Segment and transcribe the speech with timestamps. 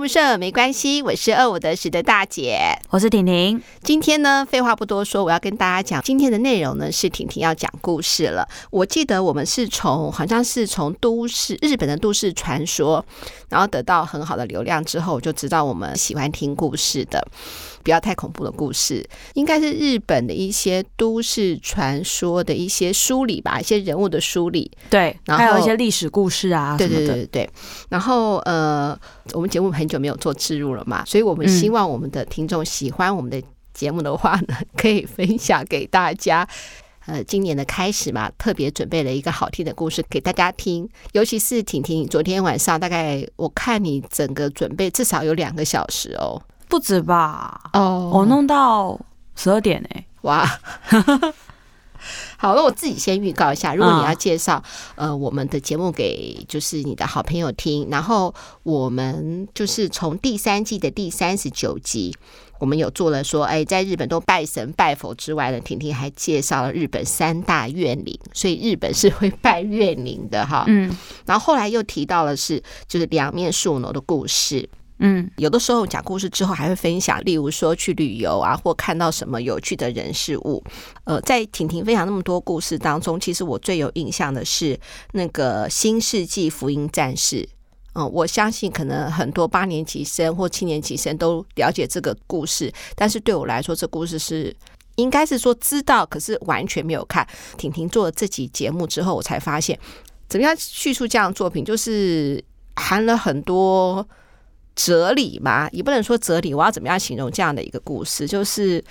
[0.00, 2.58] 不顺没关系，我是二五得十的大姐，
[2.88, 3.62] 我是婷婷。
[3.82, 8.48] 今天呢，废话不多说，我要跟大家讲今天的内容呢，是婷婷要讲故事了。
[8.70, 13.04] 我记得我们是从好像是从都市日本的都市传说，
[13.50, 17.22] 然后得到很好的流量之后，我就知道我们喜欢听故事的。
[17.82, 19.04] 不要太恐怖的故事，
[19.34, 24.70] 应该是日本的一些都市传说的一些梳理吧，一些人物的梳理。
[24.88, 27.50] 对，然后还有一些历史故事啊，对对对对对。
[27.88, 28.98] 然后呃，
[29.32, 36.48] 我们节目很久没有做植入了嘛，所以我们希望我们的听众喜欢我们的节目的话呢，嗯、可以分享给大家。
[37.06, 46.40] 呃，今年的开始嘛，特别准备了一个好听的故事给大家听，尤其是婷婷，昨天晚上大概我看你整个准备至少有两个小时哦。
[46.70, 47.60] 不止吧？
[47.72, 48.98] 哦，我弄到
[49.34, 50.06] 十二点哎、欸！
[50.22, 50.46] 哇，
[52.38, 54.62] 好，那我自己先预告一下，如果你要介绍、
[54.94, 62.16] 嗯、呃我们的节目给就是你的好朋友听，然后我们就是从第三季的第三十九集，
[62.60, 70.64] 我们有做了说，哎，在日本都拜神拜佛之外呢，婷婷还介绍了日本三大怨灵，所以日本是会拜怨灵的哈。
[70.68, 70.96] 嗯，
[71.26, 74.68] 然后后来又提到了是就是两面树挪的故事。
[75.02, 80.62] 嗯，有的时候讲故事之后还会分享，例如说去旅游啊，或看到什么有趣的人事物。
[81.04, 84.78] 呃，在婷婷分享那么多故事当中，其实我最有印象的是
[85.12, 87.36] 那个《新世纪福音战士》。
[87.94, 94.54] 嗯，我相信可能很多八年级生或七年级生都了解这个故事，但是对我来说，这故事是
[94.96, 97.26] 应该是说知道，可是完全没有看。
[97.56, 99.78] 婷婷做了这集节目之后，我才发现，
[100.28, 102.44] 怎么样叙述这样的作品，就是
[102.76, 104.06] 含了很多。
[104.82, 106.54] 哲理嘛，也不能说哲理。
[106.54, 108.26] 我要怎么样形容这样的一个故事？
[108.26, 108.82] 就是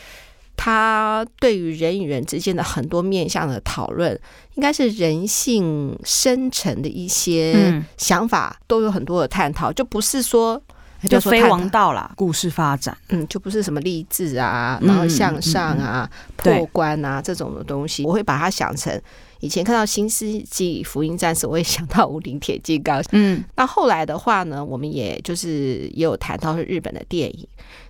[0.56, 4.14] 他对于人与人之间的很多面向的讨论，
[4.54, 9.74] 应该是人性深层的一些想法，都有很多的探讨。
[9.74, 10.62] 就不是说
[11.10, 18.06] 就非王道啦，故事发展，嗯，就不是什么励志啊，然后向上啊、破关啊这种的东西。
[18.06, 19.02] 我会把它想成。
[19.40, 23.04] 以前看到《新世纪福音战士》，我也想到武林铁金刚。
[23.12, 27.48] 嗯，那后来的话呢，我们也就是也有谈到是日本的电影。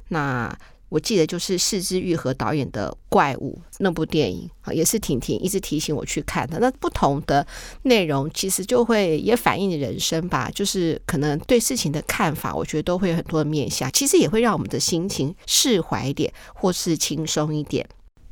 [0.10, 0.56] 那
[0.90, 6.60] 我记得就是四之愈和导演的《怪物》那部电影，也是婷婷一直提醒我去看的。
[6.60, 7.46] 那不同的
[7.84, 13.92] 内容，其实就会也反映人生吧，就是可能对事情的看法，我觉得都会有很多的面向。
[13.92, 17.88] 其实也会让我们的心情释怀一点，或是轻松一点。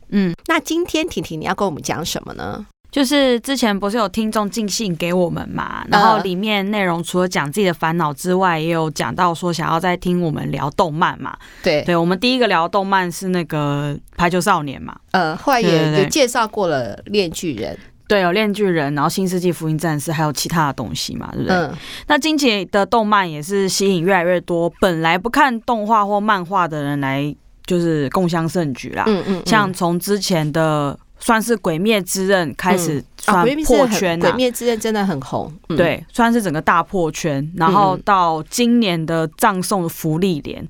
[0.10, 2.66] 嗯，那今天婷婷你要跟我们讲什么呢？
[2.90, 11.38] 就是之前不是有听众寄信给我们嘛，然后里面内容除了讲自己的烦恼之外，也有讲到说想要再听我们聊动漫嘛。
[11.62, 17.78] 对，对我们第一个聊动漫是那个排球少年嘛，呃，后来也也介绍过了恋巨人，
[18.08, 21.56] 对，有恋巨人，然后新世纪福音战士，还有其他的东西嘛，对不对？
[21.56, 21.74] 嗯，
[22.08, 29.04] 那近期的动漫也是吸引越来越多本来不看动画或漫画的人来，就是共襄盛举啦。
[29.08, 30.98] 嗯嗯，像从之前的。
[31.20, 37.52] 算是《鬼灭之刃》开始算破圈，《鬼灭之刃》真的很红，对，算是整个大破圈。
[37.56, 40.64] 然后到今年的《葬送芙莉莲》，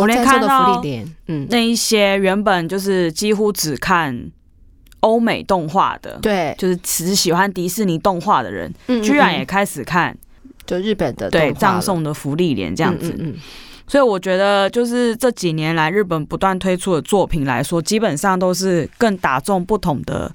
[0.00, 0.82] 我连看到
[1.26, 1.46] 嗯。
[1.50, 4.30] 那一些原本就是几乎只看
[5.00, 10.16] 欧美动画的，对，就是只喜欢迪士尼动画的人，居然也开始看
[10.66, 13.16] 就日本的对《葬送的福利莲》这样子。
[13.92, 20.32] 所以我觉得，就是这几年来日本不断推出的作品来说，基本上都是更打中不同的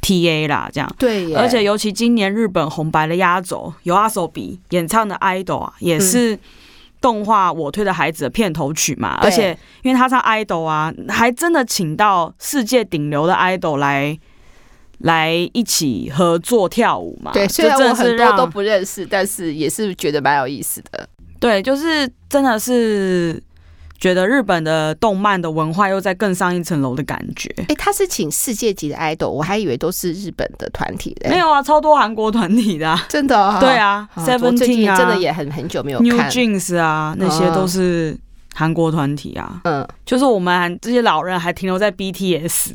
[0.00, 0.94] TA 啦，这样。
[0.96, 1.34] 对。
[1.34, 6.38] 而且尤其今年日本红白的压轴，有 YOASOBI 演唱的《idol》啊，也是
[7.00, 9.18] 动画《我推的孩子》的片头曲嘛。
[9.20, 14.16] 而且因为他唱《idol》啊，还真的请到世界顶流的 idol 来
[14.98, 17.32] 来一起合作跳舞嘛。
[17.32, 21.08] 对，虽然我很多都不认识，但是也是觉得蛮有意思的。
[21.40, 23.42] 对，就是真的是
[23.98, 27.52] 觉得日本的动漫的文化又在更上一层楼的感觉。
[27.68, 31.30] 哎，他是请世界级的 idol，我还以为都是日本的团体嘞。
[31.30, 33.58] 没有啊，超多韩国团体的，啊，真的，哦。
[33.58, 36.08] 对啊，Seventeen 啊，真的也很很久没有看。
[36.08, 38.16] New Jeans 啊，那些都是
[38.54, 39.60] 韩国团体啊。
[39.64, 42.72] 嗯，就是我们这些老人还停留在 BTS，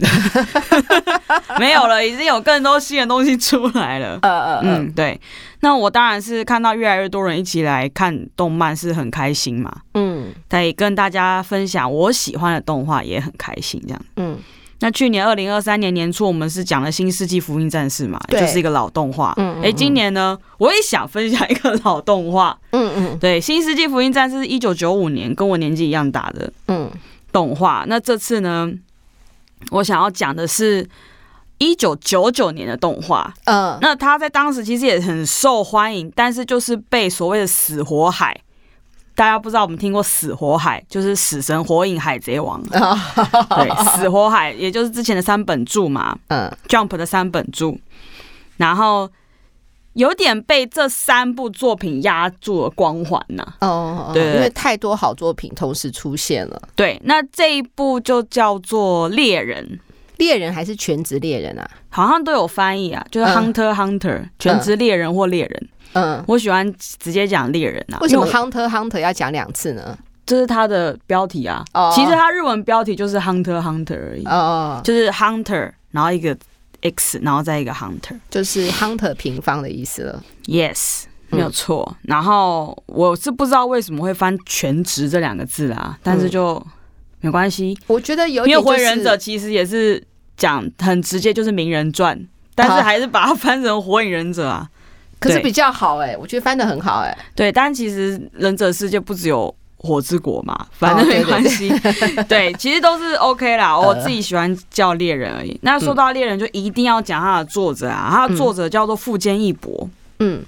[1.60, 4.20] 没有了，已经有更多新的东西出来了。
[4.64, 5.20] 嗯对。
[5.62, 14.38] 那我当然是看到越来越多人一起来看动漫是很开心嘛，嗯，可以跟大家分享我喜欢的动画也很开心这样，嗯。
[14.80, 26.92] 那去年二零二三年年初我们是讲了《新世纪福音战士》嘛，就是一个老动画，嗯，哎，今年呢我也想分享一个老动画，嗯嗯，对，《新世纪福音战士》是一九九五年跟我年纪一样大的，嗯，
[27.32, 27.86] 动画。
[27.88, 28.72] 那这次呢，
[29.72, 30.88] 我想要讲的是。
[31.58, 38.38] 一九九九年的动画，嗯，那他在当时其实也很受欢迎，但是就是被所谓的死火海
[39.16, 42.62] 大家不知道我们听过死火海，就是死神火影海贼王。
[42.70, 47.80] 对，死火海也就是之前的三本柱嘛，嗯，Jump 的三本柱，
[48.58, 49.10] 然后
[49.94, 53.54] 有点被这三部作品压住了光环呐。
[53.62, 56.62] 哦，对，因为太多好作品同时出现了。
[56.76, 59.80] 对，那这一部就叫做猎人。
[60.18, 61.70] 猎人还是全职猎人啊？
[61.90, 65.70] 好像都有翻译啊，就是 Hunter Hunter，嗯，全职猎人或猎人。
[65.94, 68.00] 嗯，我喜欢直接讲猎人啊。
[68.02, 69.98] 为什么 Hunter Hunter 要讲两次呢？
[70.26, 71.64] 这是它的标题啊。
[71.74, 74.26] 哦，其实它日文标题就是 Hunter Hunter 而已。
[74.26, 76.36] 哦，就是 Hunter，然后一个
[76.82, 80.24] X，然后再一个 Hunter，就是 Hunter 平方的意思了。
[80.46, 81.88] Yes，没有错。
[81.90, 86.66] 嗯，然后我是不知道为什么会翻全职这两个字啊，但是就。
[87.26, 90.02] 嗯没关系，我觉得有点、就是，因为火影忍者其实也是
[90.38, 92.20] 讲很直接，就是名人传，
[92.54, 94.70] 但是还是把它翻成火影忍者啊。
[95.18, 97.18] 可是比较好哎、欸，我觉得翻的很好哎、欸。
[97.34, 101.72] 对，但其实忍者世界不只有火之国嘛，反正没关系。
[101.72, 103.76] 哦、 对，其实都是 OK 啦。
[103.76, 105.52] 我自己喜欢叫猎人而已。
[105.52, 109.90] 呃、那说到猎人，就一定要讲他的作者啊，他的作者叫做富坚义博。
[110.20, 110.44] 嗯，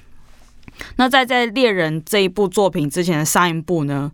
[0.98, 4.12] 那在在猎人这一部作品之前的上一部呢？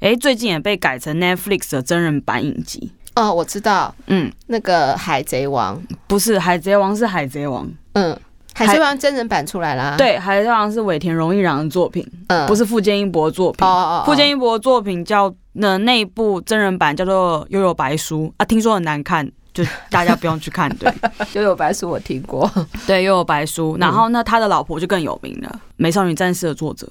[0.00, 2.92] 哎，最近也被改成 Netflix 的真人版影集。
[3.16, 5.80] 哦，我知道，嗯，那个海贼王。
[6.06, 8.16] 不是海贼王，是海贼王，嗯，
[8.54, 20.88] 海贼王真人版出来啦，对，海贼王是尾田荣一郎的作品，嗯，不是富坚义博的作品，哦哦，富坚义博的作品叫那那部真人版叫做《悠悠白书》啊，听说很难看，就大家不用去看，对，
[21.32, 22.48] 《幽游白书》我听过，
[22.86, 26.88] 对，《幽游白书》，然后那他的老婆就更有名了，《美少女战士》的作者。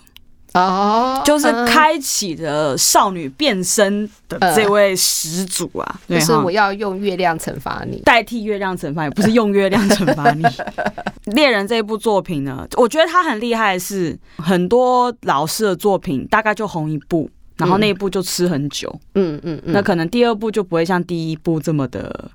[0.58, 6.00] 哦，就是开启了少女变身的这位始祖啊！
[6.10, 10.44] 就是我要用月亮惩罚你，代替月亮惩罚你，不是用月亮惩罚你。
[11.36, 18.94] 猎人这一部作品呢，我觉得他很厉害的是，是很多老师的作品大概就红一部，然后那一部就吃很久。
[19.16, 22.32] 嗯嗯，那可能第二部就不会像第一部这么的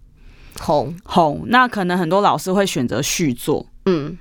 [0.60, 1.42] 红红。
[1.46, 4.16] 那可能很多老师会选择续作，嗯，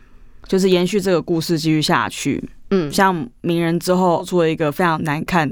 [0.47, 2.43] 就是延续这个故事继续下去。
[2.71, 5.49] 嗯，像鸣人之后出了一个非常难看，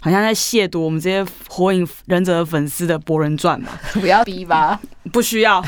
[0.00, 3.72] 好像在亵渎我们这些火影忍者的粉丝的《博人传》嘛。
[4.00, 4.80] 不要逼吧，
[5.12, 5.62] 不需要，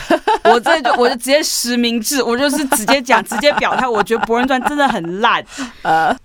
[0.44, 5.44] 我这就 我就直接实名制，我就是直接讲，直接表态，我觉得《博人传》真的很烂。
[5.82, 6.16] 呃，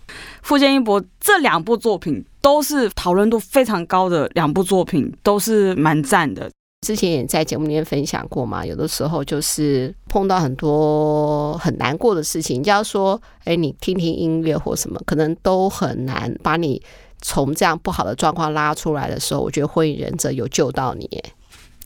[0.44, 6.50] 富坚义博这两部作品都是讨论度非常高的两部作品，都是蛮赞的。
[6.82, 16.82] 之前也在节目里面分享过嘛，有的时候就是碰到很多很难过的事情，就要说，哎，你听听音乐或什么，可能都很难把你
[17.22, 21.24] 从这样不好的状况拉出来的时候，我觉得《火影忍者》有救到你。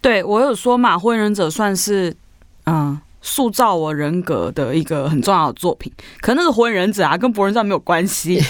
[0.02, 2.16] 对，我有说嘛，《火影忍者》算是
[2.66, 3.00] 嗯。
[3.22, 5.92] 塑造我人格的一个很重要的作品，
[6.22, 8.42] 可能那是火影忍者啊，跟博人传没有关系。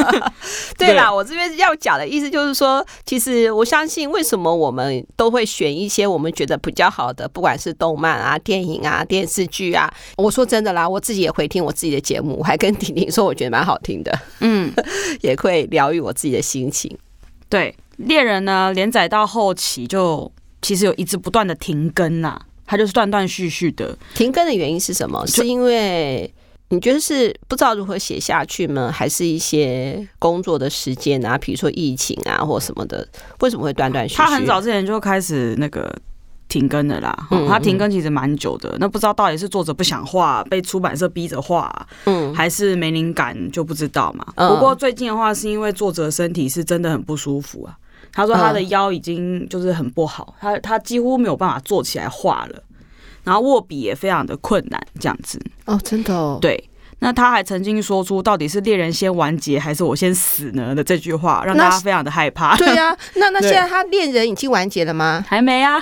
[0.78, 9.92] 对啦，我这边要讲的意思就是说，其实我相信，为什么我们都会选一些我们觉得比较好的，不管是动漫啊、电影啊、电视剧啊。
[10.16, 14.18] 我说真的啦，我自己也会听我自己的节目，我还跟婷婷说，我觉得蛮好听的。
[14.40, 14.72] 嗯，
[15.20, 16.96] 也会疗愈我自己的心情。
[17.50, 20.32] 对，猎人呢，连载到后期就
[20.62, 22.42] 其实有一直不断的停更呐、啊。
[22.70, 23.98] 它就是断断续续的。
[24.14, 25.26] 停更的原因是什么？
[25.26, 26.32] 是因为
[26.68, 28.92] 你觉得是不知道如何写下去吗？
[28.92, 33.04] 还是一些工作的时间啊，比如说疫情啊或什么的？
[33.40, 34.18] 为什么会断断续续？
[34.18, 35.92] 他很早之前就开始那个
[36.46, 37.26] 停更的啦。
[37.32, 38.76] 嗯，他停更其实蛮久的。
[38.78, 44.24] 那不知道到底是作者不想画，被出版社逼着画，嗯，还是没灵感就不知道嘛。
[44.36, 47.76] 不过最近的话，是因为作者身体是真的很不舒服啊。
[48.12, 52.62] 他说他的腰已经就是很不好，他他几乎没有办法坐起来画了，
[53.24, 55.40] 然后握笔也非常的困难，这样子。
[55.66, 56.38] 哦，真的哦。
[56.40, 62.56] 对，那他还曾经说出“到底是猎人先完结还是我先死呢”的这句话，让大家非常的害怕。
[62.56, 65.24] 对呀、啊， 那那现在他恋人已经完结了吗？
[65.28, 65.80] 还没啊，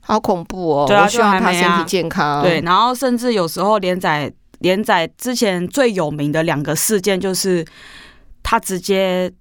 [0.00, 0.84] 好恐怖哦。
[0.86, 2.42] 对啊，我希望他身体健康。
[2.42, 7.64] 对，然后甚至有时候连载连载之前最有名的两个事件就是
[8.42, 9.32] 他直接。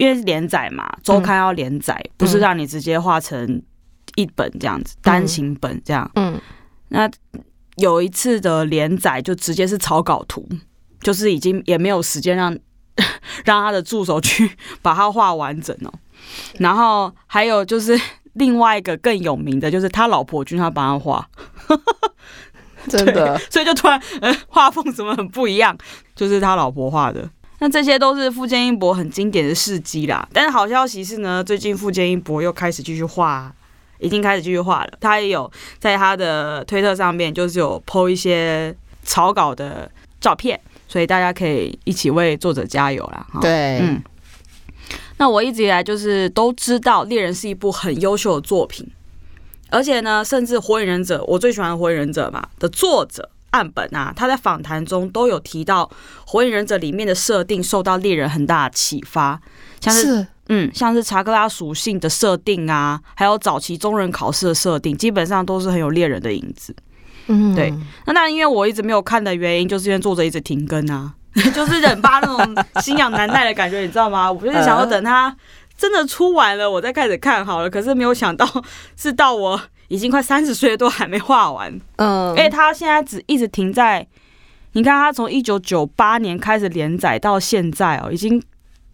[0.00, 3.62] 因为连载嘛，周刊要连载，嗯、不是让你直接画成
[4.14, 6.10] 一本这样子，嗯、单行本这样。
[6.14, 6.40] 嗯，
[6.88, 7.06] 那
[7.76, 10.48] 有一次的连载就直接是草稿图，
[11.02, 12.56] 就是已经也没有时间让
[13.44, 15.92] 让他的助手去把它画完整哦。
[16.58, 18.00] 然后还有就是
[18.32, 21.28] 另外一个更有名的，就是他老婆君他帮他画，
[22.88, 25.76] 真的， 所以就突然呃画风怎么很不一样，
[26.14, 27.28] 就是他老婆画的。
[27.60, 33.52] 那这些都是富坚义博很经典的事迹啦，但是好消息是呢，最近富坚义博又开始继续画，
[33.98, 34.92] 已经开始继续画了。
[34.98, 39.90] 他也有在他的推特上面，就是有 po 一些草稿的
[40.20, 43.26] 照片，所以大家可以一起为作者加油啦。
[43.40, 44.02] 对，嗯。
[45.18, 48.90] 那我一直以来就是都知道《猎人》是一部很优秀的作品，
[49.68, 55.84] 而且呢，甚至《火影忍者》我最喜欢的《火影忍者》嘛的作者岸本啊，他在访谈中都有提到
[56.26, 59.40] 《火影忍者》里面的设定受到猎人很大的启发，
[59.80, 66.74] 像是，是嗯，像是查克拉属性的设定啊，还有早期中忍考试的设定，基本上都是很有猎人的影子。
[67.28, 67.72] 嗯，对。
[68.06, 71.14] 那那因为我一直没有看的原因，就是因为作者一直停更啊。
[71.54, 74.30] 就是忍吧那种心痒难耐的感觉，你知道吗？
[74.30, 75.34] 我就是想要等他
[75.78, 77.70] 真的出完了，我再开始看好了。
[77.70, 78.44] 可是没有想到
[78.96, 81.80] 是到我已经快三十岁都还没画完。
[81.96, 84.06] 嗯，因为他现在只一直停在，
[84.72, 88.40] 你看他从一九九八年开始连载到现在哦，已经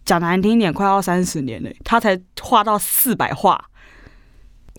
[0.03, 3.63] 讲难听一点，快要三十年了，他才画到四百画。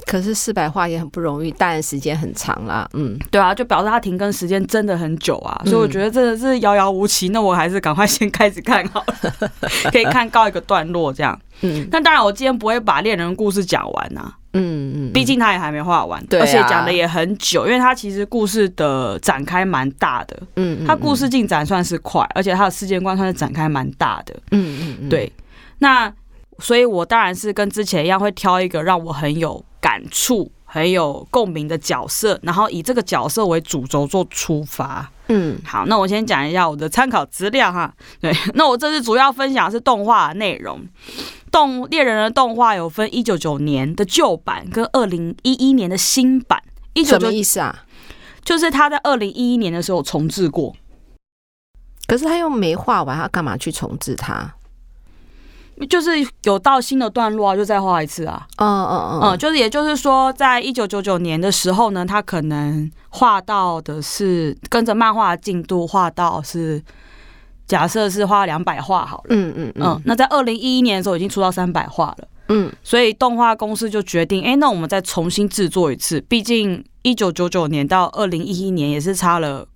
[0.08, 2.88] 可是四百话也很不容易，当然时间很长啦。
[2.94, 7.28] 嗯，对啊，就表示他停更时间真的很久啊，所以我觉得真的是遥遥无期。
[7.28, 9.50] 那我还是赶快先开始看好了，
[9.92, 11.38] 可以看告一个段落这样。
[11.60, 14.32] 嗯，那当然我今天不会把恋人故事讲完呐。
[14.54, 20.40] 嗯嗯，毕竟他也还没画完，对，而且讲的也很久，因为他其实故事的展开蛮大的。
[20.56, 24.34] 嗯，他故事进展算是快，而且他的世界观算是展开蛮大的。
[24.52, 25.30] 嗯嗯嗯，对。
[25.80, 26.10] 那
[26.60, 29.62] 所以，我当然是跟之前一样，会挑一个让我很有。
[29.80, 35.10] 感触很有共鸣的角色，然后以这个角色为主轴做出发。
[35.28, 37.94] 嗯，好，那我先讲一下我的参考资料哈。
[38.20, 40.80] 对， 那我这次主要分享的是动画内容。
[41.50, 46.62] 动猎人的动画有分一九九年的旧版跟二零一一年的新版。
[46.94, 47.84] 一九九什么意思啊？
[48.44, 50.74] 就是他在二零一一年的时候重置过，
[52.06, 54.54] 可是他又没画完，他干嘛去重置它？
[55.86, 56.10] 就是
[56.44, 58.46] 有到新的段落啊，就再画一次啊。
[58.56, 66.82] 嗯嗯嗯，嗯就是也就是说，在一九九九年的时候呢，他可能画到的是跟着漫画进度画到是
[67.66, 69.26] 假设是画两百画好了。
[69.28, 70.02] 嗯嗯嗯。
[70.04, 72.28] 那在二零一一年的时候已经出到三百画了。
[72.48, 72.72] 嗯。
[72.82, 76.20] 所以动画公司就决定，哎，那我们再重新制作一次。
[76.22, 79.66] 毕竟一九九九年到二零一一年也是差了。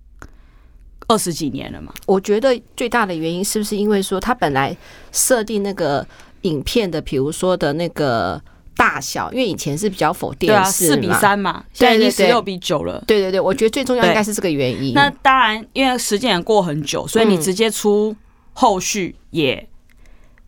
[1.08, 1.92] 二十几年了嘛？
[2.06, 4.76] 我觉得最大的原因是不是因为说他本来
[5.10, 6.06] 设定那个
[6.42, 8.40] 影片的，比如说的那个
[8.76, 13.02] 大小，因为以前是比较否电视四比三嘛，现在已经十六比九了。
[13.06, 14.94] 对对对，我觉得最重要应该是这个原因。
[14.94, 18.16] 那当然，因为时间也过很久，所以你直接出
[18.52, 19.68] 后续也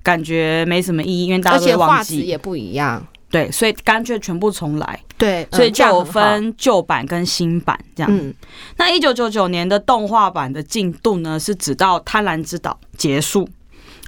[0.03, 3.07] 感觉没什么意义，因为大家都忘记，而且画质也不一样。
[3.31, 5.01] 对，所以干脆全部重来。
[5.17, 8.11] 对，所以就有分旧版跟新版这样。
[8.13, 8.35] 嗯，
[8.77, 13.49] 那一九九九年的动画版的进度呢，是直到《贪婪之岛》结束。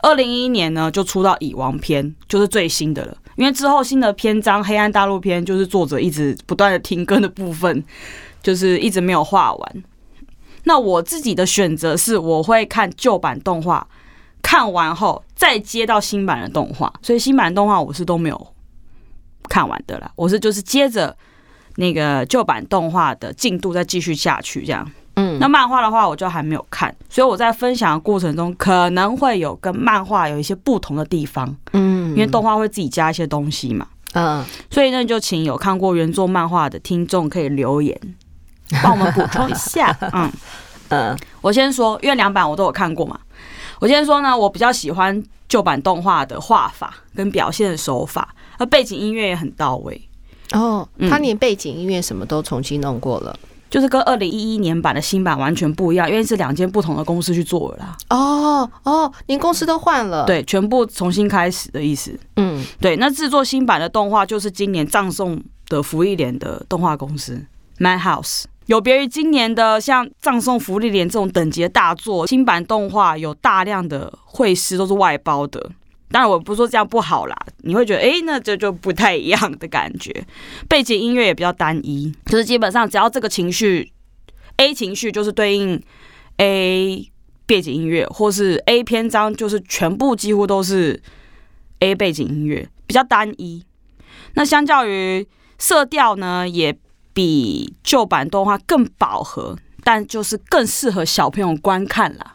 [0.03, 3.17] 二零一一年呢，就出到《蚁王篇》，就是最新的了。
[3.37, 7.85] 因为之后新的篇章《黑暗大陆篇》，就是作者一直不断的停更的部分，
[8.43, 9.85] 就是一直没有画完。
[10.65, 13.87] 那我自己的选择是，我会看旧版动画，
[14.43, 16.93] 看完后再接到新版的动画。
[17.01, 18.47] 所以新版动画我是都没有。
[19.47, 21.17] 看完的啦，我是就是接着
[21.77, 24.91] 那个旧版动画的进度再继续下去，这样。
[25.19, 31.57] 嗯，那漫画的话我就还没有看，所以我在分享的过程中可能会有跟漫画有一些不同的地方。
[31.73, 33.87] 嗯，因为动画会自己加一些东西嘛。
[34.13, 37.99] 嗯，所以呢，就请有看过原作漫画的听众可以留言
[38.83, 39.97] 帮我们补充一下。
[40.13, 40.31] 嗯
[40.89, 43.19] 嗯，我先说，因为两版我都有看过嘛。
[43.81, 48.35] 我先说呢，我比较喜欢旧版动画的画法跟表现的手法。
[48.59, 50.01] 而背景音乐也很到位
[50.53, 57.97] 哦，他连背景音乐什么都重新弄过了，嗯、就是跟二零一一年版的新版完全不一样，因为是两间不同的公司去做了啦。
[58.09, 62.19] 哦哦，连公司都换了，对，全部重新开始的意思。
[62.37, 67.45] 嗯，对，那制作新版的动画就是今年葬送的芙莉莲的动画公司
[67.79, 75.71] Madhouse，有别于今年的像葬送福利莲这种等级的大作，新版动画有大量的绘师都是外包的。
[76.09, 80.25] 当然，我不是说这样不好啦，你会觉得，哎、那这就不太一样的感觉。
[80.69, 83.93] 背景音乐也比较单一，就是基本上只要这个情绪
[84.57, 85.83] ，A 情绪就是对应
[86.37, 87.11] A
[87.45, 91.03] 背景音乐，或是 A 篇章就是全部几乎都是
[91.81, 93.65] A 背景音乐，比较单一。
[94.35, 95.27] 那相较于
[95.59, 96.77] 色调呢，也
[97.17, 102.35] 比旧版动画更饱和，但就是更适合小朋友观看啦，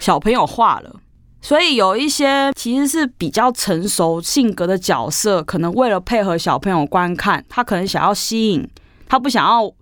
[0.00, 0.96] 小朋友画了。
[1.40, 8.68] 所以有一些其实是比较成熟性格的角色，可能为了配合小朋友观看，他可能想要吸引，
[9.08, 9.72] 他不想要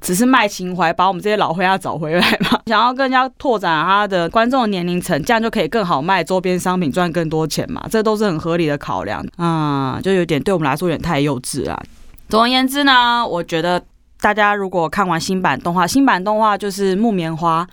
[0.00, 11.82] 只是卖情怀，把我们这些老灰要找回来嘛， 想要更加拓展他的观众的年龄层，这样就可以更好卖周边商品，赚更多钱嘛，这都是很合理的考量啊，就有点对我们来说有点太幼稚了。
[12.28, 13.82] 总而言之呢，我觉得
[14.20, 17.66] 大家如果看完新版动画，新版动画就是木棉花。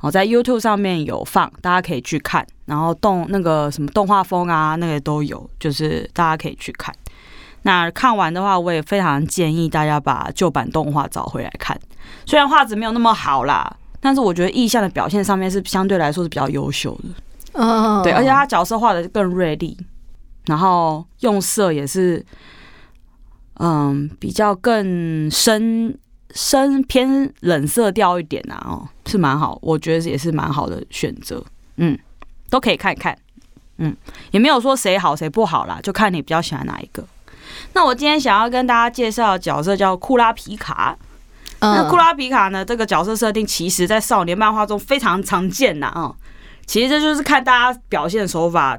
[0.00, 2.46] 哦，在 YouTube 上面有放，大家可以去看。
[2.66, 6.94] 然后动那个什么动画风啊，那个都有，就是大家可以去看。
[7.62, 11.78] 那看完的话，我也非常建议大家把旧版动画找回来看。
[12.26, 17.08] 虽然画质没有那么好啦，但是我觉得意象的表现上面是相对来说是比较优秀的。
[17.54, 19.74] 嗯，对，而且他角色画的更锐利，
[20.44, 22.22] 然后用色也是，
[23.60, 25.96] 嗯，比较更深
[26.32, 31.44] 深偏冷色调一点啊，哦，是蛮好，我觉得也是蛮好的选择。
[31.76, 31.98] 嗯。
[32.50, 33.18] 都可以看一看，
[33.78, 33.96] 嗯，
[34.30, 37.04] 也没有说谁好谁不好啦，就看你比较喜欢哪一个。
[37.72, 40.96] 那我今天想要跟大家介绍的角色叫库拉皮卡。
[41.58, 46.14] 嗯、那库拉皮卡呢，这个角色设定其实在少年漫画中非常常见呐，啊，
[46.64, 48.78] 其实这就是看大家表现手法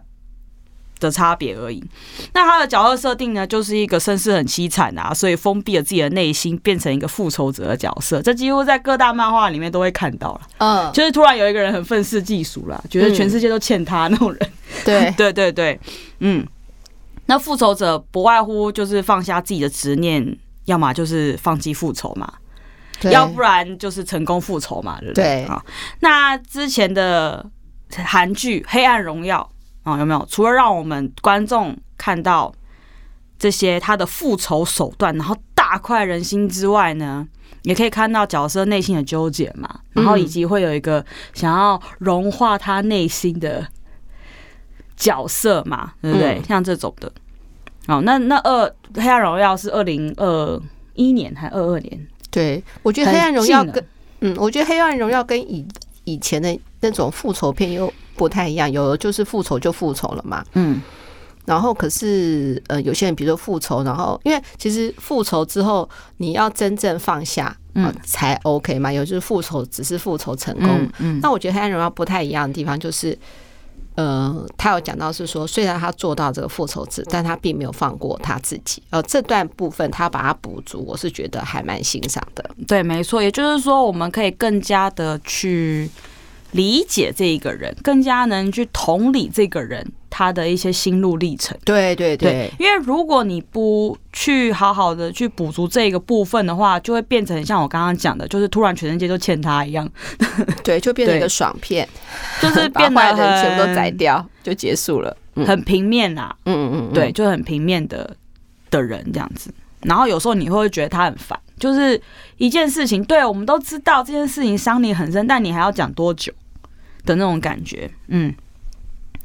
[1.05, 1.83] 的差别而已。
[2.33, 8.21] 那他的角色设定呢，就是一个身世很凄惨啊，所以封闭了自己的内心，变成一个复仇者的角色。
[8.21, 10.41] 这几乎在各大漫画里面都会看到了。
[10.57, 14.51] 嗯，就是突然有一个人很愤世嫉俗了，觉得全世界都欠他那种人。
[14.83, 15.79] 对对对对，
[16.19, 16.45] 嗯。
[17.27, 22.31] 那复仇者不外乎就是放下自己的执念，要么就是放弃复仇嘛，
[23.09, 25.43] 要不然就是成功复仇嘛，对不对？
[25.45, 25.59] 啊，
[26.01, 27.43] 那之前的
[27.95, 29.50] 韩剧《黑暗荣耀》。
[29.85, 30.27] 哦，有没有？
[30.29, 32.53] 除了让我们观众看到
[33.39, 37.27] 这些他的复仇手段，然后大快人心之外呢，
[37.61, 43.67] 也可以看到角色内心的纠结嘛，然后以及会有一个想要融化他内心的
[44.97, 46.41] 角色嘛，对不对？
[46.47, 47.11] 像这种的。
[47.87, 50.59] 哦，那那二黑暗荣耀是二零二
[50.95, 52.07] 一年还二二年？
[52.31, 53.85] 对，我觉得黑暗荣耀跟
[54.21, 55.63] 嗯，我觉得黑暗荣耀跟以
[56.05, 57.93] 以前的那种复仇片又。
[58.15, 60.43] 不太一样，有的就是复仇就复仇了嘛。
[60.53, 60.81] 嗯，
[61.45, 68.91] 然后可是呃，有些人比如说复仇，然后因为其实复仇之后你要真正放下，嗯，才 OK 嘛。
[68.91, 73.18] 有就是复仇只是复仇成功，嗯，嗯，那我觉得《黑暗荣耀》不太一样的地方就是，
[73.96, 78.81] 呃，他有讲到是说，虽然他做到这个复仇者，但他并没有放过他自己。
[78.89, 82.50] 呃，这段部分他把它补足，我是觉得还蛮欣赏的。
[82.68, 85.89] 对，没错，也就是说，我们可以更加的去。
[86.55, 91.57] 理解这一个人，更加能去同理这个人他的一些心路历程。
[91.65, 99.89] 对对对，对，因为如果你不去好好的去补足这个部分的话，就会变成像我刚刚讲的，就是突然全世界都欠他一样。
[100.63, 101.87] 对，就变成一个爽片，
[102.41, 105.15] 就是 变得坏人全部都宰掉就结束了，
[105.46, 106.33] 很平面啊。
[106.46, 108.15] 嗯嗯嗯，对，就很平面的
[108.72, 109.53] 的人这样子。
[109.81, 112.01] 然后有时候你会觉得他很烦，就是
[112.37, 116.31] 一件事情，对，我们都知道这件事情伤你很深，但你还要讲多久？
[117.05, 118.33] 的那种感觉，嗯，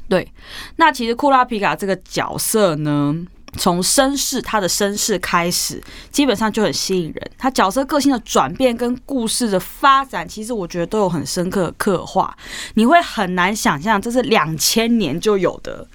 [0.07, 0.31] 对。
[0.75, 3.15] 那其实库拉皮卡这个角色呢，
[3.57, 7.31] 从身世他的身世开始，基本上就很吸引人。
[7.37, 12.37] 他角色个性的转变跟故事的发展，其实我觉得都有很深刻的刻画。
[12.75, 15.85] 你会很难想象，这是两千年就有的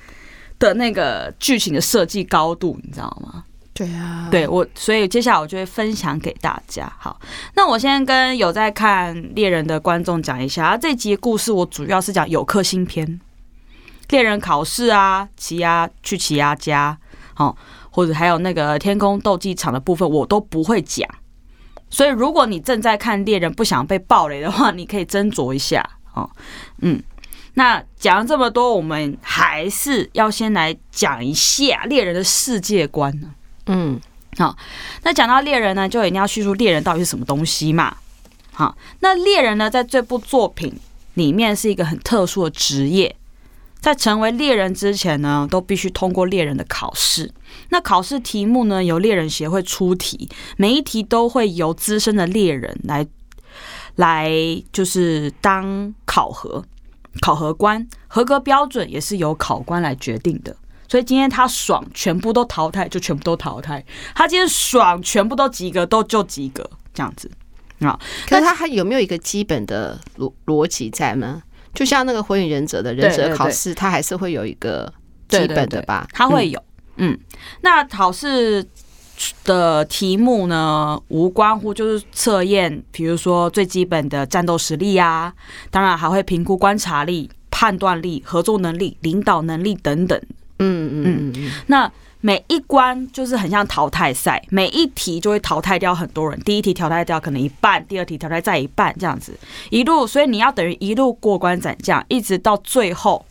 [0.58, 3.44] 的那个剧情的设计高度，你知道吗？
[3.76, 6.90] 对啊，对我，所以接下来我就会分享给大家。
[6.98, 7.20] 好，
[7.54, 13.20] 那我先跟有在看猎人的观众讲一下，啊，这集故事我主要是讲有克星篇，
[14.08, 16.96] 猎人考试啊，奇犽去奇犽家，
[17.34, 17.54] 好，
[17.90, 21.06] 或者还有那个天空斗技场的部分，我都不会讲。
[21.90, 25.86] 所以如果你正在看猎人不想被爆雷的话，你可以斟酌一下。
[26.14, 26.30] 哦，
[26.80, 27.02] 嗯，
[27.54, 33.34] 那讲了这么多，我们还是要先来讲一下猎人的世界观呢。
[33.66, 34.00] 嗯，
[34.38, 34.56] 好，
[35.02, 37.96] 那讲到猎人呢，就一定要叙述猎人到底是什么东西嘛。
[38.52, 40.72] 好，那猎人呢，在这部作品
[41.14, 43.14] 里面是一个很特殊的职业，
[43.80, 47.32] 在成为猎人之前呢，都必须通过猎人的考试。
[47.70, 53.06] 那考试题目呢，由猎人协会出题，每一题都会由资深的猎人来
[53.96, 54.30] 来，
[54.72, 56.64] 就是当考核
[57.20, 60.54] 考核官，合格标准也是由考官来决定的。
[60.88, 63.84] 所以今天他爽，全部都淘汰，就全部都淘汰。
[64.14, 67.30] 他今天爽，全部都及格，都就及格，这样子
[67.80, 67.98] 啊。
[68.28, 71.42] 可是他还有没有一个基本的逻逻辑在吗？
[71.74, 74.90] 就像那个火影忍者的忍者考试，他还是会有一个
[75.28, 76.08] 基本的吧？
[76.12, 76.62] 他会有，
[76.96, 77.18] 嗯。
[77.60, 78.66] 那考试
[79.44, 85.32] 的题目呢，无关乎就是测验，比如说最基本的战斗实力啊，
[85.70, 90.18] 当然还会评估观察力、判断力、合作能力、领导能力等等。
[90.58, 91.90] 嗯嗯嗯，那
[92.20, 96.38] 每一关就是很像淘汰赛，每一题就会淘汰掉很多人。
[96.40, 99.38] 第一题淘汰掉可能一半，第二题淘汰再一半，这样子
[99.70, 103.24] 一路，所以你要等于一路过关斩将，一直到最后，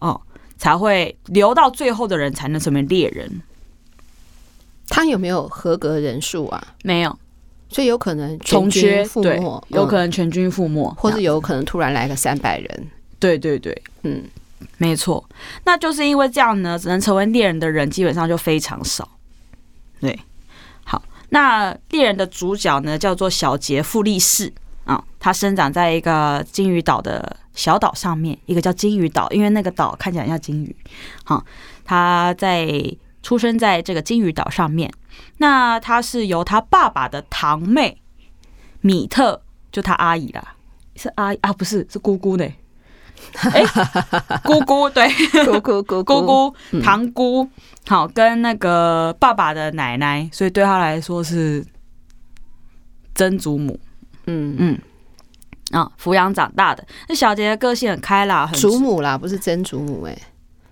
[0.00, 0.20] 哦，
[0.58, 3.42] 才会留到最后的人才能成为猎人。
[4.88, 6.62] 他有没有合格人数啊？
[6.82, 7.18] 没有，
[7.70, 12.86] 所以有可能全军覆没，有可能全军覆没，或者有可能突然来个三百人。
[13.18, 14.22] 对对对，嗯，
[14.78, 15.28] 没错。
[15.64, 19.08] 那就是因为这样呢，只能成为猎人的人基本上就非常少。
[20.00, 20.18] 对，
[20.84, 24.52] 好，那猎人的主角呢叫做小杰傅立士
[24.84, 30.74] 啊，他生长在一个鲸鱼岛的小岛上面，一个叫鲸鱼岛，因为那个岛看起来像鲸鱼。
[31.24, 31.44] 好，
[31.84, 32.68] 他在
[33.22, 34.92] 出生在这个鲸鱼岛上面。
[35.38, 38.00] 那他是由他爸爸的堂妹
[38.80, 40.56] 米特，就他阿姨啦，
[40.96, 42.44] 是阿姨啊，不是，是姑姑呢。
[43.52, 43.64] 哎，
[44.44, 45.08] 姑姑对，
[45.44, 47.48] 姑姑 姑姑姑堂姑，
[47.86, 51.64] 好，跟那个爸爸的奶奶，所以对他来说是
[53.14, 53.78] 曾祖母。
[54.26, 54.78] 嗯嗯，
[55.72, 56.86] 啊，抚养长大的。
[57.08, 60.16] 那小杰的个性很开朗，很祖母啦，不是曾祖母哎，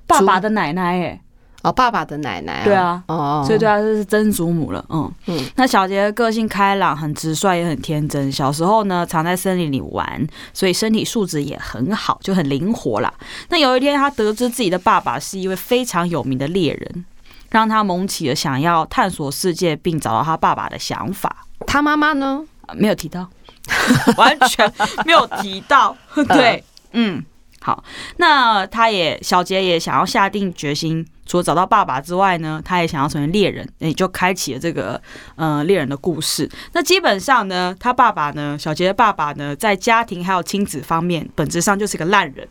[0.07, 1.21] 爸爸的奶奶哎。
[1.63, 5.39] 哦，爸爸的奶奶、啊，对啊，哦，所以对啊，这是曾祖母了，嗯嗯。
[5.57, 8.33] 那小杰的个性开朗，很直率，也很天真。
[8.33, 13.13] 小时候呢，常在森林里玩，所以身体素质也很好，就很灵活啦。
[13.51, 17.05] 那有一天，他得知自己的爸爸是一位非常有名的猎人，
[17.51, 21.45] 让他萌起了想要探索世界并找到他爸爸的想法。
[21.67, 22.43] 他妈妈呢？
[22.75, 23.29] 没有提到，
[24.17, 24.73] 完全
[25.05, 25.95] 没有提到。
[26.29, 27.23] 对，嗯，
[27.61, 27.85] 好。
[28.17, 31.07] 那他也小杰也想要下定决心。
[31.31, 35.01] 除了找到爸爸之外呢，他也想要成为猎人，也就开启了这个
[35.37, 36.51] 呃猎人的故事。
[36.73, 42.49] 那基本上呢，他爸爸呢，小杰的爸爸呢，在家庭还有亲子方面，本质上就是个烂人，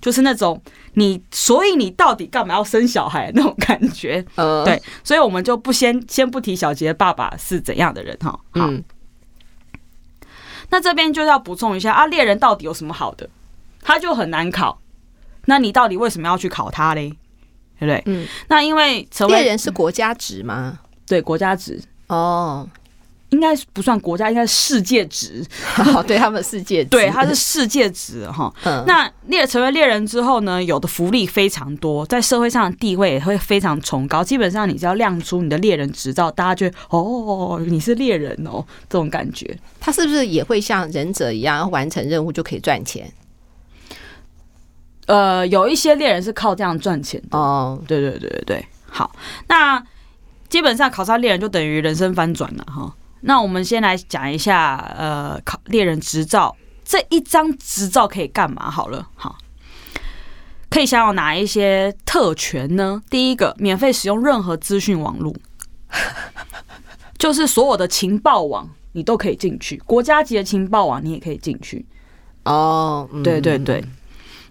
[0.00, 0.58] 就是那种
[0.94, 4.24] 你，所以你到底干嘛要生小孩那种感觉？
[4.36, 8.30] 呃，对，所以我们就不先先不提小杰的爸爸是怎样的人哈。
[8.30, 8.82] 好，嗯，
[10.70, 13.28] 那这边就要补充一下啊，猎人到底有什么好的？
[13.82, 14.80] 他就很难考，
[15.44, 17.14] 那你到底为什么要去考他嘞？
[17.82, 18.02] 对不对？
[18.06, 20.78] 嗯，那因为成为猎人是国家职吗？
[21.06, 22.68] 对，国家职哦，
[23.30, 25.44] 应该不算国家，应该是世界职。
[25.94, 28.52] 哦，对他们世界职，对，他是世界职哈。
[28.62, 34.22] 嗯，那猎成为猎人之后呢，有的福利非常多，在社会上的地位也会非常崇高。
[34.22, 39.58] 基本上，你只要亮出你的猎人执照，大家就哦，你是猎人哦，这种感觉。
[39.80, 43.12] 他是不是也会像忍者一样，完成任务就可以赚钱？
[45.06, 47.82] 呃，有一些猎人是靠这样赚钱的哦。
[47.88, 49.10] 对对对对对，好，
[49.48, 49.84] 那
[50.48, 52.94] 基本上考上猎人就等于人生翻转了哈。
[53.22, 58.70] 那我们先来讲一下，呃，考猎人执照这一张执照可以干嘛？
[58.70, 59.36] 好了，好，
[60.70, 63.02] 可以享有哪一些特权呢？
[63.10, 65.34] 第一个，免费使用任何资讯网络，
[67.18, 71.84] 就是所有的情报网你都可以进去，国家级的情报网你也可以进去。
[72.44, 73.84] 哦，对对对，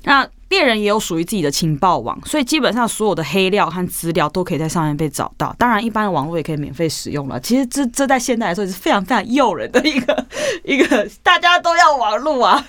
[0.04, 0.28] 那。
[0.52, 5.56] 猎人也有属于自己的情报网，所以基本上所有的黑料和资料都可以在上面被找到。
[5.58, 7.40] 当然，一般的网络也可以免费使用了。
[7.40, 10.26] 其实这这在现代来说是非常非常诱人的一个
[10.64, 12.64] 一个，大家都要网络啊。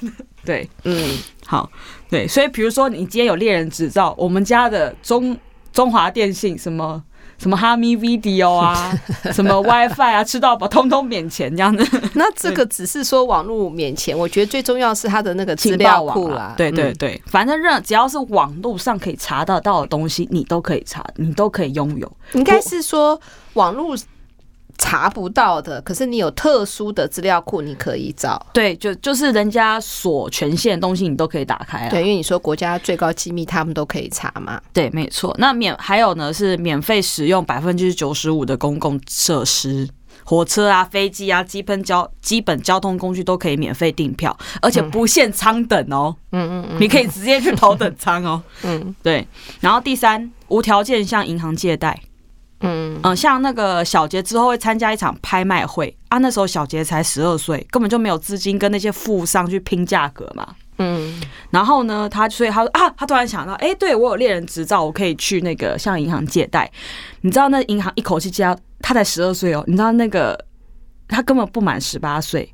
[0.45, 1.68] 对，嗯，好，
[2.09, 5.37] 对，所以比如说你今天有猎人执照，我们家的中
[5.73, 7.03] 中华电信什么。
[7.42, 8.96] 什么哈密 video 啊，
[9.35, 11.85] 什么 WiFi 啊，吃到饱通通免钱这样子。
[12.14, 16.55] 那这个只是说网络免钱，我觉得最重要是它的那个资料库啦。
[16.57, 22.11] 对对对，反正任只要是网络上可以查得到的东西，你都可以查，你都可以拥有。
[22.35, 23.20] 应该是说
[23.55, 23.96] 网络。
[24.78, 28.44] 查不到的，可是你有特殊的资料库，你可以找。
[28.52, 31.90] 对，就就是人家所权限的东西，你都可以打开啊。
[31.90, 34.61] 对，因为你说国家最高机密，他们都可以查嘛。
[34.72, 35.35] 对，没错。
[35.38, 39.88] 那免还有呢，是免费使用百分之九十五的公共设施，
[40.24, 46.14] 火车啊、飞机啊，基本交基本交通工具都可以免费订票，而且不限舱等哦。
[46.32, 48.42] 嗯嗯嗯，你可以直接去头等舱哦。
[48.62, 49.26] 嗯，对。
[49.61, 51.98] 然后第三，无条件向银行借贷。
[52.62, 60.46] 嗯嗯，像那个小杰之后会参加一场拍卖会啊，那时候小杰才十二岁，根本就没有资金跟那些富商去拼价格嘛。
[60.79, 61.20] 嗯，
[61.51, 66.70] 然后呢，他所以他说啊，他突然想到，哎、欸，对，我有猎人执照，我可以去那个向银行借贷。
[67.20, 70.38] 你知道那银行一口气借他，他才十二岁哦，你知道那个
[71.09, 72.51] 他根本不满十八岁，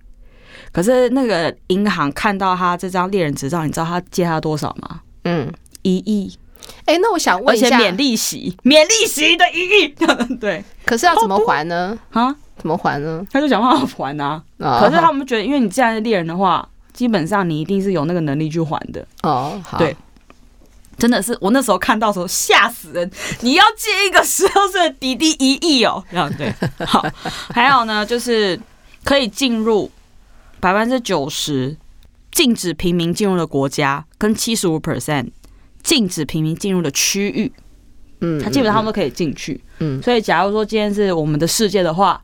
[0.72, 5.00] 可是那个银行看到他这张猎人执照，你知道他借他多少吗？
[5.24, 6.36] 嗯，一亿。
[6.84, 9.88] 哎、欸，那我想问一下，免利息，免利息的一亿，
[10.40, 10.64] 对。
[10.84, 11.98] 可是要怎么还呢？
[12.10, 13.24] 啊，怎么还呢？
[13.30, 14.42] 他就想办法还啊。
[14.58, 19.06] 可是他们觉得，因为你既然是猎人的话，基本上你一定是有那个能力去还的。
[19.22, 19.78] 哦，好。
[19.78, 19.94] 对，
[20.96, 23.10] 真的是我那时候看到时候吓死人。
[23.40, 26.52] 你要借一个十二岁的弟弟一亿哦，这样对。
[26.86, 27.04] 好，
[27.52, 28.58] 还有呢，就是
[29.04, 29.90] 可以进入
[30.58, 31.76] 百分之九十
[32.32, 35.30] 禁止平民进入的国家，跟七十五 percent。
[35.88, 37.50] 禁止平民进入的区域，
[38.20, 42.22] 嗯，他基本上他们都可以进去，嗯，所以假如说今天是我们的世界的话，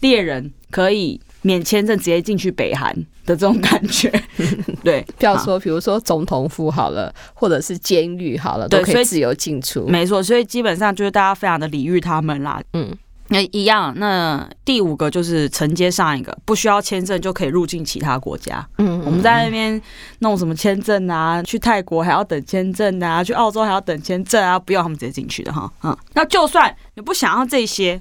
[0.00, 2.92] 猎人可以免签证直接进去北韩
[3.24, 4.10] 的这种感觉。
[4.82, 9.86] 对，不要说，比如说总统府好了，或者是监狱好了，都可以自由进出。
[9.86, 12.60] 没错，所以基本上就是大家非常的礼遇他们啦。
[12.72, 12.92] 嗯。
[13.34, 18.64] 那一样，那第五个就是承接上一个，不需要签证就可以入境其他国家。
[18.78, 19.80] 嗯，我们在那边
[20.20, 21.42] 弄什么签证啊？
[21.42, 23.24] 去泰国还要等签证啊？
[23.24, 24.56] 去澳洲还要等签证啊？
[24.58, 25.70] 不要，他们直接进去的哈。
[25.82, 28.00] 嗯，那就算你不想要这些，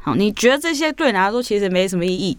[0.00, 2.38] 好，你觉得这些对你来说其实没什么意义。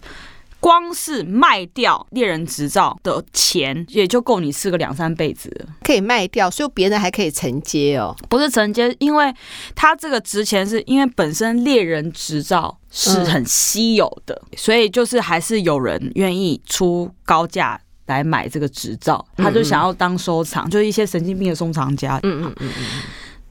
[0.64, 5.66] 光是卖掉猎人执照的钱，也就够你吃个两三辈子了。
[5.82, 8.16] 可以卖掉，所以别人还可以承接哦。
[8.30, 9.30] 不是承接，因为
[9.74, 22.18] 他这个值钱，是因为本身猎人执照是很稀有的，嗯、所以就是还是有人愿意出高价来买这个执照，他就想要当收藏，嗯嗯，就是一些神经病的收藏家。
[22.22, 22.84] 嗯嗯嗯嗯。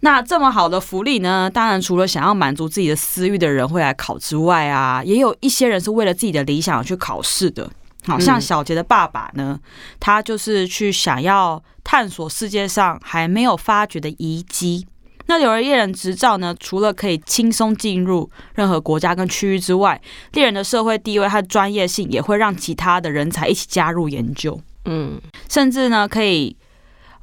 [0.04, 1.50] 那这么好的福利呢？
[1.50, 7.72] 当然，除了想要满足自己的私欲的人会来考之外啊，也有一些人是为了自己的理想去考试的。
[8.06, 9.58] 好像小杰的爸爸呢，
[10.02, 14.86] 他就是去想要探索世界上还没有发掘的遗迹。
[15.28, 20.02] 那有了猎人执照呢，除了可以轻松进入任何国家跟区域之外，
[20.34, 24.60] 猎人的社会地位和专业性也会让其他的人才一起加入研究。
[24.84, 26.58] 嗯，甚至呢，可以。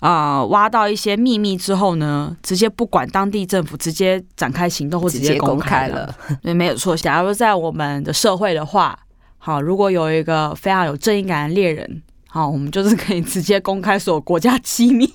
[0.00, 6.14] 啊、呃，挖到一些秘密之后呢，直接不管当地政府，直接展开行动或直接公开了。
[6.42, 6.96] 对，没有错。
[6.96, 8.98] 假如在我们的社会的话，
[9.38, 15.06] 好，如果有一个非常有正义感的猎人，好，我们就是可以直接公开所有国家机密，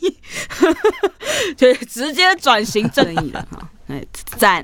[1.57, 3.47] 就直接转型正义了。
[3.51, 4.05] 哈，哎，
[4.37, 4.63] 赞。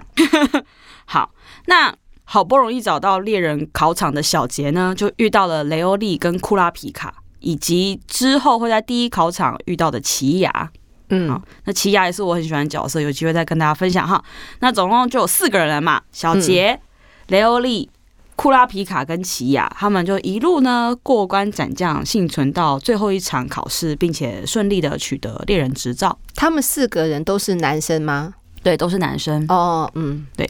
[1.05, 1.31] 好，
[1.65, 7.20] 那好不容易找到猎人考场的小杰呢，就遇到了雷欧利跟库拉皮卡。
[7.41, 10.49] 以及之后会在第一考场遇到的奇犽，
[11.09, 14.23] 嗯，好，那奇犽也是我很喜欢的角色，有机会再跟大家分享哈。
[14.59, 16.79] 那总共就有四个人嘛，小杰、嗯、
[17.27, 17.89] 雷欧利、
[18.37, 26.17] 库拉皮卡跟奇犽，他们就一路呢过关斩将，幸存到最后一场考试，并且顺利的取得猎人执照。
[26.35, 28.35] 他们四个人都是男生吗？
[28.63, 29.43] 对，都是男生。
[29.49, 30.47] 哦，嗯，对。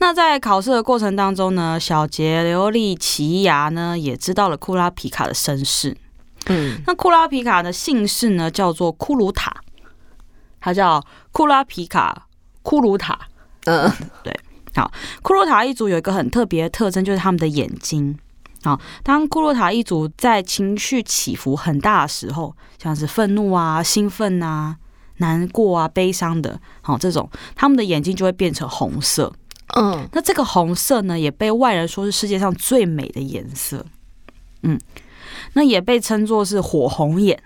[0.00, 5.96] 那在考试的过程当中呢，小杰、雷欧利、奇犽呢也知道了库拉皮卡的身世。
[6.46, 9.54] 嗯，那库拉皮卡的姓氏呢，叫做库鲁塔，
[10.60, 12.26] 他叫库拉皮卡
[12.62, 13.18] 库鲁塔。
[13.66, 13.88] 嗯，
[14.24, 14.36] 对，
[14.74, 14.90] 好，
[15.22, 18.18] 库鲁塔一族有一个很特别的特征，就是他们的眼睛。
[18.64, 24.76] 好，当库鲁塔一族在情绪起伏很大的时候，像是愤怒啊、兴奋啊、
[25.18, 29.32] 难过啊、悲伤的，好，这种他们的眼睛就会变成红色。
[29.76, 33.86] 嗯，那这个红色呢，也被外人说是世界上最美的颜色。
[34.62, 34.80] 嗯。
[35.54, 37.42] 那也被称作是火红眼，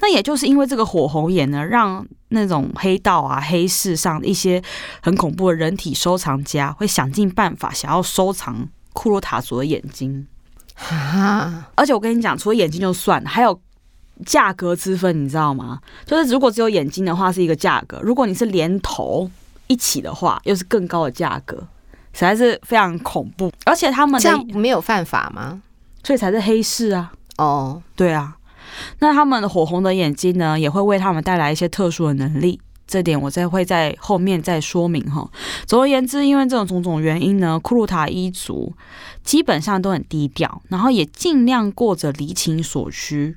[0.00, 4.62] 那也就是因为这个火红眼呢，让那种黑道啊、黑市上一些
[5.02, 10.26] 很恐怖的人体收藏家会想尽办法想要收藏库洛塔族的眼睛
[10.76, 11.68] 啊！
[11.74, 13.58] 而且我跟你讲，除了眼睛就算，还有
[14.24, 15.78] 价格之分，你知道吗？
[16.04, 19.30] 就是如果只有眼睛的话是一个价格，如果你是连头
[19.66, 21.56] 一起的话，又是更高的价格，
[22.12, 23.52] 实在是非常恐怖。
[23.64, 25.60] 而且他们这样没有犯法吗？
[26.02, 27.12] 所以才是黑市啊！
[27.38, 27.82] 哦，oh.
[27.94, 28.36] 对啊，
[29.00, 35.28] 那他们的火红的眼睛呢，也会为他们带来一些特殊的能力，这点我再会在后面再说明哈。
[35.66, 38.72] 总而言之，因为这种种种原因呢，库鲁塔一族
[39.22, 43.36] 基本上都很低调，然后也尽量过着离情所需、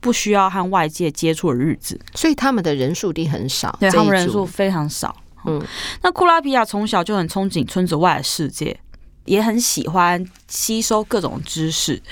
[0.00, 5.16] 不需要和外界接触的日子，所以他们的人数一定很少，对，他们人数非常少。
[5.44, 5.60] 嗯，
[6.02, 8.78] 那库拉皮亚从小就很憧憬村子外的世界。
[9.24, 12.02] 也很喜欢吸收各种知识，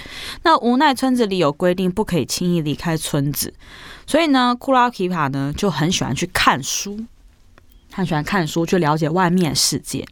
[0.44, 3.52] 那无奈村子里有规定，不可以轻易离开村子，
[4.06, 7.00] 所以呢，库拉皮卡呢就很喜欢去看书，
[7.92, 10.06] 很喜欢看书去了解外面世界。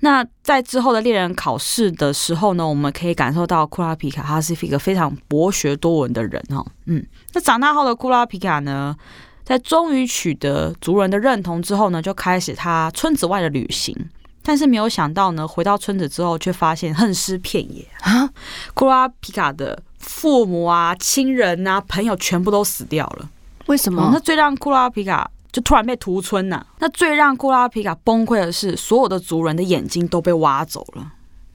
[0.00, 6.66] 那在之后的猎人考试的时候呢，我们可以感受到库拉皮卡他是一个非常博学多闻的人哦。
[6.86, 8.96] 嗯，那长大后的库拉皮卡呢，
[9.44, 13.96] 在终于取得族人的认同之后呢，就开始他村子外的旅行。
[14.42, 18.28] 但是没有想到呢，回到村子之后，却发现恨尸遍野啊！
[18.74, 23.30] 库拉皮卡的父母啊、亲人啊、朋友全部都死掉了。
[23.66, 24.02] 为什么？
[24.02, 26.66] 嗯、那最让库拉皮卡就突然被屠村呐、啊？
[26.80, 31.12] 那最让库拉皮卡崩溃的是，所有的族人的眼睛都被挖走了，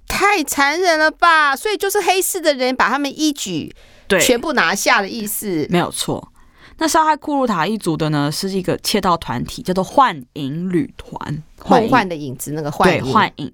[0.07, 1.55] 太残忍了吧！
[1.55, 3.75] 所以就是黑市的人把他们一举
[4.07, 6.31] 对全部拿下的意思，没有错。
[6.79, 11.43] 那杀害库鲁塔一族的呢，是一个窃盗团体，叫做幻影旅团。
[11.67, 13.51] 梦幻的影子，那个幻影，对，幻影，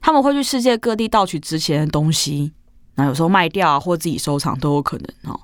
[0.00, 2.52] 他们会去世界各地盗取值钱的东西，
[2.96, 5.40] 那有时候卖掉啊，或自己收藏都有可能哦。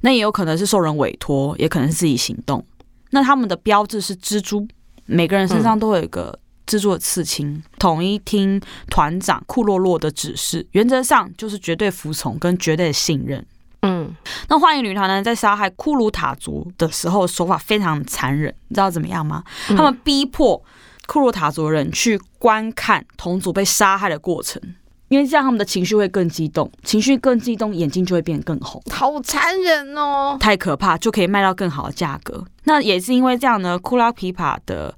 [0.00, 2.64] 那也有可能是受人委托，也可能是自己行动。
[3.10, 4.66] 那他们的标志是蜘蛛，
[5.06, 13.46] 每个人身上都有一个蜘蛛的刺青，统一听团长库洛洛的指示，原则上就是绝对服从跟绝对的信任。
[13.82, 14.12] 嗯，
[14.48, 19.44] 那幻影女团呢，在杀害库鲁塔族的时候，手法非常残忍，你知道怎么样吗？
[19.68, 20.60] 他们逼迫
[21.06, 24.60] 库鲁塔族人去观看同族被杀害的过程，
[25.08, 32.44] 因为这样他们的情绪会更激动，情绪更激动，眼睛就会变更红，好残忍哦，太可怕，就可以卖到更好的价格。
[32.64, 34.94] 那也是因为这样呢，库拉皮帕的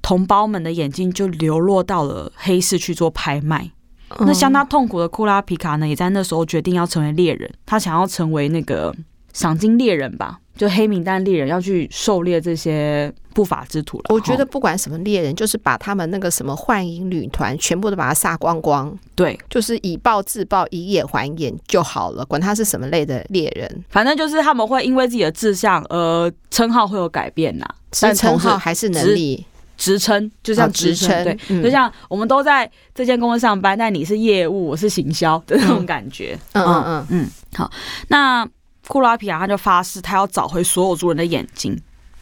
[0.00, 3.72] 同胞们的眼睛就流落到了黑市去做拍卖。
[4.20, 7.50] 那相当痛苦的库拉皮卡呢，也在那时候决定要成为猎人。
[7.66, 8.94] 他想要成为那个
[9.32, 14.04] 赏金猎人吧，就黑名单猎人，要去狩猎这些不法之徒了。
[14.10, 18.96] 我觉得不管什么猎人，就是把他们那个什么幻影旅团全部都把它杀光光。
[19.16, 22.24] 对，就是以暴制暴，以眼还眼就好了。
[22.24, 27.66] 管他是什么类的猎人，反正就是他们会因为自己的志向而称号会有改变呐。
[28.00, 29.44] 但称号还是能力。
[29.76, 36.38] 职称就像职称，对，就像我们都在这间公司上班，但你是业务，我是行销的那种感觉。
[36.52, 37.30] 嗯嗯嗯嗯。
[37.54, 37.70] 好，
[38.08, 38.48] 那
[38.86, 41.76] 库拉皮亚他就发誓，他要找回所有族人的眼睛，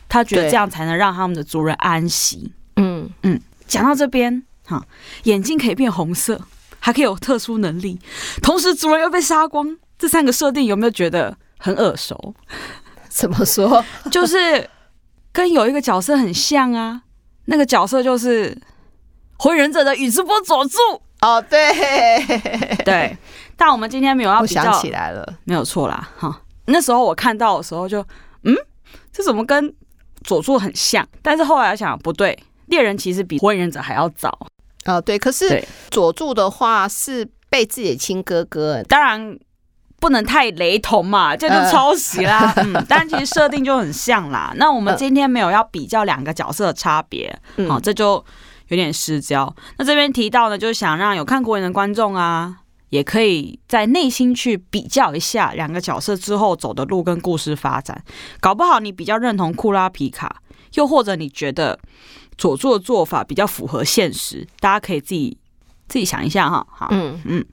[0.09, 2.53] 他觉得这样才能让他们的族人安息。
[2.77, 3.41] 嗯嗯。
[3.67, 4.85] 讲到这边，哈，
[5.25, 6.41] 眼睛可以变红色，
[6.79, 7.99] 还可以有特殊能力，
[8.43, 12.35] 同时族人又被杀光，这三个设定有没有觉得很耳熟？
[13.09, 13.85] 怎么说？
[14.11, 14.69] 就是
[15.33, 17.03] 跟有一个角色很像啊。
[17.53, 18.57] 那个角色就是
[19.37, 20.79] 火影忍者的宇智波佐助
[21.21, 21.71] 哦，对
[22.83, 23.15] 对，
[23.59, 26.41] 但我们今天没有要比较，想起来了，没有错啦哈。
[26.65, 28.01] 那时候我看到的时候就，
[28.45, 28.57] 嗯，
[29.13, 29.71] 这怎么跟
[30.25, 31.07] 佐助很像？
[31.21, 32.37] 但是后来想不对，
[32.69, 34.47] 猎人其实比火影忍者还要早
[34.87, 35.19] 哦，对。
[35.19, 39.39] 可是佐助的话是被自己的亲哥哥，当然。
[40.03, 42.53] 不能太雷同嘛，这就抄袭啦。
[42.57, 44.53] 呃、 嗯，但其实设定就很像啦。
[44.57, 48.15] 那我们今天没有要比较两个角色的差别，好、嗯哦，这就
[48.67, 49.55] 有点失焦。
[49.79, 52.57] 那这边提到呢，就是想让有看过人的观众啊，
[52.89, 58.03] 也可以在内心去比较一下两个角色之后走的路跟故事发展。
[58.41, 60.43] 搞不好你比较认同库拉皮卡，
[60.75, 61.79] 又或者你觉得
[62.37, 65.39] 佐助的做法比较符合现实，大家可以自己
[65.87, 66.67] 自己想一下哈。
[66.69, 67.47] 好，嗯嗯。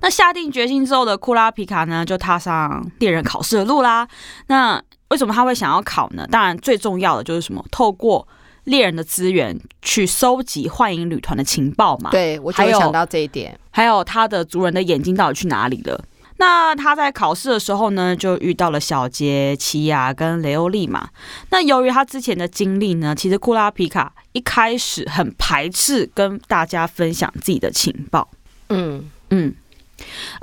[0.00, 4.06] 那下定决心之后的库拉皮卡呢，就踏上猎人考试的路啦。
[4.46, 6.26] 那为什么他会想要考呢？
[6.30, 7.62] 当然，最重要的就是什么？
[7.70, 8.26] 透过
[8.64, 12.10] 猎人的资源去收集幻影旅团的情报嘛。
[12.10, 13.58] 对，我就想到这一点。
[13.70, 16.02] 还有他的族人的眼睛到底去哪里了？
[16.38, 21.08] 那他在考试的时候呢，就遇到了小杰、奇亚跟雷欧利嘛。
[21.50, 28.28] 那由于他之前的经历呢，其实库拉皮卡一开始很排斥跟大家分享自己的情报。
[28.70, 29.10] 嗯。
[29.34, 29.54] 嗯，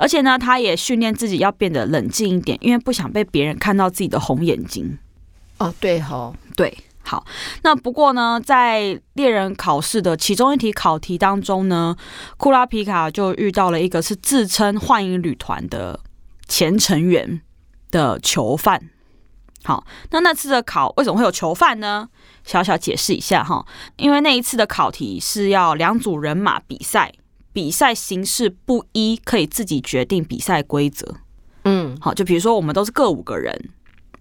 [0.00, 4.98] 而且呢，他也训练自己要变得冷静一点，因为不想被别人看到自己的红眼睛。
[5.58, 7.24] 哦，对吼，对，好。
[7.62, 11.96] 那不过呢，在猎人考试的其中一题考题当中呢，
[12.36, 16.00] 库拉皮卡就遇到了一个是自称幻影旅团的
[16.48, 17.40] 前成员
[17.92, 18.90] 的囚犯。
[19.62, 22.08] 好，那那次的考为什么会有囚犯呢？
[22.42, 23.64] 小小解释一下哈，
[23.96, 27.12] 因为那一次的考题是要两组人马比赛。
[27.52, 31.16] 比赛形式不一，可以自己决定比赛规则。
[31.64, 33.70] 嗯，好，就比如说我们都是各五个人，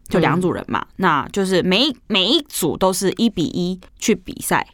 [0.08, 4.68] 就两组人嘛，嗯、那就是每一每一组都是一比一去比赛，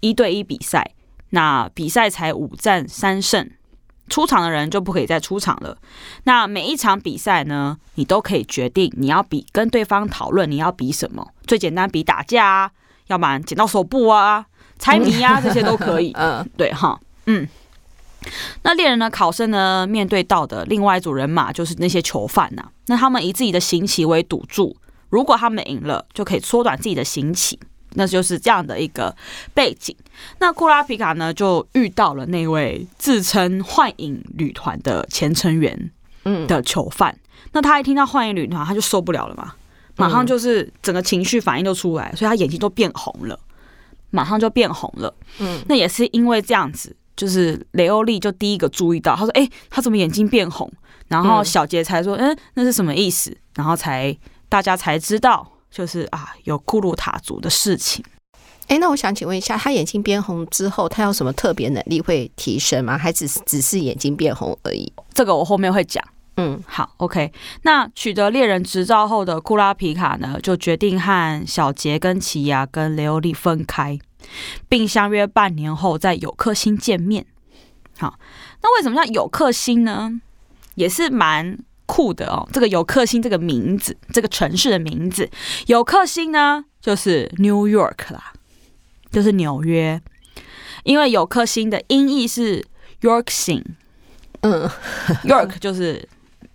[0.00, 0.92] 一对一比赛。
[1.32, 3.48] 那比赛才五战三胜，
[4.08, 5.78] 出场的人就不可以再出场了。
[6.24, 11.28] 那每一场比赛呢，你都可以决定你要比，跟对方讨论你要比什么。
[11.46, 12.70] 最简单比打架啊，
[13.06, 14.44] 要不然剪刀手布啊、
[14.80, 16.10] 猜谜啊，这些都可以。
[16.18, 17.46] 嗯，对哈，嗯。
[18.62, 22.72] 那猎人呢考生呢，面对到的另外一组人马就是那些囚犯呐、啊。
[22.86, 24.76] 那他们以自己的刑期为赌注，
[25.08, 27.58] 如果他们赢了，就可以缩短自己的刑期。
[27.94, 29.12] 那就是这样的一个
[29.52, 29.96] 背景。
[30.38, 35.90] 那库拉皮卡呢，就遇到了那位自称幻影旅团的前成员，
[36.24, 37.18] 嗯，的囚犯。
[37.50, 39.54] 那他一听到幻影旅团，他就受不了了嘛，
[39.96, 43.36] 马上就是整个情绪反应都出来，所以他眼睛都变红了，
[44.10, 45.12] 马上就变红了。
[45.40, 46.94] 嗯，那也是因为这样子。
[47.20, 50.72] 就是雷欧利就第一个注意到，他说：“哎、欸，他怎么眼睛变红？”
[51.08, 54.16] 然后小杰才说：“嗯，那是什么意思？”然后才
[54.48, 58.02] 大家才知道，就是啊，有库鲁塔族的事情。
[58.68, 62.96] 哎、欸，那我想请问一下，他眼睛变红之后，他有什么特别能力会提升吗？
[62.96, 64.90] 还只是只是眼睛变红而已？
[65.12, 66.02] 这个我后面会讲。
[66.38, 67.30] 嗯，好，OK。
[67.64, 73.98] 那取得猎人执照后的库拉皮卡呢，就决定和小杰、跟奇犽、跟雷欧利分开。
[74.68, 77.26] 并相约半年后在有克星见面。
[77.98, 78.18] 好，
[78.62, 80.20] 那为什么叫有克星呢？
[80.74, 82.48] 也是蛮酷的哦。
[82.52, 85.30] 这个有克星这个名字，这个城市的名字，
[85.66, 88.32] 有克星呢，就是 New York 啦，
[89.10, 90.00] 就是纽约。
[90.84, 92.64] 因为有克星的音译是
[93.02, 93.62] York 星，
[94.40, 94.66] 嗯
[95.24, 96.08] ，York 就是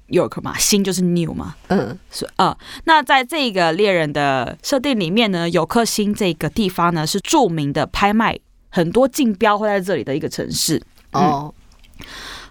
[0.10, 2.58] York 嘛，新就是 New 嘛，嗯，是啊。
[2.84, 8.38] 那在这个猎人的设定里面呢，有颗星这个地方呢是著名的拍卖，
[8.70, 10.82] 很多竞标会在这里的一个城市
[11.12, 11.54] 哦。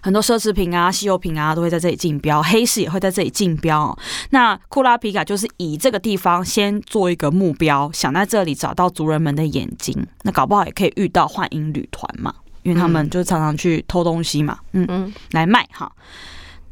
[0.01, 3.97] 很多奢侈品啊、稀有品啊都会在这里竞标，黑市也会在这里竞标哦。
[4.29, 10.05] 那库拉皮卡就是以这个地方先做一个目标，想在这里找到族人们的眼睛。
[10.21, 12.31] 那搞不好也可以遇到幻影旅团嘛，
[12.61, 15.91] 因为他们就是常常去偷东西嘛，嗯嗯，来卖哈。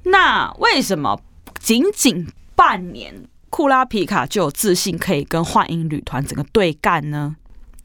[0.03, 1.19] 那为什么
[1.59, 7.35] 仅仅半年，库拉皮卡就有自信可以跟幻影旅团整个对干呢？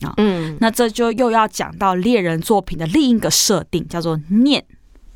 [0.03, 4.65] 啊，嗯，那这就又要讲到猎人作品的另一个设定，叫做念。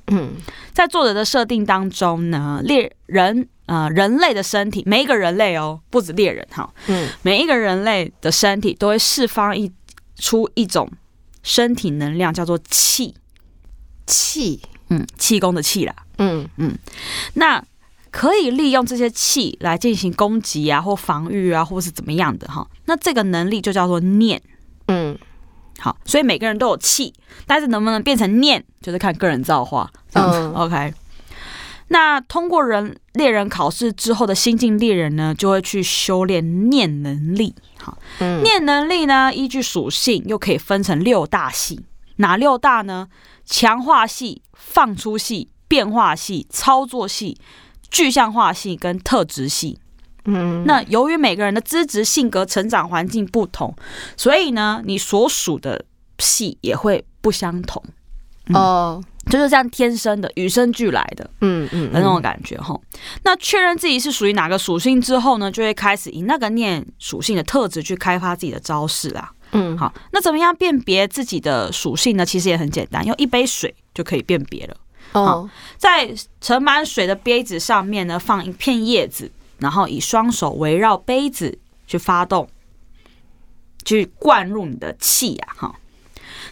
[0.09, 0.33] 嗯，
[0.73, 9.71] 在作者的设定当中呢，猎人呃人类的身体，每一个人类哦，不止猎人哈，嗯，每一个人类的身体都会释放一
[10.17, 10.91] 出一种
[11.43, 13.15] 身体能量，叫做气。
[14.05, 14.61] 气，
[14.93, 16.77] 嗯，气功的气啦，嗯嗯，
[17.35, 17.65] 那
[18.11, 24.41] 可以利用这些气来进行攻击啊，或防御啊，或是怎么样的哈，那这个能力就叫做念，
[24.89, 25.19] 嗯。
[25.79, 27.13] 好，所以每个人都有气，
[27.45, 29.91] 但是能不能变成念，就是看个人造化。
[30.13, 30.95] 嗯， OK。
[31.89, 37.53] 那通过人猎人考试之后的新晋猎人呢，就会去修炼念能力。
[37.79, 41.81] 好，嗯，念能力呢，依据属性又可以分成六大系，
[42.17, 43.09] 哪六大呢？
[43.45, 47.37] 强化系、放出系、变化系、操作系、
[47.91, 49.79] 具象化系跟特质系。
[50.25, 53.75] 嗯，那由于每个人的资质、性格、成长环境不同，
[54.17, 55.85] 所以呢，你所属的
[56.19, 57.83] 系也会不相同。
[58.55, 62.79] 哦、嗯，就是这样天生的，与生俱来的，嗯嗯的那种感觉哈。
[63.25, 69.33] 那确认自己是属于哪个属性之后呢，就会开始以那个念属性的特质去开发自己的招式啦。
[69.53, 72.25] 嗯，好，那怎么样辨别自己的属性呢？
[72.25, 74.77] 其实也很简单，用一杯水就可以辨别了。
[75.13, 79.31] 哦，在盛满水的杯子上面呢，放一片叶子。
[79.59, 82.49] 然后以双手围绕杯子去发动，
[83.85, 85.77] 去灌入你的气呀，哈！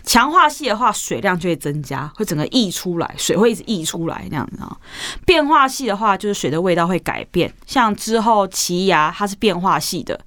[0.05, 4.79] 强化系的话，水量就会增加，会整个溢出来，水会一直溢出来那样子啊。
[5.27, 10.25] 变化系的话，就是水的味道会改变，像之后奇牙它是变化系的，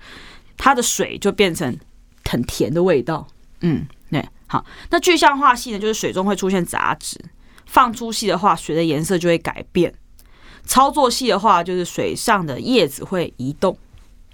[0.57, 1.73] 它的水就变成
[2.29, 3.25] 很甜的味道。
[3.61, 4.02] 嗯，对，
[4.53, 4.63] 好。
[4.91, 7.19] 那具象化系呢，就是水中会出现杂质。
[7.65, 9.91] 放出系的话，水的颜色就会改变。
[10.63, 13.75] 操作系的话，就是水上的叶子会移动，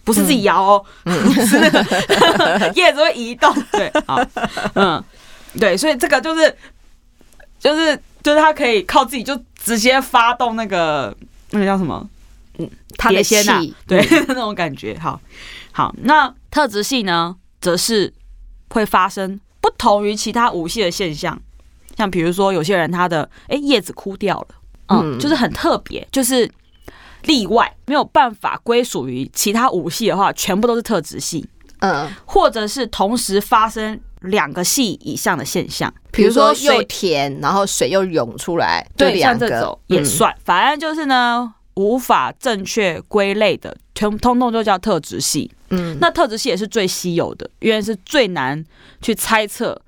[0.03, 1.15] 不是自己摇哦，嗯、
[1.47, 3.49] 是那个 叶子会移动。
[3.71, 4.21] 对，好，
[4.75, 5.01] 嗯，
[5.57, 6.53] 对，所以这个就是，
[7.59, 11.15] 就是，就是它可以靠自己就直接发动那个
[11.51, 12.05] 那个叫什么？
[12.57, 12.69] 嗯，
[13.07, 14.99] 碟仙呐，对，那种感觉。
[14.99, 15.21] 好，
[15.71, 18.13] 好，那特质系呢，则是
[18.69, 21.39] 会发生不同于其他五系的现象，
[21.97, 24.47] 像比如说有些人他的哎叶子枯掉了。
[24.91, 26.49] 嗯，就是很特别，就是
[27.21, 31.47] 例外，没有办法归属于其他五系的话，全部都是特质系。
[31.81, 40.35] 嗯，或者是同时发生两个系以上的现象，比如说又甜，然后水又涌出来，对，像这种也算。
[40.43, 45.49] 反正就是呢，无法正确归类的，全通通就叫特质系。
[45.69, 48.63] 嗯，那特质系也是最稀有的，因为是最难
[49.01, 49.81] 去猜测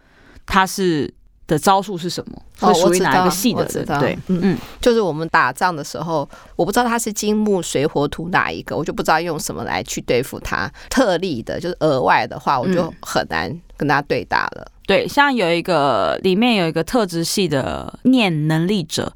[0.46, 1.14] 它是。
[1.48, 2.42] 的招数是什么？
[2.62, 3.66] 哦，属于哪一个系的？
[4.00, 6.26] 对，嗯嗯，就是我们打仗的时候，
[6.56, 10.72] 我不知道他是金木水火土哪一个，我就不知道用什么来去对付他。
[10.90, 14.62] 特例的，就是额外的话，我就很难跟他对打了。
[14.66, 19.12] 嗯、对，像有一个里面有一个特质系的念能力者，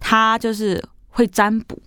[0.00, 1.78] 他就是会占卜。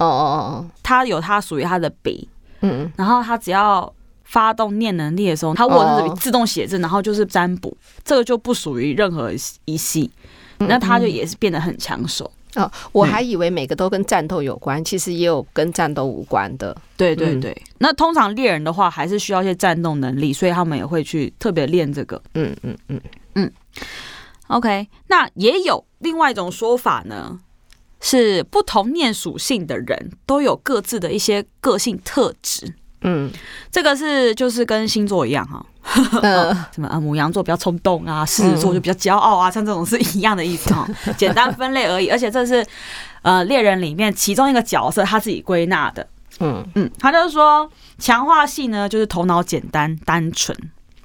[0.00, 2.28] 哦哦哦哦，他有他属于他的笔，
[2.62, 3.92] 嗯，然后他只要。
[4.22, 9.32] 发动念能力的时候，他握着笔自动写字，然后就是占卜，这个就不属于任何
[9.64, 10.08] 一系，
[10.58, 12.30] 那他就也是变得很抢手。
[12.54, 16.76] 哦，我还以为每个都跟战斗有关，其实也有跟战斗无关的。
[16.96, 22.22] 对对对，那通常猎人的话，还是需要一些战斗能力，所以他们也会去特别练这个。
[22.34, 23.00] 嗯嗯嗯
[23.34, 23.52] 嗯。
[24.46, 27.36] OK，那也有另外一种说法呢，
[28.00, 32.74] 是不同念属性的人都有各自的一些个性特质。
[33.02, 33.30] 嗯，
[33.70, 35.64] 这个是就是跟星座一样哈，
[36.20, 40.86] 呃， 什么啊，母羊座比较冲动啊，狮子座就比较骄傲啊，像这种是一样的意思哈，
[41.16, 42.08] 简单分类而已。
[42.10, 42.62] 而且这是
[43.22, 46.06] 呃猎人里面其中一个角色他自己归纳的。
[46.40, 46.62] 嗯。
[46.74, 50.54] 嗯，他就是说强化系呢就是头脑简单单纯，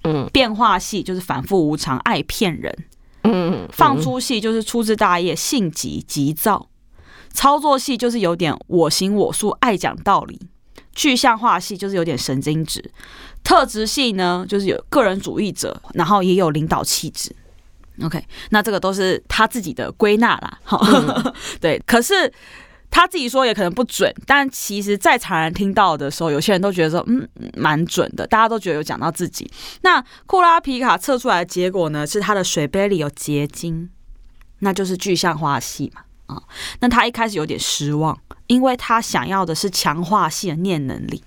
[0.04, 2.78] 嗯，变化系就是反复无常爱骗人，
[3.24, 6.68] 嗯，放出系就是粗枝大叶性急急躁，
[7.36, 10.40] 操作系就是有点我行我素爱讲道理。
[10.94, 12.82] 具象化系就是有点神经质，
[13.44, 17.36] 特质系呢就是有个人主义者，然后也有领导气质。
[18.02, 20.58] OK，那这个都是他自己的归纳啦。
[20.64, 22.32] 好， 嗯、对，可是
[22.90, 27.28] 他自己说也可能不准，但其实在场人听到的时候，有些人都觉得说，嗯，
[27.58, 29.52] 蛮准的，大家都觉得有讲到自己。
[29.82, 33.90] 那库拉皮卡测出来的结果呢，是他的水杯里有结晶，
[34.60, 36.04] 那就是具象化系嘛。
[36.28, 36.42] 啊，
[36.80, 38.18] 那他一开始有点失望，
[38.48, 41.24] 因为他想要的是强化系的念能力。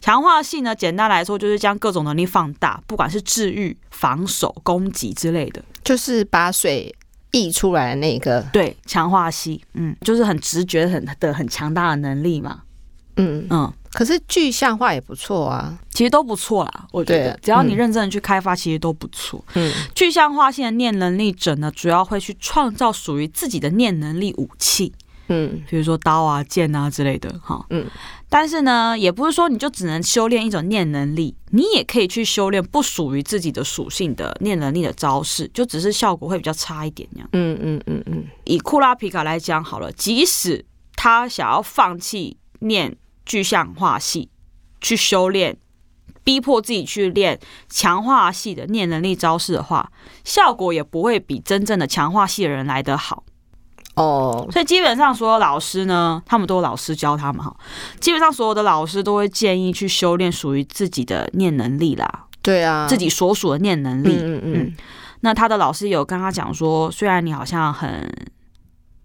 [0.00, 6.94] 强化系呢，简单来说就是将各种能力放大，不管是治愈、防守、攻击之类的，就是把水
[7.30, 8.40] 溢出来的那个。
[8.52, 12.62] 对，强化系，嗯，就是很直觉很的很强大的能力嘛。
[13.16, 13.72] 嗯嗯。
[13.92, 16.86] 可是具象化也不错啊，其实都不错啦。
[16.90, 19.44] 我觉得只要你认真的去开发，其实都不错。
[19.54, 24.92] 嗯，具象化现在念能力者呢，主要会去创造属于自己的念能力武器。
[25.28, 27.32] 嗯，比如说刀啊、剑啊之类的。
[27.40, 27.86] 哈，嗯。
[28.28, 37.28] 但是呢，也不是说你就只能修炼一种念能力，你也可以去修炼不属于自己的属性的念能力的招式，就只是效果会比较差一点这样。
[37.32, 38.24] 嗯嗯嗯嗯。
[38.42, 40.64] 以库拉皮卡来讲好了，即使
[40.96, 42.96] 他想要放弃念。
[43.24, 44.28] 具象化系
[44.80, 45.56] 去修炼，
[46.22, 49.90] 逼迫自己去练强化系的念能力招式的话，
[50.24, 53.24] 效果也不会比真正的强化系的人来得好
[53.94, 54.46] 哦。
[54.52, 57.54] 所以基本上所有老师呢，他们都有老师教他们哈。
[58.00, 62.26] 基本上所有的老师都会建议去修炼属于自己的念能力啦。
[62.42, 64.16] 对啊，自己所属的念能力。
[64.20, 64.76] 嗯嗯嗯。
[65.20, 68.10] 那他的老师有跟他讲说，虽然你好像很。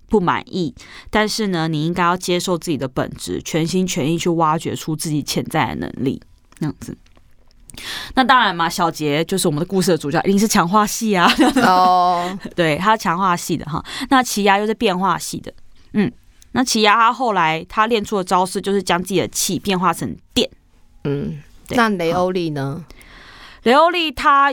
[0.10, 0.74] 不满意，
[1.10, 6.22] 但是呢，你应该要接受自己的本质，全心全意去挖掘出自己潜在的能力，
[6.60, 6.98] 那样子。
[8.16, 11.32] 那当然嘛，小杰就是我们的故事的主角，一定是强化系啊。
[11.64, 13.84] 哦， 对，他强化系的哈。
[14.10, 15.54] 那奇犽又是变化系的，
[15.94, 16.12] 嗯，
[16.52, 20.50] 那奇犽他后来他练出的招式就是将自己的气变化成电。
[21.04, 21.40] 嗯，
[21.70, 22.84] 那雷欧利呢？
[23.64, 24.52] 雷欧利他。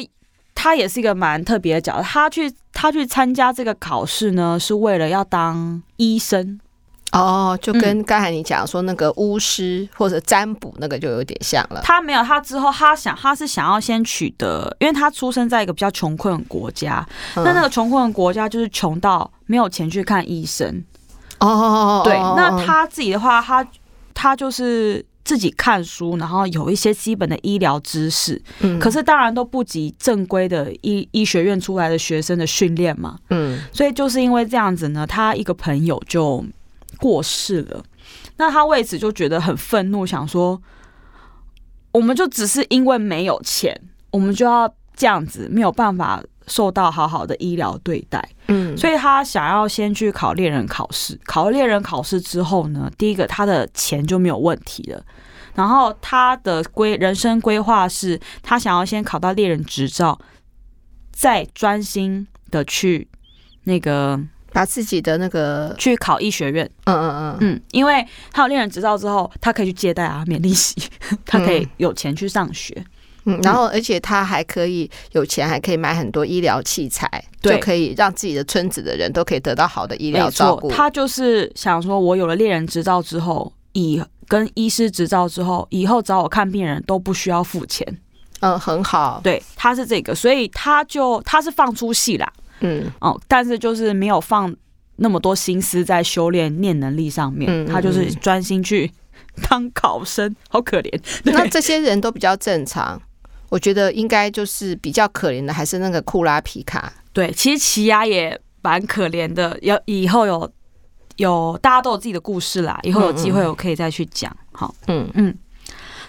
[0.66, 6.58] 他也是一个蛮特别的角色，他去他去参加这个考试呢，是为了要当医生
[7.12, 11.80] 哦，就跟刚才你讲说那个巫师或者占卜那个就有点像了。
[11.84, 17.06] 他没有，他之后他想他是想要先取得，因为他出生在一个比较穷困的国家，
[17.36, 20.84] 那、嗯、那个穷困的国家就是穷到没有钱去看医生
[21.38, 22.02] 哦。
[22.04, 23.64] 对，那他自己的话，他
[24.12, 25.06] 他就是。
[25.26, 36.44] 自己看书，然后有一些基本的医疗知识，嗯，可是当然都不及正规的医医学院出来的学生的训练嘛，嗯，所以就是因为这样子呢，他一个朋友就
[36.98, 37.82] 过世了，
[38.36, 40.62] 那他为此就觉得很愤怒，想说，
[41.90, 43.76] 我们就只是因为没有钱，
[44.12, 46.22] 我们就要这样子，没有办法。
[46.46, 51.18] 受到好好的医疗对待，嗯，所以他想要先去考猎人考试。
[51.24, 55.02] 考了猎人考试之后呢，第一个他的钱就没有问题了。
[55.54, 60.18] 然后他的规人生规划是，他想要先考到猎人执照，
[61.12, 63.08] 再专心的去
[63.64, 64.20] 那个
[64.52, 66.70] 把自己的那个去考医学院。
[66.84, 70.76] 嗯嗯嗯嗯，因为他有猎人执照之后，他可以去借贷啊，免利息，
[71.24, 72.74] 他可以有钱去上学。
[72.76, 72.84] 嗯，
[73.42, 77.10] 然后而且他还可以有钱，还可以买很多医疗器材，
[77.40, 80.70] 就可以让自己的村子的人都可以得到好的医疗照顾。
[80.70, 87.86] 他就是想说，我有了猎人执照之后，以跟医师执照之后，以后找我看病人都不需要付钱。
[88.40, 89.20] 嗯，很好。
[89.24, 92.32] 对，他是这个，所以他就他是放出戏啦。
[92.60, 94.54] 嗯哦，但是就是没有放
[94.96, 98.90] 那么多心思在修炼念能力上面，嗯嗯嗯，他就是专心去
[99.48, 101.00] 当 考生，好可怜。
[101.24, 103.00] 那这些人都比较正常。
[103.48, 106.92] 我觉得应该就是比较可怜的，还是那个库拉皮卡。
[107.12, 109.58] 对，其实奇亚也蛮可怜的。
[109.62, 110.50] 有以后有
[111.16, 114.34] 有大家都有自己的故事啦，以后有机会我可以再去讲。
[114.52, 115.36] 好，嗯嗯。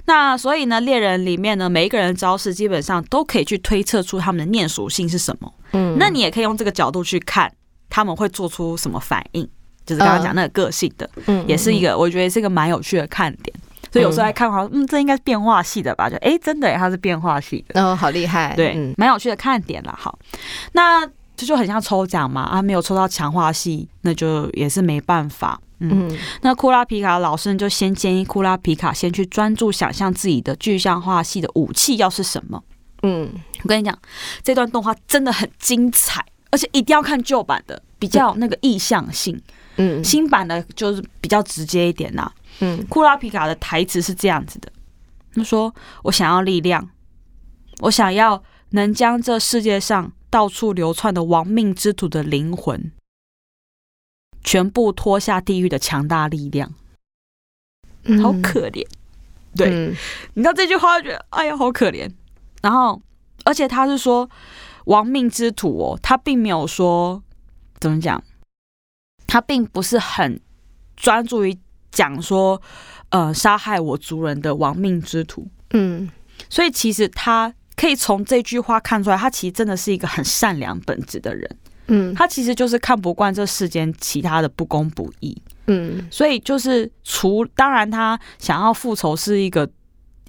[0.05, 5.53] 那所以呢，猎人里面呢，每一个人的招式基本上都可以去推测出他们的念属性是什么。
[5.73, 7.51] 嗯，那你也可以用这个角度去看
[7.89, 9.45] 他们会做出什么反应，
[9.85, 13.53] 就是刚刚讲那个个性的，嗯，也是一个我觉得是一个蛮有趣的看点。
[13.91, 16.09] 所以有时候来看好像，嗯，这应该是变化系的吧？
[16.09, 19.95] 就哎、欸，真的，它是变化系的，哦，好厉害，对，蛮、嗯、有趣的看点了。
[19.97, 20.17] 好，
[20.73, 25.59] 那这就很像抽奖嘛，啊，没有抽到强化系，那就也是没办法。
[25.79, 32.61] 嗯，嗯那库拉皮卡老师就先建议库拉皮卡先去专注想象自己的具象化系的武器要是什么。
[33.03, 33.29] 嗯，
[33.61, 33.95] 我跟你讲，
[34.41, 39.39] 这段动画真的很精彩，而且一定要看旧版的，比较那个意向性。
[39.75, 42.31] 嗯，新版的就是比较直接一点呐。
[42.60, 44.72] 嗯，库拉皮卡的台词是这样子的
[45.36, 46.89] ：“他说，我想要力量，
[47.82, 52.91] 我想要能将这世界上到处流窜的亡命之徒的灵魂
[54.43, 56.74] 全部拖下地狱的强大力量。”
[58.24, 58.88] 好可怜，
[59.53, 59.93] 对，
[60.34, 62.10] 你知道这句话，觉得哎呀，好可怜。
[62.62, 63.01] 然后，
[63.43, 64.30] 而且他是说，
[64.86, 67.22] 亡命之徒哦，他并没有说
[67.82, 68.24] 怎么讲，
[69.28, 70.39] 他并不是很
[70.95, 71.60] 专注于
[71.97, 72.61] 讲说，
[73.09, 75.47] 呃，杀害我族人的亡命之徒。
[75.71, 76.07] 嗯，
[76.47, 81.57] 所以其实他可以从这句话看出来，他其实真的是一个很善良本质的人。
[81.87, 85.35] 嗯，他其实就是看不惯这世间其他的不公不义。
[85.65, 89.67] 嗯，所以就是除当然他想要复仇是一个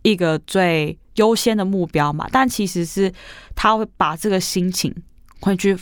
[0.02, 3.12] 一个最优先的目标嘛，但其实是
[3.54, 4.94] 他会把这个心情
[5.40, 5.76] 会去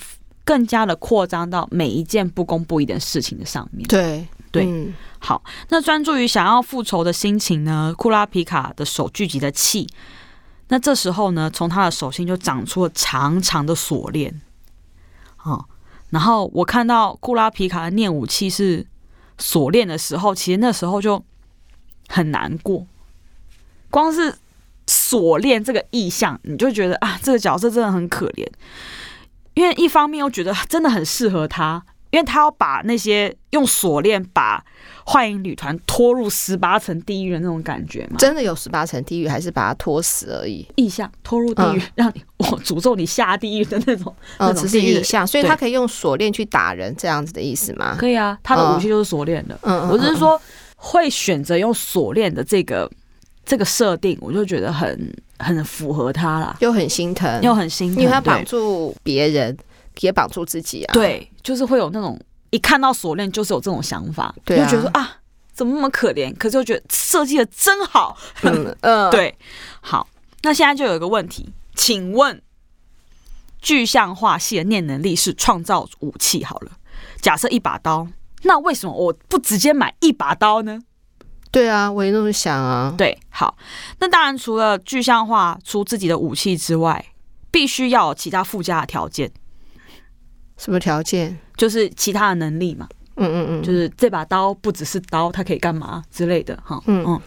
[0.45, 3.87] 更加的扩张到每一件不公不义的事情的上面。
[3.89, 4.95] 对对，嗯、
[5.27, 9.89] 好，那专注于想要复仇的心情呢，库拉皮卡的手聚集的气，
[10.68, 14.41] 那这时候呢，从他的手心就长出了长长的锁链。
[15.43, 15.64] 哦，
[16.11, 18.87] 然后我看到库拉皮卡的念武器是
[19.37, 21.20] 锁链的时候，其实那时候就
[22.07, 22.87] 很难过，
[23.91, 24.39] 光是。
[24.89, 28.47] 锁链这个意象，你就觉得啊，这个角色真的很可怜，
[29.55, 34.65] 因为一方面又觉得真的很适合他，因为他要把那些用锁链把
[35.05, 38.17] 幻影旅团拖入十八层地狱的那种感觉嘛。
[38.19, 40.67] 真的有十八层地狱，还是把他拖死而已？
[40.77, 47.97] 意象拖入地狱，嗯、让你我诅咒你下地狱的那种，嗯，只是意象，所以他可以用锁链去打人，这样子的意思吗？
[47.99, 49.59] 可以啊，他的武器就是锁链的。
[49.63, 50.41] 嗯，我只是说
[50.77, 52.91] 会选择用锁链的这个。
[53.49, 59.57] 这个设定我就觉得很很符合他啦，又很心疼，又很心疼，因为他绑住别人，
[60.01, 60.93] 也绑住自己啊。
[60.93, 62.21] 对，就是会有那种
[62.51, 65.17] 一看到锁链就是有这种想法，对啊，就觉得说啊，
[65.53, 66.35] 怎么那么可怜？
[66.37, 69.37] 可是又觉得设计的真好，嗯 呃，对。
[69.81, 70.09] 好，
[70.43, 72.41] 那现在就有一个问题，请问
[73.61, 76.73] 具象化系的念能力是创造武器好了，
[77.21, 78.07] 假设一把刀，
[78.43, 80.81] 那为什么我不直接买一把刀呢？
[81.51, 82.95] 对啊，我也那么想啊。
[82.99, 83.57] 对，好，
[83.99, 87.05] 那当然除了具象化出自己的武器之外，
[87.51, 89.33] 必须要有其他附加的条件。
[90.57, 91.37] 什么条件？
[91.57, 92.89] 就是其他的能力嘛。
[93.17, 96.83] 嗯嗯嗯，就是这把刀不只是刀，它可以干嘛之类的哈。
[96.87, 97.21] 嗯嗯，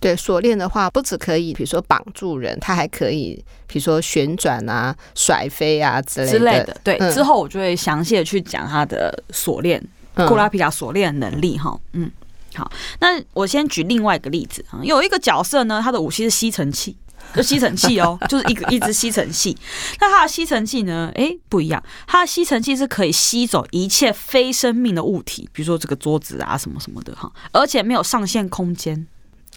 [0.00, 6.38] 对，锁链的话，不只可以，比如说绑住人，它还可以，比如说旋转啊、甩飞啊之类的。
[6.38, 6.76] 之类的。
[6.82, 9.82] 对，嗯、之后我就会详细的去讲它的锁链，
[10.14, 11.78] 库拉皮卡锁链的能力哈。
[11.92, 12.10] 嗯。
[12.54, 12.70] 好，
[13.00, 16.96] 那我先举另外一个例子啊，有一个角色呢，他的武器是吸尘器，
[17.32, 19.56] 就吸尘器哦， 就是一个一只吸尘器。
[20.00, 29.06] 那它的吸尘器呢，诶，不一样，它的吸尘器是可以吸走一切非生命的物体，比如说这个桌子啊什么什么的哈，而且没有上限空间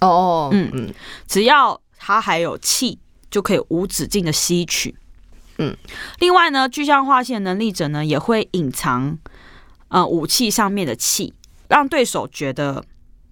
[0.01, 0.93] 哦，嗯嗯，
[1.27, 2.99] 只要它还有气，
[3.31, 4.95] 就可以无止境的吸取。
[5.57, 5.75] 嗯，
[6.19, 9.17] 另外呢，具象化系的能力者呢，也会隐藏
[9.87, 11.33] 呃武器上面的气。
[11.69, 12.81] 让对手觉得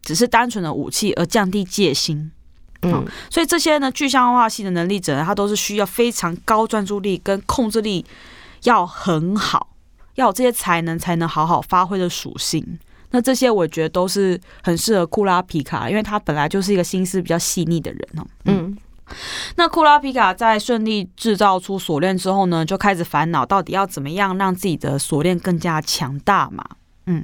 [0.02, 2.34] 只是单纯的武器，而降低戒心。
[2.94, 8.06] 嗯，所以这些呢，具象化系的能力者，他都是需要非常高专注力跟控制力
[8.64, 9.70] 要很好，
[10.16, 12.80] 要有这些才能才能好好发挥的属性。
[13.12, 18.28] 那这些我觉得都是很适合库拉皮卡，因为他本来就是一个心思比较细腻的人哦。
[18.44, 18.76] 嗯，
[19.56, 26.66] 那库拉皮卡在顺利制造出锁链之后呢，就开始烦恼到底要怎么样让自己的锁链更加强大嘛。
[27.06, 27.24] 嗯，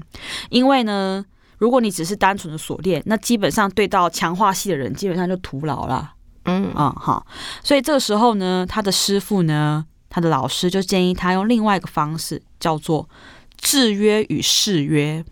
[0.49, 1.25] 因为呢，
[1.61, 6.13] 如果你只是单纯的锁链，那基本上对到强化系的人，基本上就徒劳了。
[6.45, 7.23] 嗯啊，好，
[7.63, 13.07] 所以这个时候呢，他的师傅呢，他的老师就建议他用另外一个方式，叫做
[13.57, 15.23] 制约与誓约。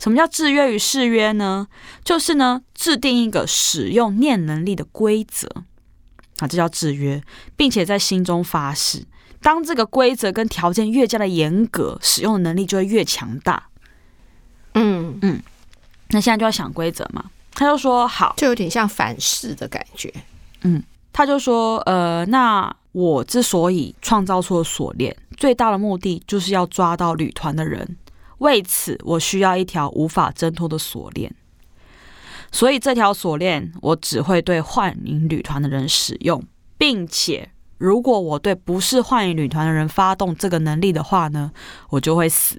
[0.00, 1.68] 什么叫制约与誓约呢？
[2.02, 5.46] 就是呢，制定一个使用念能力的规则
[6.38, 7.22] 啊，这叫制约，
[7.56, 9.04] 并且在心中发誓。
[9.40, 13.68] 当这个规则跟条件越加的严格，使用的能力就会越强大。
[14.76, 15.42] 嗯嗯，
[16.10, 17.24] 那现在就要想规则嘛。
[17.52, 20.12] 他就说好，就有点像反噬的感觉。
[20.60, 27.96] 嗯，他就说呃，那我之所以创造出锁链，最大的目的就是要抓到旅团的人。
[28.38, 31.34] 为此，我需要一条无法挣脱的锁链。
[32.52, 36.44] 所以这条锁链我只会对幻影旅团的人使用，
[36.78, 37.50] 并且。
[37.78, 41.52] 如果我对不是幻影旅团的人发动这个能力的话呢，
[41.90, 42.58] 我就会死。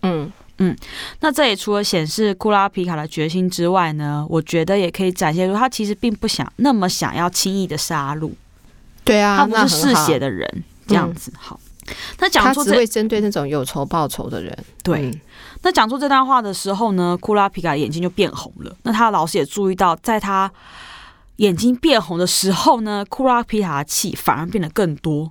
[0.00, 0.76] 嗯嗯，
[1.20, 8.30] 那这也除了显示库拉皮卡的决心之外呢，我觉得也可以展现出他其实并不想那么想要轻易的杀戮。
[9.04, 11.30] 对啊，他不是嗜血的人，这样子。
[11.30, 11.60] 嗯、好，
[12.18, 14.56] 那讲出这他只会针对那种有仇报仇的人。
[14.82, 15.20] 对，嗯、
[15.62, 18.76] 那讲出这段话的时候呢，库拉皮卡眼睛就变红了。
[18.82, 20.50] 那他的老师也注意到，在他。
[21.38, 25.30] 眼睛变红的时候呢，库拉皮卡的气反而变得更多，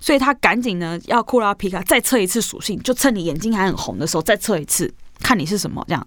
[0.00, 6.06] 所以他赶紧呢要库拉皮卡再测一次属性，就趁你眼睛还很红的时候再测一次，看你是什么这样。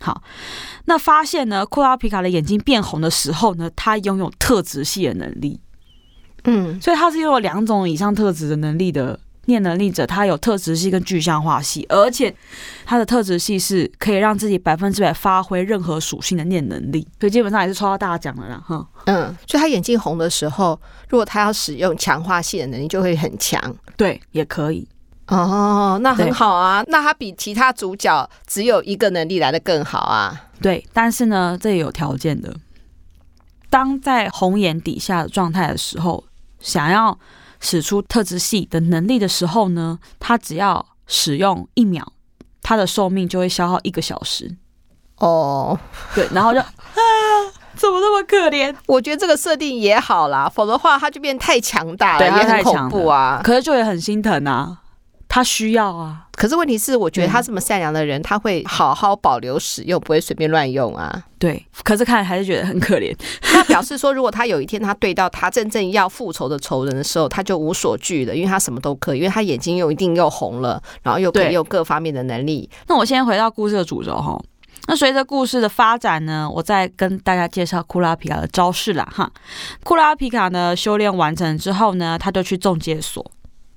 [0.00, 0.22] 好，
[0.84, 5.60] 那发现呢库拉皮卡的眼睛变红的时候呢，他拥有特质系的能力。
[6.44, 9.18] 嗯，所以他是拥有两种以上特质的能力的
[9.48, 12.32] 念能力者，他有特质系跟具象化系，而且
[12.84, 18.86] 他的特质系是可以让自己百分之百发挥任何属性的念能力，所以基本上也是抽到大奖了啦，哈。
[19.06, 20.78] 嗯，所以他眼睛红的时候，
[21.08, 23.60] 如果他要使用强化系的能力，就会很强。
[23.96, 24.86] 对，也可以。
[25.28, 30.44] 哦，那很好啊，那他比其他主角只有一个能力来的更好啊。
[30.60, 32.54] 对，但是呢，这也有条件的。
[33.70, 36.24] 当在红眼底下的状态的时候，
[36.60, 37.18] 想要
[37.60, 42.12] 使出特质系的能力的时候呢，它只要使用一秒，
[42.62, 44.56] 它的寿命就会消耗一个小时。
[45.16, 45.78] 哦，
[46.14, 46.64] 对，然后就 啊，
[47.74, 48.74] 怎么那么可怜？
[48.86, 53.40] 我觉得这个设定也好啦，否则的话它就变太强大了，也很恐怖啊。
[53.42, 54.78] 可是就也很心疼啊。
[55.28, 61.22] 他需要啊，可是问题是，我觉得他这么善良的人，嗯、他会好好保留使用，不会随便乱用啊。
[61.38, 63.14] 对，可是看还是觉得很可怜。
[63.42, 72.68] 他表示说，如果他有一天他对到他真正要复仇的仇人的时候，他就无所惧了，因为他什么都可以，因为他眼睛又一定又红了，然后又可以有各方面的能力。
[72.86, 74.40] 那我先回到故事的主轴哈。
[74.86, 79.30] 那随着故事的发展呢，我再跟大家介绍库拉皮卡的招式啦哈。
[79.84, 83.22] 库拉皮卡呢，修炼完成之后呢，他就去中介所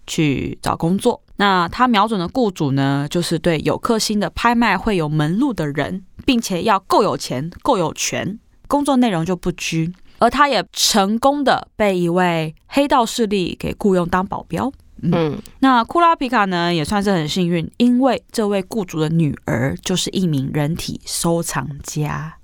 [0.07, 1.21] 去找工作。
[1.37, 8.39] 那他瞄准的雇主呢，就是对有克星的拍卖会有门路的人，并且要够有钱、够有权。
[8.67, 14.71] 工作内容就不拘，而他也成功的被一位黑道势力给雇佣当保镖。
[15.01, 22.37] 嗯，嗯，那库拉皮卡呢，也算是很幸运，因为这位雇主的女儿就是一名人体收藏家。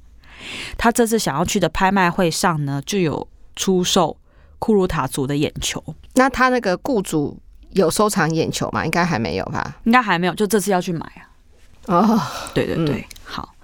[0.75, 4.17] 他这次想要去的拍卖会上呢，就有出售
[4.59, 5.83] 库鲁塔族的眼球。
[6.15, 7.39] 那他那个雇主。
[7.78, 8.86] 有收藏眼球吗？
[8.86, 9.75] 应该还没有吧？
[9.86, 11.21] 应该还没有，就这次要去买啊。
[11.86, 12.21] 哦，
[12.53, 13.55] 对对对，嗯、好。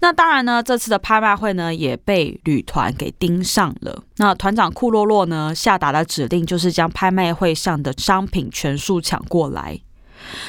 [0.00, 4.02] 那当然呢，这次的拍卖会呢也被旅团给盯上了。
[4.16, 9.78] 那团长库洛洛呢下达的指令就是将拍卖会上的商品全数抢过来。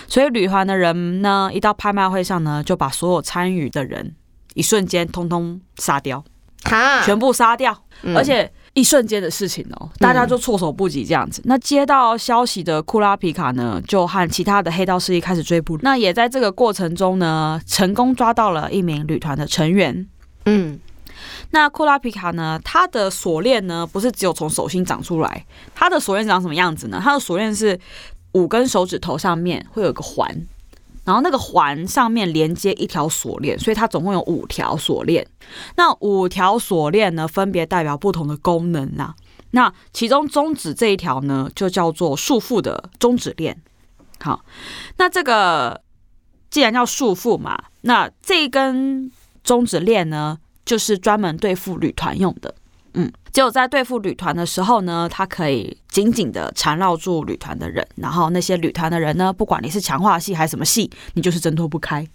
[0.07, 4.15] 所以旅团的人呢一到拍卖会上呢，就把所有参与的人
[4.55, 6.23] 一瞬间通通杀掉，
[6.63, 8.51] 哈全部杀掉，嗯、而且。
[8.73, 11.41] 一瞬间的事情哦，大家就措手不及这样子。
[11.41, 15.77] 嗯、那接到消息的库拉皮卡呢，就和其他的黑道势力开始追捕。
[15.83, 20.07] 那也在这个过程中呢，成功抓到了一名旅团的成员。
[20.45, 20.79] 嗯，
[21.51, 25.45] 那库拉皮卡呢，他的锁链呢，不是只有从手心长出来，
[25.75, 26.99] 他的锁链长什么样子呢？
[27.01, 27.79] 他的锁链是
[28.31, 30.47] 五根手指头上面会有一个环。
[31.03, 35.27] 然后那个环上面连接一条锁链，所以它总共有五条锁链。
[35.75, 39.15] 那五条锁链呢，分别代表不同的功能啊。
[39.51, 43.61] 那其中中指这一条呢，就叫做束缚的中指链。
[44.19, 44.43] 好，
[44.97, 45.81] 那这个
[46.49, 49.11] 既然叫束缚嘛，那这一根
[49.43, 52.55] 中指链呢，就是专门对付旅团用的。
[53.33, 62.07] 嗯，只有在对付旅团的时候呢，他可以紧紧的缠绕住旅团的人，然后那些旅团的人呢，不管你是强化系还是什么系，你就是挣脱不开。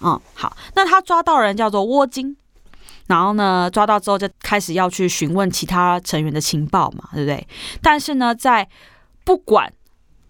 [0.00, 2.36] 嗯，好，那他抓到人叫做窝金，
[3.08, 7.46] 然后呢，抓到之后就开始要去询问其他成员的情报嘛，对不对？
[7.82, 8.68] 但是呢，在
[9.24, 9.72] 不管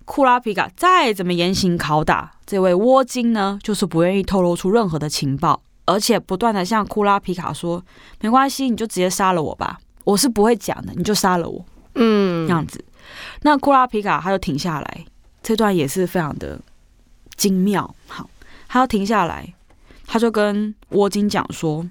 [0.06, 5.62] 库拉皮卡再怎么严刑拷打，这位窝金呢，就是不愿意透露出任何的情报。
[5.84, 7.82] 而且不断的向库拉皮卡说
[8.20, 9.78] ：“没关系，你就直接杀了我吧，
[10.09, 11.62] 我是不会讲的，你就杀了我。”
[11.94, 12.82] 嗯，这样子。
[13.42, 15.04] 那库拉皮卡他就停下来，
[15.42, 16.59] 这段也是非常的
[17.36, 17.94] 精妙。
[18.06, 18.28] 好，
[18.68, 19.52] 他要停下来，
[20.06, 21.86] 他就跟窝金讲说：“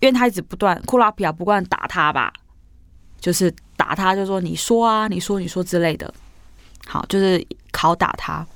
[0.00, 2.32] 因为他一直不断，库拉皮卡不断打他吧，
[3.18, 6.12] 就是打他，就说你说啊，你说你说之类的。
[6.86, 7.42] 好，就是
[7.72, 8.46] 拷打他。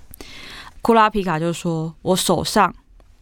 [0.82, 2.74] 库拉皮卡就说：我手上。”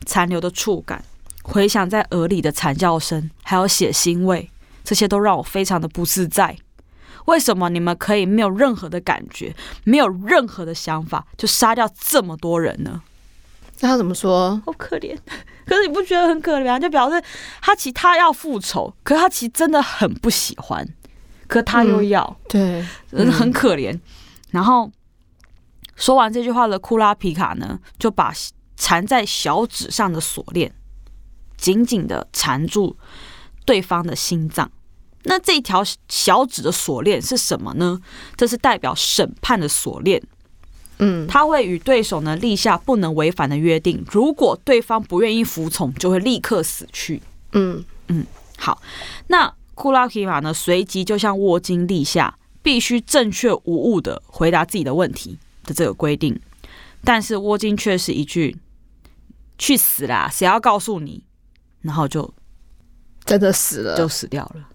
[0.04, 1.02] 残留的触感，
[1.42, 4.48] 回响在耳里的惨叫声，还有血腥味，
[4.86, 6.56] 这些都让我非常的不自在。
[7.26, 13.02] 为什么你们可以没有任何的感觉，没有任何的想法，就杀掉这么多人呢？
[13.80, 14.62] 那他怎么说？
[14.64, 15.18] 好可怜。
[15.66, 16.78] 可是你不觉得很可怜？
[16.78, 17.20] 就表示
[17.60, 20.86] 他其实他要复仇，可是他其实真的很不喜欢，
[21.48, 22.24] 可他又要，
[22.54, 23.92] 嗯、对，很可怜。
[23.92, 24.00] 嗯、
[24.52, 24.90] 然后
[25.96, 28.32] 说完这句话的库拉皮卡呢，就把。
[28.78, 30.70] 缠在小指上的锁链，
[31.56, 32.94] 紧紧的缠住
[33.64, 34.70] 对方的心脏。
[35.26, 38.00] 那这条小指的锁链是什么呢？
[38.36, 40.22] 这是代表审判的锁链。
[40.98, 47.20] 嗯，他会与对手呢立下不能违反的约定，如果对方不愿意服从，就会立刻死去。
[47.52, 48.80] 嗯嗯，好。
[49.26, 56.40] 那库拉皮马呢，随即就向沃金立下必须正确无误的回答自己的问题的这个规定，
[57.04, 58.56] 但是沃金却是一句。
[59.58, 60.28] 去死啦！
[60.30, 61.24] 谁要告诉你？
[61.80, 62.30] 然后就
[63.24, 64.68] 真的死了，就死掉了。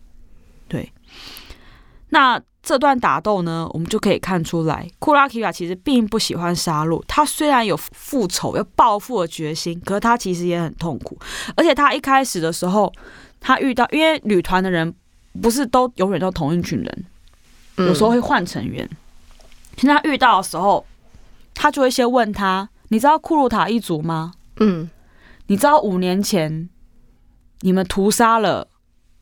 [2.12, 2.20] 对。
[2.20, 7.04] 那这段打斗呢，我们就可以看出来，库拉皮卡其实并不喜欢杀戮。
[7.08, 11.18] 他虽然有复仇、要报复的决心，可是他其实也很痛苦。
[11.56, 12.94] 而且他一开始的时候，
[13.40, 14.94] 他遇到，因为旅团的人
[15.42, 17.06] 不是都永远都同一群人，
[17.78, 18.88] 有时候会换成员。
[19.78, 20.86] 现在、遇到的时候，
[21.56, 24.88] 他就会先问他：“你知道库鲁塔一族吗？”嗯，
[25.48, 26.70] 你知道五年前
[27.62, 28.68] 你们屠杀了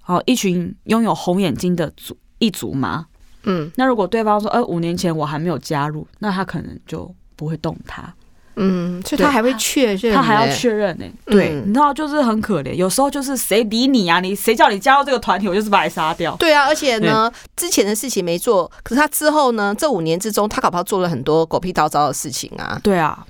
[0.05, 3.05] 哦一群拥有红眼睛的族一组吗？
[3.43, 8.13] 嗯，那如果对方说，呃，五年前我还没有加入，那他可能就不会动他。
[8.61, 11.05] 嗯，所以他还会确认，他还要确认呢。
[11.25, 12.73] 对，你知道，就是很可怜。
[12.73, 14.19] 有时候就是谁理你啊？
[14.19, 16.35] 你谁叫你加入这个团体，我就是把你杀掉。
[16.35, 22.77] 对啊，而且呢，之前的事情没做，可是他之后呢，这五年之中，他搞不好做了很多狗屁倒灶的事情啊。
[22.83, 23.25] 对啊，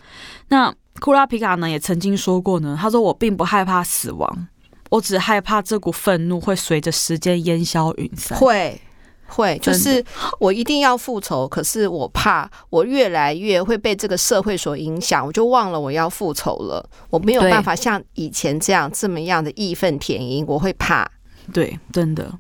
[0.47, 4.47] 那库拉皮卡呢，也曾经说过呢，他说我并不害怕死亡，
[4.89, 8.35] 我只害怕这股愤怒会随着时间烟消云散。
[8.39, 8.81] 会。
[9.29, 10.03] 会，就是
[10.39, 16.87] 我一定要复仇，可是我怕我越来越会被这个社会所影响，我就忘了我要复仇了。
[17.09, 21.09] 我没有办法像以前这样这么样的义愤填膺，我会怕。
[21.53, 22.31] 对，真的。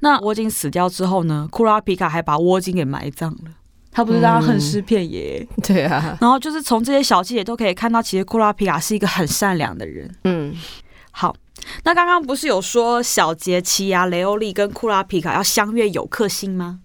[0.00, 1.48] 那窝金死掉之后呢？
[1.50, 3.50] 库拉皮卡还把窝金给埋葬了，
[3.90, 5.46] 他不是让他恨尸遍野？
[5.48, 6.18] 嗯，对啊。
[6.20, 10.12] 然后就是从这些小细节都可以看到，其实库拉皮卡是一个很善良的人。
[10.24, 10.54] 嗯，
[11.10, 11.34] 好。
[11.84, 16.80] 那刚刚不是有说小杰、奇犽、雷欧利跟库拉皮卡要相约有克星吗？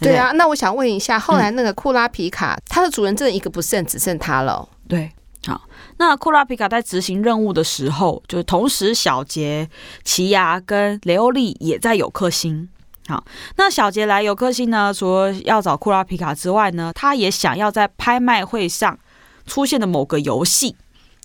[0.00, 4.66] 对啊，那我想问一下，后来那个库拉皮卡，嗯、他的主人真的一个不剩，只剩他了。
[4.88, 5.12] 对，
[5.44, 5.60] 好，
[5.98, 9.68] 那库拉皮卡在执行任务的时候，就是同时小杰、
[10.02, 12.66] 奇亚跟雷欧利也在有克星。
[13.08, 13.22] 好，
[13.56, 18.98] 那小杰来有克星呢，除了要找库拉皮卡之外呢，他也想要在拍卖会上
[19.46, 20.76] 出现的某个游戏，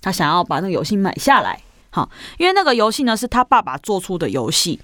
[0.02, 1.62] 他想要把那个游戏买下来。
[1.96, 4.78] 好，因为那个游戏呢是他爸爸做出的游戏，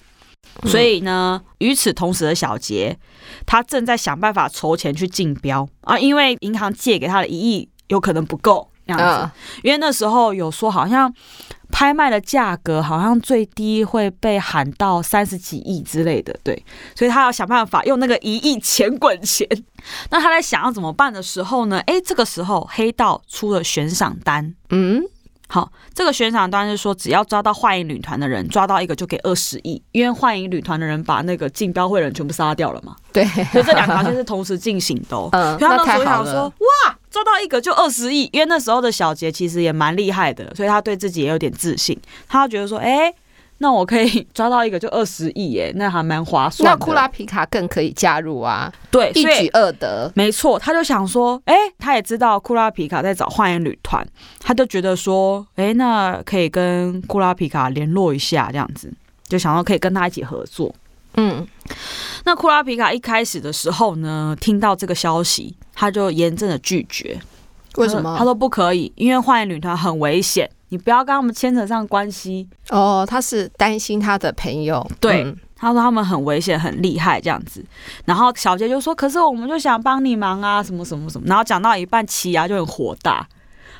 [0.64, 2.98] 所以呢，与此同时的小杰，
[3.44, 9.30] 他正在想办法筹钱去竞标啊，因为银行借给他的一亿有可能不够这样子，
[9.62, 11.12] 因为那时候有说好像
[11.70, 19.46] 拍卖的价格好像最低会被喊到三十几亿之类的，对，所以他要想办法用那个一亿钱滚钱。
[20.10, 21.78] 那他在想要怎么办的时候呢？
[21.80, 25.02] 哎，这个时候黑道出了悬赏单，嗯。
[25.52, 32.96] 好，这个悬赏单是说，只要抓到幻影旅团的人，抓到一个就给二十亿，因为幻影旅团的人把那个竞标会的人全部杀掉了嘛。
[33.12, 33.22] 对，
[33.52, 35.16] 所以这两条线是同时进行的。
[35.32, 43.12] 嗯，他那时候想说，哇，抓到一个就二十亿，因为那时候的小杰其实也蛮厉害的，所以他对自己也有点自信，他觉得说，哎。
[43.62, 46.68] 那我可以抓到一个就二十亿耶，那还蛮划算。
[46.68, 50.10] 那库拉皮卡更可以加入啊，对，一举二得。
[50.16, 54.04] 没错，他就想说，哎、欸，他也知道库拉皮卡在找幻影旅团，
[54.40, 58.92] 他就觉得说，哎、欸，那可以跟库拉皮卡联络一下，这样子，
[59.28, 60.74] 就想要可以跟他一起合作。
[61.14, 61.46] 嗯，
[62.24, 67.16] 那库拉皮卡一开始的时候呢，听到这个消息，他就严正的拒绝。
[67.76, 68.12] 为什么？
[68.14, 70.50] 他，他说不可以，因为幻影旅团很危险。
[70.72, 74.84] 你不要跟他们牵扯上关系哦，他是担心他的朋友。
[74.98, 77.62] 对，嗯、他说他们很危险、很厉害这样子。
[78.06, 83.28] 然后小杰就说：“可是我们就想帮你忙啊，什么什么什么。”然后讲到一半，奇牙就很火大，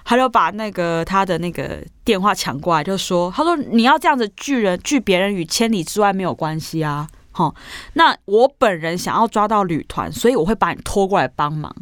[0.05, 7.55] 他就把那个他的那个电话抢过来，就说：“他说你要这样子拒人拒别人于千里之外没有关系啊，齁，
[7.95, 11.75] 那我本人想要抓到旅团，所以我会把你拖过来帮忙。”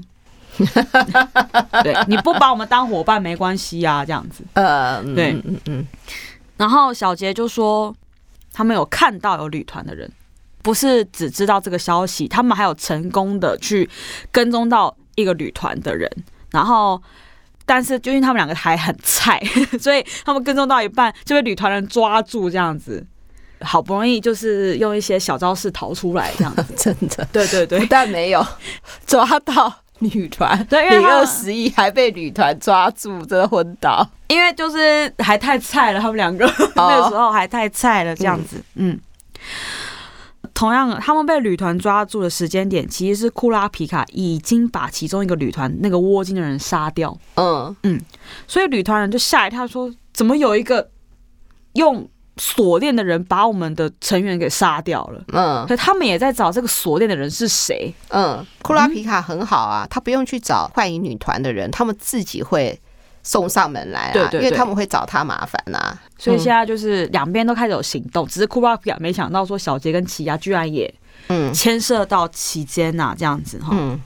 [1.83, 4.45] 对，你不把我们当伙伴没关系啊，这样子。
[4.55, 5.87] 呃，对，嗯嗯嗯。
[6.57, 7.95] 然后小杰就说，
[8.53, 10.11] 他们有看到有旅团的人，
[10.63, 13.89] 不是只知道这个消息，他们还有成功的去
[14.31, 16.11] 跟踪到一个旅团的人。
[16.51, 17.01] 然后，
[17.65, 19.41] 但是就因为他们两个还很菜，
[19.81, 23.07] 所以他们跟踪到一半就被旅团人抓住，这样子。
[23.63, 26.65] 好不容易就是用一些小招式逃出来，这样子。
[26.77, 28.47] 真的，对对对，但没有
[29.07, 29.71] 抓到。
[30.01, 34.09] 旅团对，领二十一还被旅团抓住，真的昏倒。
[34.29, 36.71] 因为就是还太菜了，他们两个、oh.
[36.77, 38.63] 那个时候还太菜了，这样子。
[38.75, 38.99] 嗯，
[40.55, 47.17] 同样，他们被旅团抓住的时间点，其实是库拉皮卡已经把其中一个旅团那个窝金的人杀掉。
[47.35, 48.01] 嗯嗯，
[48.47, 50.91] 所以旅团人就吓一跳，说：“怎么有一个
[51.73, 52.09] 用？”
[52.43, 57.93] 锁链的人把我们的成员给杀掉了，嗯，所以他们也在找这个锁链的人是谁？
[58.09, 62.81] 嗯，库拉皮卡很好啊，他不用去找幻影女团的人，他们自己会
[63.23, 66.03] 送上门来啊，对对对，因为他们会找他麻烦呐、啊。
[66.17, 70.91] 所以现在就是两边都开始有行动，只是库拉皮卡没想到说小杰跟奇亚居然也
[71.29, 73.69] 嗯牵涉到其间呐，这样子哈。
[73.73, 74.01] 嗯，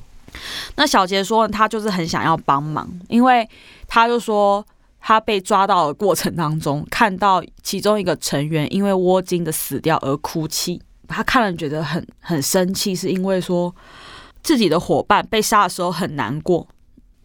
[0.75, 3.49] 那小杰说他就是很想要帮忙，因为
[3.87, 4.67] 他就说。
[5.07, 13.75] 他被抓到的过程当中，看到其中一个成员因为窝金的死掉而哭泣，他看了觉得很很生气，是因为说
[14.43, 16.67] 自己的伙伴被杀的时候很难过。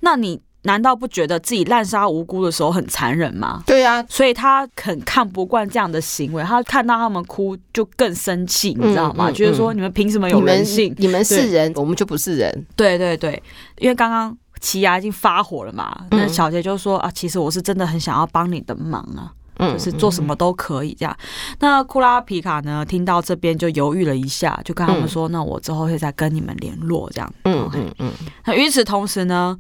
[0.02, 3.64] 那你难道不觉得自己滥杀无辜的时候很残忍吗？
[3.66, 9.32] 对呀、啊，所以他很看不惯这样的行为，他看到他们哭就更生气，你知道吗？
[9.32, 10.94] 觉得、说你们凭什么有人性？
[10.98, 12.66] 你们是人，我们就不是人。
[12.76, 13.42] 对对对，
[13.78, 19.34] 因为刚刚奇牙已经发火了嘛，那小杰就说啊，其实我是真的很想要帮你的忙啊。
[19.62, 21.14] 就是做什么都可以这样。
[21.60, 22.86] 那库拉皮卡呢？
[22.86, 27.30] 听到这边就犹豫了一下，就跟他们说：“那我之后会再跟你们联络。”这样。
[27.43, 28.10] 嗯嗯嗯。
[28.45, 29.60] 那与此同时呢，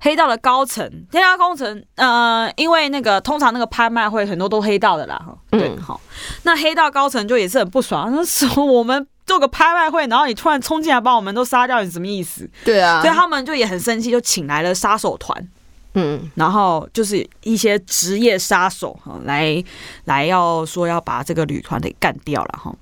[0.00, 5.34] 黑道的高层，黑道工程，呃，因为那个通常那个拍卖会很多都黑道的啦，哈。
[5.50, 5.98] 对，好。
[6.42, 12.50] 那黑道高层就也是很不爽，那说 我们做个拍卖会，然后你突然冲进来把我们都杀掉，你什么意思？
[12.64, 13.00] 对啊。
[13.02, 15.48] 所以他们就也很生气，就请来了杀手团。
[15.94, 19.62] 嗯，然后就是一些职业杀手哈，来
[20.04, 22.74] 来要说要把这个旅团给干掉了哈。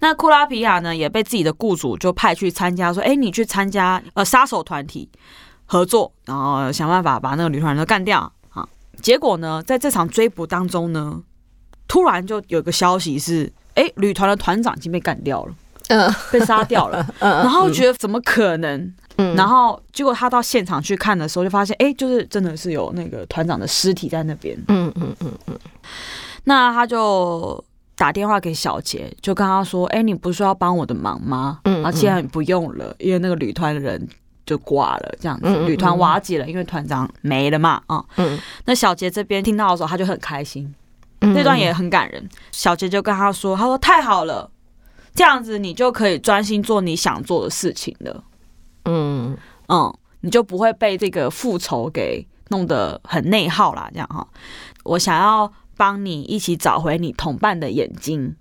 [0.00, 5.08] 那库拉皮亚呢，也被自己的雇主就派去参加，说：“哎，你去参加呃杀手团体
[5.64, 8.68] 合作，然后想办法把那个旅团都干掉啊。”
[9.00, 11.22] 结果呢，在这场追捕当中呢，
[11.88, 15.54] 突然就有个消息是：哎，旅团的团长已经被干掉了，
[15.90, 18.78] 嗯，被杀掉了， 嗯，然后觉得怎么可能？
[19.18, 24.56] 嗯然后结果他到现场去看的时候，就发现，哎，就是真的是有那个团长的尸体在那边。
[24.68, 25.58] 嗯嗯嗯嗯。
[26.44, 27.62] 那他就
[27.94, 31.58] 打电话给小杰，就跟他说，哎，你不是说要帮我的忙吗？
[31.64, 31.84] 嗯。
[31.84, 34.08] 啊，现在不用了，因为那个旅团的人
[34.46, 37.82] 就挂了，这样子，旅团瓦解了，因为团长没了嘛。
[37.88, 38.02] 啊。
[38.16, 38.38] 嗯。
[38.64, 40.74] 那小杰这边听到的时候，他就很开心。
[41.20, 42.26] 那段也很感人。
[42.52, 44.50] 小杰就跟他说，他说太好了，
[45.14, 48.24] 这样子你就可以专心做你想做的事情了。
[48.84, 49.36] 嗯
[49.68, 53.88] 嗯，你就不会被这个复仇给弄得很内耗啦。
[53.92, 54.26] 这样哈。
[54.84, 58.34] 我想要帮你一起找回你同伴的眼睛，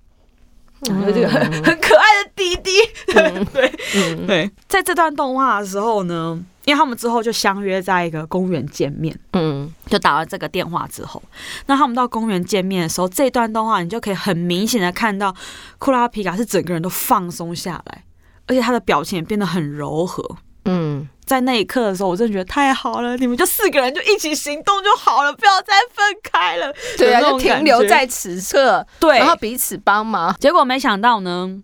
[0.88, 2.72] 然后这个很 很可爱的弟弟，
[3.12, 3.46] 对
[3.92, 4.52] 对对。
[4.68, 11.22] 在这段动画的时候呢，因为他们之后就相约在一个公园见面，嗯，就打完这个电话之后，
[11.66, 15.36] 那他们到公园见面的时候，这段动画你就可以很明显的看到
[15.78, 18.04] 库拉皮卡是整个人都放松下来。
[18.48, 20.24] 而且他的表情也变得很柔和，
[20.70, 26.74] 嗯，在那一刻的时候，我真的觉得太好了，你们就四个人就一起行动就好了，不要再分开了。
[26.98, 30.36] 对啊，就停留在此刻，对，然后彼此帮忙。
[30.40, 31.62] 结果没想到呢，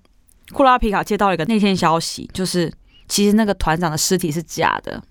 [0.51, 2.71] 库拉皮卡接到了一个内线消息，就是
[3.07, 5.01] 其实那个团长的尸体是假的。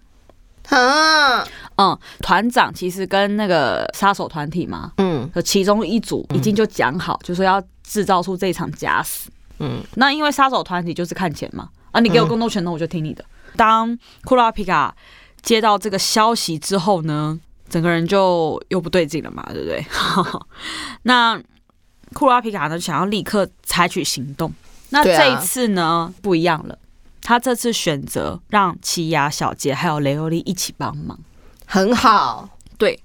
[0.70, 9.30] 啊，嗯，团长其实跟那个杀手团体嘛，嗯，和其中一组已经就讲好，嗯、就说要制造出这场假死。
[9.58, 13.22] 嗯，那因为杀手团体就是看钱嘛，啊，你给我更多钱，那我就听你的。
[13.54, 14.94] 嗯、当库拉皮卡
[15.42, 17.38] 接到这个消息之后呢，
[17.68, 19.84] 整个人就又不对劲了嘛，对不对？
[21.02, 21.40] 那
[22.12, 24.52] 库拉皮卡呢，想要立刻采取行动。
[24.90, 26.78] 那这一次呢，啊、不一样了，
[27.22, 31.18] 他这次选择让奇犽、小杰还有雷欧利一起帮忙，
[31.66, 32.48] 很好。
[32.78, 33.02] 对，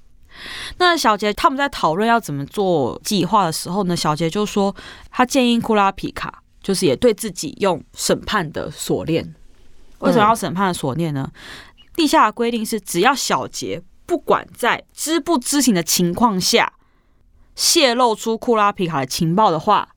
[0.78, 4.76] 那小杰他们在讨论要怎么做计划的时候呢，小杰就说
[5.10, 6.43] 他建议库拉皮卡。
[6.62, 9.34] 就是也对自己用审判的锁链，
[10.00, 11.30] 为什么要审判的锁链呢？
[11.95, 16.74] 地下的规定是，只要小杰不管在知不知情的情况下
[17.56, 19.89] 泄露出库拉皮卡的情报的话，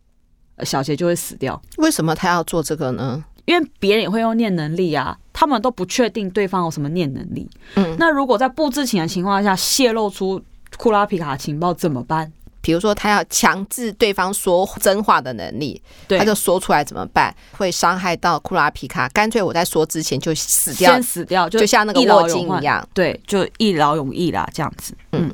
[0.65, 1.63] 小杰就会死掉。
[1.77, 3.25] 为什么他要做这个呢？
[3.45, 7.49] 因为别人也会用念能力啊，他们都不确定对方有什么念能力。
[7.75, 10.41] 嗯，那如果在不知情的情况下泄露出
[10.79, 12.33] 库拉皮卡的情报怎么办？
[12.63, 17.35] 比如说，他要强制对方说真话的能力，他就说出来怎么办？
[17.59, 24.97] 会伤害到库拉皮卡，干脆我在说之前就死掉，先死掉，就，就像那个卧金一样，对，就一劳永逸啦，这样子。
[25.11, 25.31] 嗯，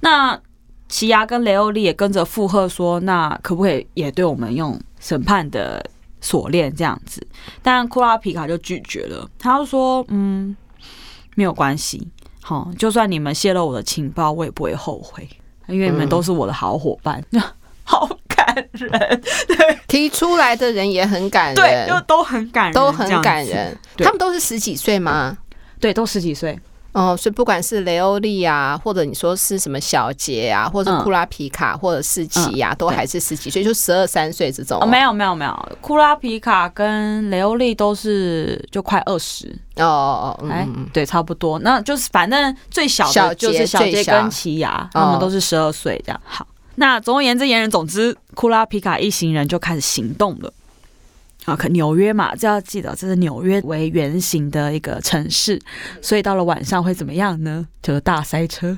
[0.00, 0.40] 那
[0.88, 5.84] 奇亚跟雷欧利也跟着附和说，那可不可以也对我们用审判的
[6.22, 7.24] 锁链这样子？
[7.62, 10.56] 但库拉皮卡就拒绝了，他就说，嗯，
[11.34, 12.08] 没有关系，
[12.40, 15.28] 好，就算你们泄露我的情报，我也不会后悔。
[15.70, 17.42] 因为你们都是我的好伙伴，嗯、
[17.84, 18.90] 好感人。
[19.46, 23.76] 对，提出来的人也很感人，对，又都很感人，都很感人。
[23.98, 25.36] 他们都是十几岁吗？
[25.78, 26.58] 对，都十几岁。
[26.92, 34.80] 哦，所以不管是雷欧利啊，或者你说是什么小杰啊，或者库拉皮卡，或者是奇犽，都还是十几岁，就十二三岁这种。
[34.80, 39.46] 哦，没有没有没有，库拉皮卡跟雷欧利都是就快二十。
[39.76, 41.58] 哦哦哦，哎，对，差不多。
[41.60, 46.20] 那就是反正最小的就是小杰跟奇亚，他们都是十二岁这样。
[46.24, 50.52] 好，那总而言之言而总之，库拉皮卡一行人就开始行动了。
[51.50, 55.60] 啊，可纽约嘛，就要记得，这是纽约为原型的一个城市，
[56.00, 57.66] 所以到了晚上会怎么样呢？
[57.82, 58.76] 就是大塞车，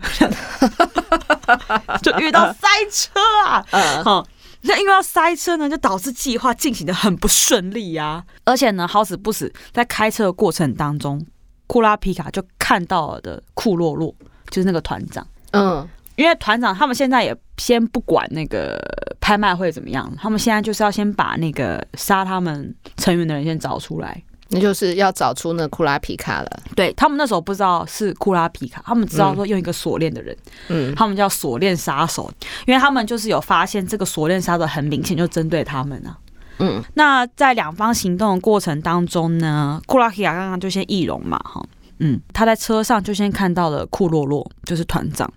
[2.02, 3.64] 就遇到塞车啊！
[4.02, 4.26] 好，
[4.62, 8.24] 那因为要塞车呢，就导致计划进行的很不顺利呀。
[8.44, 11.24] 而且呢，好死不死，在开车的过程当中，
[11.66, 14.14] 库拉皮卡就看到了的库洛洛，
[14.48, 15.26] 就是那个团长。
[15.50, 18.76] 嗯，因为团长他们现在也先不管那个
[19.20, 24.20] 拍卖会怎么样，他们现在就是要先把那个杀他们成员的人先找出来。
[24.48, 26.62] 那就是要找出那库拉皮卡了。
[26.74, 30.36] 对，他们那时候不知道是库拉皮卡，他们知道说用一个锁链的人，
[30.68, 32.28] 嗯，他们叫锁链杀手，
[32.66, 36.18] 因为他们就是有发现这个锁链杀手很明显就针对他们啊。
[36.58, 41.64] 嗯，那在两方行动的过程当中呢，库拉皮卡刚刚就先易容嘛，哈，
[42.00, 45.32] 嗯，他在车上就先看到了库洛洛，就是团长，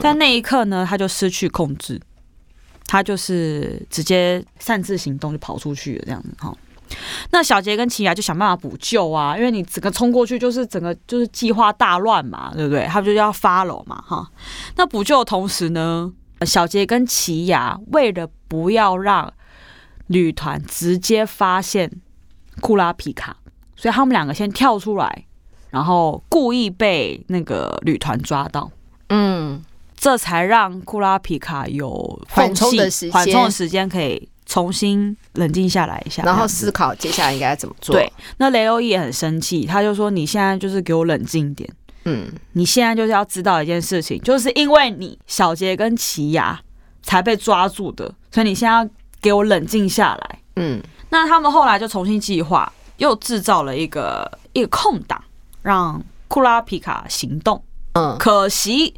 [0.00, 2.00] 在那一刻呢，他就失去控制，
[2.86, 6.54] 他就是直接擅自行动就跑出去了，这样子哈。
[7.30, 12.86] 那小杰跟奇犽就想办法补救啊，因为你整个冲过去就是整个就是计划大乱嘛，对不对？
[12.86, 14.26] 他们就要 follow 嘛，哈。
[14.76, 16.10] 那补救的同时呢，
[16.46, 19.30] 小杰跟奇犽为了不要让
[20.06, 21.90] 旅团直接发现
[22.62, 23.36] 库拉皮卡，
[23.76, 25.26] 所以他们两个先跳出来，
[25.68, 28.70] 然后故意被那个旅团抓到，
[29.10, 29.62] 嗯，
[29.98, 34.28] 这才让库拉皮卡有缓冲的时间，缓冲的时间可以。
[34.50, 37.94] 重新冷静下来一下，然后思考接下来应该怎么做。
[37.94, 41.70] 对，那雷欧伊也很生气，他就说：“你现在就是给我冷静一点。
[42.06, 46.56] 嗯，你现在就是要知道一件事情，就是因为你小杰跟奇犽
[47.02, 48.88] 才被抓住的，所以你现在要
[49.20, 50.38] 给我冷静下来。
[50.56, 55.22] 嗯，那他们后来就重新计划，又制造了一个一个空档，
[55.60, 57.62] 让库拉皮卡行动。
[57.98, 58.94] 嗯，可惜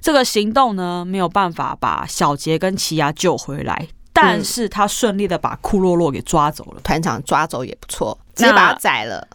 [0.00, 9.26] 这个行动呢，没有办法把小杰跟奇亚救回来。”但是他顺利的把库洛洛给抓走了，团长抓走也不错，直接把他宰了。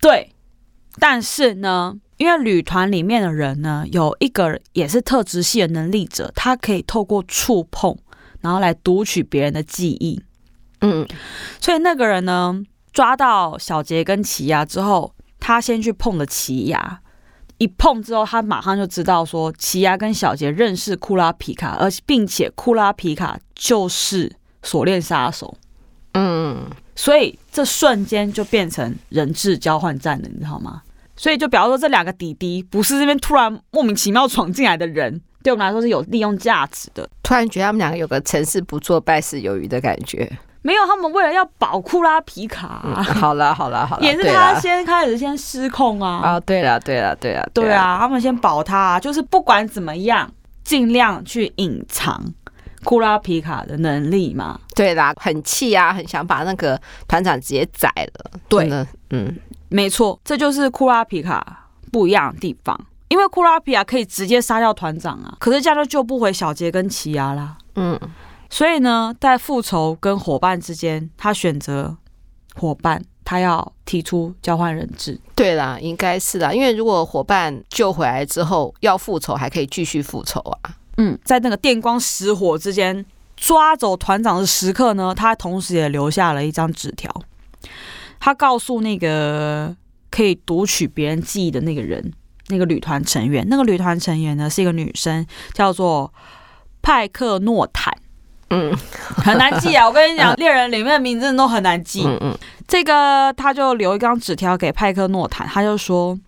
[0.00, 0.34] 对，
[0.98, 7.96] 但是呢，因为旅团里面的人呢，有一个也是特质系的能力者，他可以透过触碰，
[8.40, 10.20] 然后来读取别人的记忆。
[10.80, 11.06] 嗯，
[11.60, 12.60] 所以那个人呢，
[12.92, 16.96] 抓到小杰跟奇亚之后，他先去碰了奇犽。
[17.58, 24.30] 一碰之后，他马上就知道说，奇犽跟小杰认识库拉皮卡，而并且库拉皮卡就是
[24.62, 25.54] 锁链杀手。
[26.14, 30.82] 嗯，所以这瞬间就变成人质交换战了，你知道吗？
[31.16, 37.08] 所以就比方说，这两个弟弟不是这边突然莫名其妙闯进来的人，对我们来说是有利用价值的。
[37.22, 40.30] 突然觉得他们两个有个成事不做败事有余的感觉。
[40.66, 46.20] 没有，他们为了要保库拉皮卡，啊嗯，好了好了好了， 也是他先开始先失控啊！
[46.24, 50.26] 啊，对了对了对了，对啊，他们先保他，就是不管怎么样，
[50.64, 52.18] 尽量去隐藏
[52.82, 54.58] 库拉皮卡的能力嘛。
[54.74, 58.30] 对啦，很气啊，很想把那个团长直接宰了。
[58.48, 58.70] 对，
[59.10, 59.36] 嗯，
[59.68, 67.54] 没错，这就是库拉皮卡不一样的地方，因为库拉皮卡可以直接杀掉团长啊，可是这样就救不回小杰跟奇亚啦。
[67.76, 68.00] 嗯。
[68.54, 71.96] 所以呢，在复仇跟伙伴之间，他选择
[72.54, 75.20] 伙伴，他要提出交换人质。
[75.34, 80.70] 对啦，应该是啦，因为如果伙伴救回来之后要复仇，还可以继续复仇啊。
[80.98, 83.04] 嗯，在那个电光石火之间
[83.36, 87.12] 抓走团长的时刻呢，他同时也留下了一张纸条，
[88.20, 89.74] 他告诉那个
[90.12, 92.12] 可以读取别人记忆的那个人，
[92.46, 96.14] 那个旅团成员，那个旅团成员呢是一个女生，叫做
[96.80, 97.92] 派克诺坦。
[98.50, 99.86] 嗯，很难记啊！
[99.86, 102.04] 我跟你讲，猎人里面的名字都很难记。
[102.04, 102.38] 嗯嗯，
[102.68, 106.18] 这个他就留一张纸条给派克诺坦，他就说：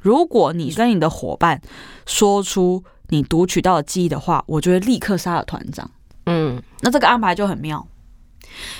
[0.00, 1.60] 如果你跟你的伙伴
[2.06, 5.88] 说出你读取到的记忆的话，我就会立刻杀了团长。
[6.24, 7.86] 嗯，那这个安排就很妙，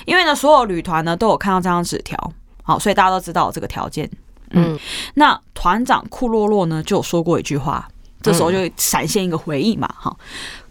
[0.05, 4.09] 因为呢，所有旅团呢都有看到这张纸条，好，所以大家都知道这个条件。
[4.49, 4.77] 嗯，
[5.13, 7.87] 那团长库洛洛呢就有说过一句话。
[8.19, 10.13] 这时候就闪现一个回忆嘛，哈，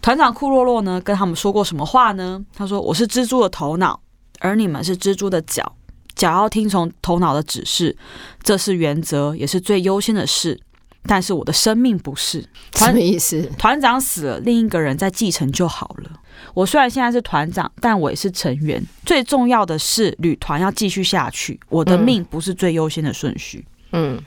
[0.07, 2.41] 团长库洛洛呢跟他们说过什么话呢？
[2.55, 4.01] 他说：“我是蜘蛛的头脑，
[4.39, 5.75] 而你们是蜘蛛的脚，
[6.15, 7.97] 脚要听从头脑的指示，
[8.41, 10.61] 这是原则，也是最优先的事。
[11.09, 13.51] 但是我的生命不是。”什么意思？
[13.59, 16.11] 团长死了，另一个人再继承就好了。
[16.55, 18.81] 我虽然现在是团长，但我也是成员。
[19.05, 23.67] 最重要的是旅团要继续下去，我的命不是最优先的顺序。
[23.91, 24.23] 嗯。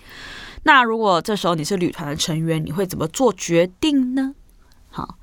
[0.64, 4.36] 那如果这时候你是旅团的成员，你会怎么做决定呢？
[5.00, 5.16] 好，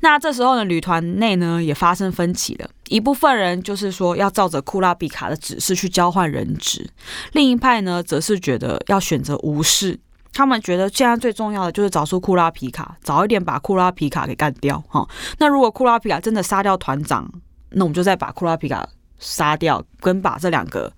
[0.00, 2.68] 那这时候呢，旅团内呢也发生分歧了。
[2.88, 6.86] 一部分人就是说要照着库拉皮卡的指示去交换人质，
[7.32, 9.98] 另一派呢则是觉得要选择无视。
[10.34, 14.78] 他们觉得现在最重要的就是找出库拉皮卡，早一点把库拉皮卡给干掉。
[14.88, 17.26] 哈，那如果库拉皮卡真的杀掉团长，
[17.70, 18.86] 那我们就再把库拉皮卡
[19.18, 20.92] 杀掉，跟把这两个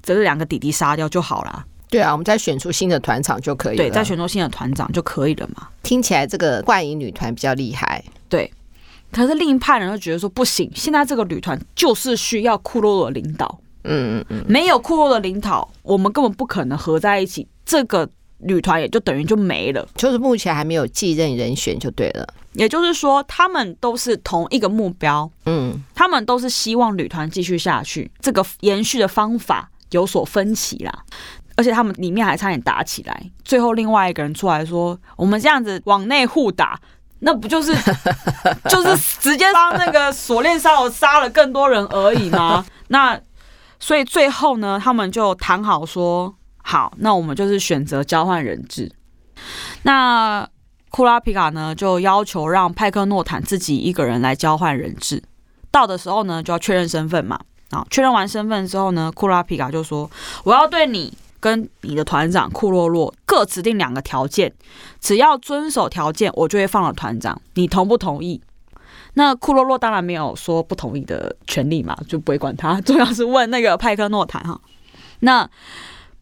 [0.00, 1.64] 这两个弟弟杀掉就好了。
[1.88, 3.84] 对啊，我们再选出新的团长就可以了。
[3.84, 5.68] 对，再选出新的团长就可以了嘛。
[5.82, 8.02] 听起来这个幻影女团比较厉害。
[8.28, 8.52] 对，
[9.12, 13.60] 可是另一派人就觉得说不行，现在这个旅团就是需要库洛洛领导。
[13.84, 18.08] 嗯嗯嗯，没有库洛的领导，我们根本不可能合在一起，这个
[18.38, 19.86] 旅团也就等于就没了。
[19.94, 22.26] 就是目前还没有继任人选就对了。
[22.54, 31.04] 也就是说，他们都是同一个目标，嗯，他们都是希望旅团继续下去，这个延续的方法有所分歧啦。
[31.56, 36.78] 而且他们里面还差点打起来，最后另外一个人出来说：“我们这样子往内互打，
[37.20, 37.72] 那不就是
[38.68, 43.18] 就是直接帮那个锁链杀手杀了更多人而已吗？” 那
[43.78, 48.90] 所以最后呢，他们就谈好说：“好，那我们就是选择交换人质。”
[49.84, 50.48] 那
[50.90, 55.22] 库拉皮卡呢，就要求让派克诺坦自己一个人来交换人质。
[55.70, 57.38] 到的时候呢，就要确认身份嘛。
[57.70, 60.10] 啊，确认完身份之后呢，库拉皮卡就说
[60.44, 61.12] ：“我要对你。”
[61.44, 64.50] 跟你的团长库洛洛各指定两个条件，
[64.98, 67.38] 只要遵守条件，我就会放了团长。
[67.52, 68.40] 你同不同意？
[69.12, 72.80] 那库洛洛当然没有说不同意的权利嘛，就不会管他。
[72.80, 74.58] 重要是问那个派克诺坦哈。
[75.20, 75.46] 那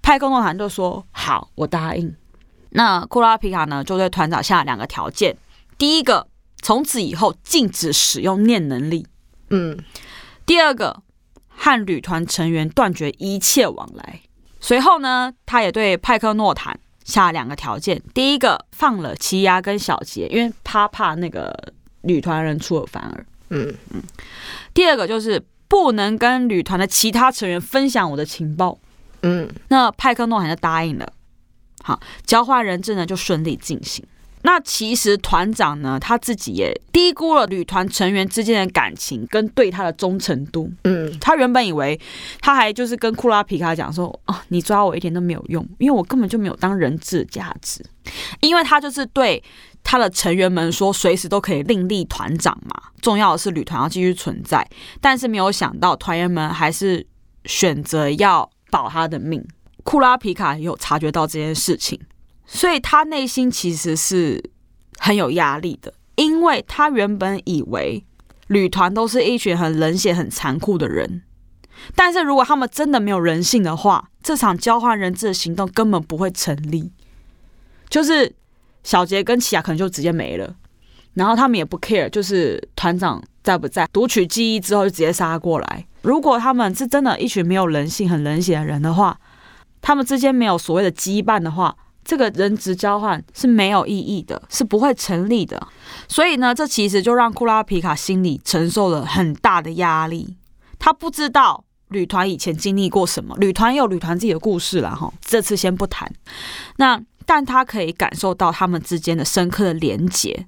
[0.02, 2.12] 派克诺坦就说好，我答应。
[2.70, 5.36] 那库拉皮卡呢，就对团长下了两个条件：
[5.78, 6.26] 第一个，
[6.62, 9.04] 从此以后禁止使用念能力；
[9.50, 9.78] 嗯，
[10.44, 11.00] 第二个，
[11.48, 14.22] 和旅团成员断绝一切往来。
[14.62, 21.52] 随后呢，他也对派克诺坦下两个条件：第一个，放了奇犽跟小杰，因为他怕那个
[22.02, 23.26] 旅团人出尔反尔。
[23.50, 24.00] 嗯嗯。
[24.72, 28.78] 第二个就是不能跟旅团的其他成员分享我的情报。
[29.22, 29.50] 嗯。
[29.68, 31.12] 那派克诺坦就答应了。
[31.82, 34.06] 好，交换人质呢就顺利进行。
[34.42, 40.70] 那其实团长呢，他自己也低估了旅团成员之间的感情跟对他的忠诚度。
[40.84, 41.98] 嗯，他原本以为
[42.40, 47.84] 他还就是跟库拉皮卡讲说：“哦，你抓我一点都没有用，因为我根本就没有当人质的价值。”
[48.40, 49.42] 因为他就是对
[49.84, 52.90] 他的成员们说，随时都可以另立团长嘛。
[53.00, 54.68] 重要的是旅团要继续存在，
[55.00, 57.06] 但是没有想到团员们还是
[57.44, 59.44] 选择要保他的命。
[59.84, 62.00] 库拉皮卡有察觉到这件事情。
[62.46, 64.42] 所以他内心其实是
[64.98, 68.04] 很有压力的，因为他原本以为
[68.48, 71.22] 旅团都是一群很冷血、很残酷的人，
[71.94, 76.92] 但是如果他们真的没有人性的话，这场交换人质的行动根本不会成立。
[77.88, 78.30] 就是
[78.84, 80.54] 小杰跟奇犽可能就直接没了，
[81.14, 85.86] 然后他们也不 care，就是团长在不在，读取记忆之后就直接杀过来。
[86.02, 89.18] 如果他们是真的一群没有人性、很冷血的人的话，
[89.80, 91.74] 他们之间没有所谓的羁绊的话。
[92.04, 95.68] 这个人质交换是没有意义的，是不会成立的。
[96.08, 100.36] 所以呢，这其实就让库拉皮卡心里承受了很大的压力。
[100.78, 105.12] 他不知道旅团以前经历过什么，旅团有旅团自己的故事了哈。
[105.20, 106.12] 这次先不谈。
[106.76, 110.46] 那但他可以感受到他们之间的深刻的连结。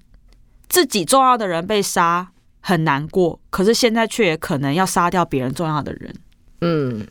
[0.69, 6.15] 自己重要的人被杀很难过，可是现在却也可能要杀掉别人重要的人。
[6.63, 7.07] 嗯，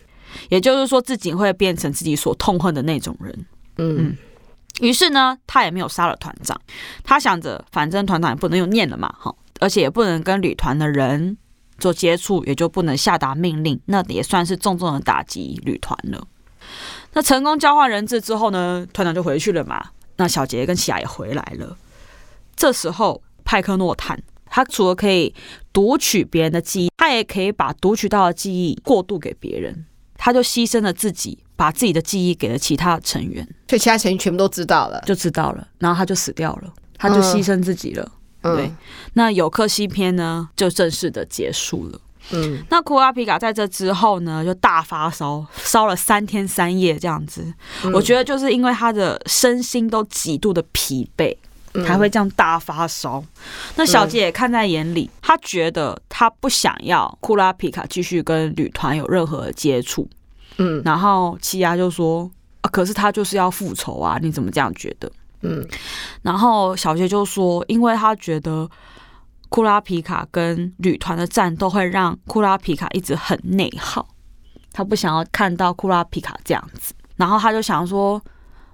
[0.49, 3.45] 也就是说自己会变成自己所痛恨的那种人。
[3.78, 3.98] 嗯。
[3.99, 4.18] 嗯
[4.81, 6.59] 于是呢，他也没有杀了团长。
[7.03, 11.37] 他想着，反正团长也不能用念了嘛，哈，而且也不能跟旅团的人
[11.77, 13.79] 做接触，也就不能下达命令。
[13.85, 16.27] 那也算是重重的打击旅团了。
[17.13, 19.89] 那成功交换人质之后呢，团长就回去了嘛。
[20.17, 21.77] 那小杰跟奇亚也回来了。
[22.55, 25.33] 这时候，派克诺坦他除了可以
[25.71, 29.85] 读取别人的记忆，他也可以把读取到的记忆过渡给别人。
[30.23, 31.37] 他就牺牲了自己。
[31.55, 38.11] 把自己的记忆给了其他成员，所以其他成员全部都知道了，就知道了，然后他就死掉了，他就牺牲自己了。
[38.41, 38.71] 嗯、对，
[39.13, 42.01] 那有克西篇呢，就正式的结束了。
[42.31, 47.53] 嗯，那库拉皮卡在这之后呢，就大发烧，烧了三天三夜这样子。
[47.83, 51.37] 嗯、我觉得就是因为他的身心都极度的疲惫，
[51.85, 53.19] 才会这样大发烧。
[53.19, 53.27] 嗯、
[53.77, 60.07] 那小杰也看在眼里，他觉得他不想要库拉皮卡继续跟旅团有任何接触。
[60.57, 62.29] 嗯，然后奇犽就说
[62.61, 65.67] ：“啊，可是他就是要复仇啊，你怎么这样觉得？”嗯，
[66.21, 68.69] 然后小杰就说：“因为他觉得
[69.49, 74.07] 库拉皮卡跟旅团的战斗会让库拉皮卡一直很内耗，
[74.71, 76.93] 他不想要看到库拉皮卡这样子。
[77.17, 78.21] 然后他就想说：‘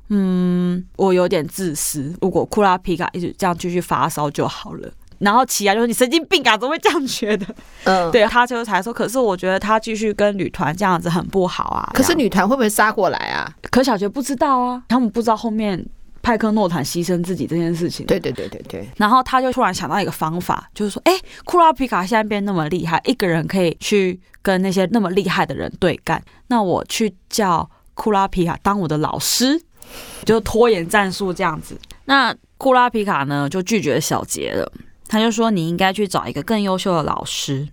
[0.09, 7.45] 嗯，我有点自私，如果库拉皮卡一直这样继续发烧就好了。’”然后奇亚就说：“你神经病啊，怎么会这样觉得？”
[7.83, 13.51] 嗯，对，他就才说：“可是我觉得他继续跟女团这样子很不好啊。”可是女团会不会杀过来啊？
[13.69, 15.85] 可小杰不知道啊，他们不知道后面
[16.21, 18.05] 派克诺坦牺牲自己这件事情。
[18.05, 18.89] 对对对对对。
[18.95, 21.11] 然后他就突然想到一个方法，就是说：“哎，
[21.43, 26.23] 库拉皮卡现在变那么厉害，一个人可以去跟那些那么厉害的人对干。
[26.47, 29.61] 那我去叫库拉皮卡当我的老师，
[30.25, 31.79] 就拖延战术这样子。
[32.05, 34.71] 那库拉皮卡呢，就拒绝小杰了。”
[35.07, 37.67] 他就说你应该去找一个更优秀的老师。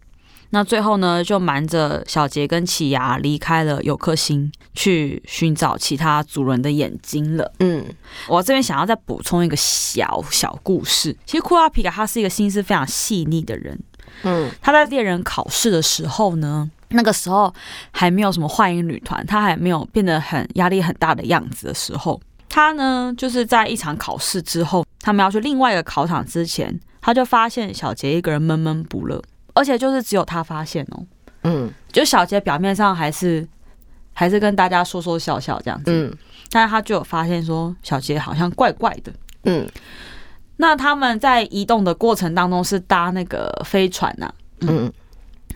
[0.50, 7.52] 那最后呢，就瞒着小杰跟启牙离开了有颗星，去寻找其他主人的眼睛了。
[7.58, 7.84] 嗯，
[8.28, 11.14] 我这边想要再补充一个小小故事。
[11.26, 13.78] 其实库拉皮卡他是一个心思非常细腻的人。
[14.22, 17.52] 嗯，他在猎人考试的时候呢，那个时候
[17.90, 29.22] 还没有什么幻影女团，她还没有变得很压力很大的样子的时候，她呢就是在一场考试之后，他们要去另外一个考场之前，她就发现小杰一个人闷闷不乐。
[29.54, 31.02] 而且就是只有她发现哦，
[31.44, 33.48] 嗯，就小杰表面上还是
[34.12, 36.14] 还是跟大家说说笑笑这样子，嗯，
[36.50, 39.10] 但是他就有发现说小杰好像怪怪的，
[39.44, 39.66] 嗯，
[40.58, 44.30] 那他们在移动的过程当中是搭那个飞船呐，
[44.60, 44.92] 嗯，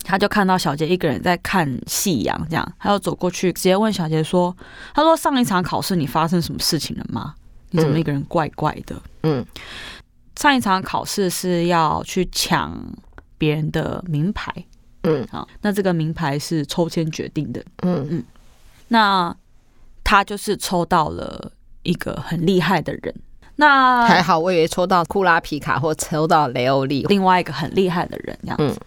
[0.02, 4.56] 他就看到小杰一个人在看夕阳，这样，他就走过去直接问小杰说
[4.94, 7.35] ：“他说上一场考试你发生什么事情了吗？
[7.70, 9.44] 你怎么一个人怪怪的？”嗯，
[10.36, 12.77] 上一场考试是要去抢。
[13.40, 14.52] 别人的名牌，
[15.05, 18.06] 嗯，好，那这个名牌是抽签决定的，嗯。
[18.10, 18.22] 嗯，
[18.89, 19.35] 那
[20.05, 21.51] 他就是抽到了
[21.82, 23.14] 一个很厉害的人，
[23.56, 28.64] 那还好，我以为抽到库拉皮卡或抽到雷欧利，另外一个很厉害的人这样子。
[28.64, 28.86] 嗯，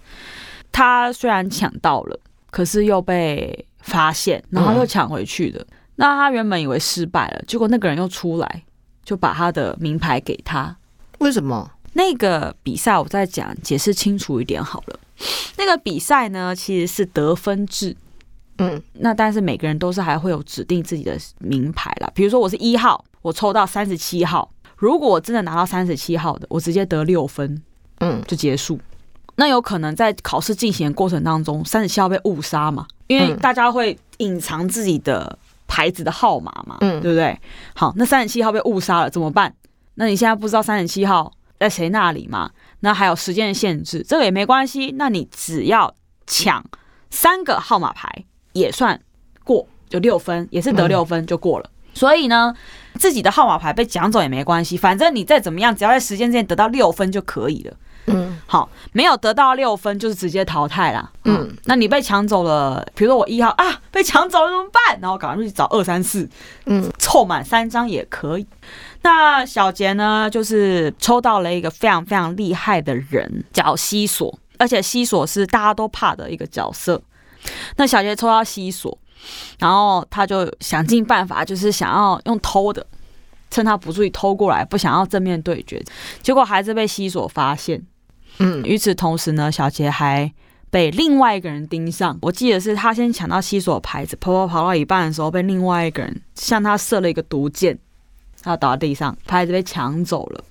[0.74, 2.20] 他虽然抢到了，
[2.52, 5.62] 可是又被发现，然后又抢回去的。
[5.62, 8.64] 嗯，那他原本以为失败了，结果那个人又出来，
[9.06, 10.76] 就把他的名牌给他。
[11.20, 11.72] 为什么？
[11.94, 15.00] 那个比赛我再讲解释清楚一点好了。
[15.58, 17.96] 那个比赛呢，其实是得分制，
[18.58, 22.12] 嗯，那但是每个人都是还会有指定自己的名牌啦。
[22.16, 27.62] 比如说我是一号，我抽到三十七号，如果我真的拿到三十七号的，我直接得六分，
[28.00, 28.80] 嗯，就结束。
[29.36, 32.86] 那有可能在考试进行的过程当中，三十七号被误杀嘛？
[33.08, 35.38] 因为大家会隐藏自己的
[35.68, 37.40] 牌子的号码嘛，嗯，对不对？
[37.76, 39.54] 好，那三十七号被误杀了怎么办？
[39.96, 42.52] 那你现在不知道三十七号在谁那里嘛？
[42.82, 44.94] 那还有时间的限制，这个也没关系。
[44.98, 45.94] 那你只要
[46.28, 46.64] 抢
[47.10, 49.00] 三个号码牌也算
[49.44, 51.66] 过，就六分，也是得六分就过了。
[51.68, 52.54] 嗯、所以呢，
[52.96, 57.76] 自己的号码牌被抢走也没关系，反正你再怎么样，只要在时间之内得到六分就可以了。
[58.54, 61.12] 嗯，好，没有得到六分就是直接淘汰啦。
[61.26, 65.00] 嗯，那你被抢走了，比如说我一号啊被抢走了怎么办？
[65.02, 66.30] 然后赶快去找二三四，
[66.68, 68.46] 嗯，凑满三张也可以。
[69.02, 77.02] 那小杰呢，就是抽到了一个非常非常厉害的人，叫西索，而且西索是大家都怕的一个角色。
[77.78, 78.96] 那小杰抽到西索，
[79.58, 82.86] 然后他就想尽办法，就是想要用偷的，
[83.50, 85.84] 趁他不注意偷过来，不想要正面对决，
[86.22, 87.84] 结果还是被西索发现。
[88.40, 90.32] 嗯，与此同时呢，小杰还
[90.70, 92.18] 被另外一个人盯上。
[92.22, 97.78] 我记得是他先抢到西索的牌子，跑跑跑到一半的时候，被另外一个人向他射了一个毒箭。
[98.42, 100.44] 他倒在地上，牌子被抢走了，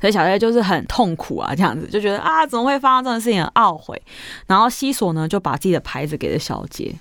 [0.00, 4.02] 所以小杰就是很痛苦啊，这样子就觉得啊，怎么会发生这种事情，很懊悔。
[4.48, 6.92] 然后西索呢就把自己的牌子给了小杰，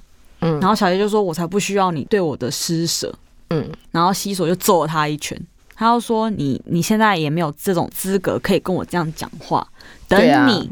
[0.41, 3.11] 嗯，然后小杰就说：“我才不需要你对我的施舍。”
[3.49, 5.35] 嗯，然后西索就揍了他一拳，
[5.79, 9.65] 他就说：“你你现在也没有这种资格可以跟我这样讲话，
[10.09, 10.69] 等你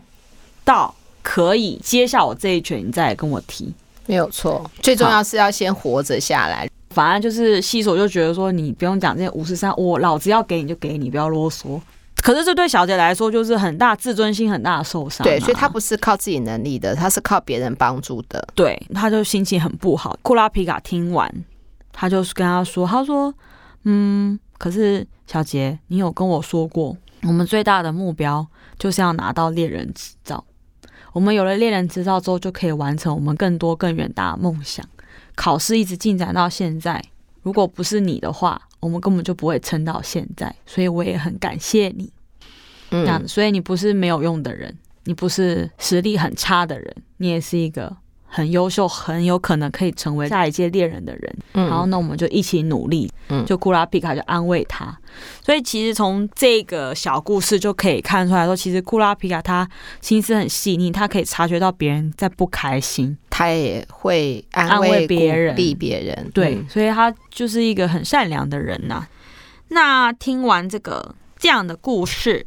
[0.66, 0.94] 到
[1.24, 3.74] 可以接下我这一拳，你再来跟我提。”
[4.06, 6.70] 没有错，最重要是要先活着下来。
[6.90, 11.80] 反而就是西索就觉得说，你不用讲这些五十三，我老子要给你就给你，不要啰嗦。
[12.22, 15.24] 可是这对小姐来说就是很大自尊心很大的受伤。
[15.24, 18.46] 对，所以她不是靠自己能力的，她是靠别人帮助的。
[18.54, 20.18] 对，她就心情很不好。
[20.22, 21.34] 库拉皮卡听完，
[21.94, 23.34] 他就跟他说：“他说，
[23.84, 28.46] 嗯，可是小杰，你有跟我说过，我们最大的目标
[28.80, 30.44] 就是要拿到猎人执照。
[31.14, 34.88] 我们有了猎人执照之后，就可以完成我们更多更远大的梦想。”
[35.36, 37.00] 考试一直进展到现在，
[37.44, 40.54] 如果不是你的话，我们根本就不会撑到现在。
[40.66, 42.12] 所以我也很感谢你，
[42.90, 47.96] 嗯，所以你不是没有用的人，你不是实力很差的人，你也是一个。
[48.28, 51.36] 很优秀，很有可能可以成为下一届猎人的人。
[51.54, 53.10] 嗯，然后那我们就一起努力。
[53.30, 54.96] 嗯，就库拉皮卡就安慰他。
[55.42, 59.68] 所以其实从这个小故事就可以看出来说，其实库拉皮卡他
[60.02, 66.30] 心思很细腻，他可以察觉到别人在不开心，他也会安慰别人、鼓励别人。
[66.34, 69.10] 对，所以他就是一个很善良的人呐、啊。
[69.70, 72.46] 那听完这个这样的故事。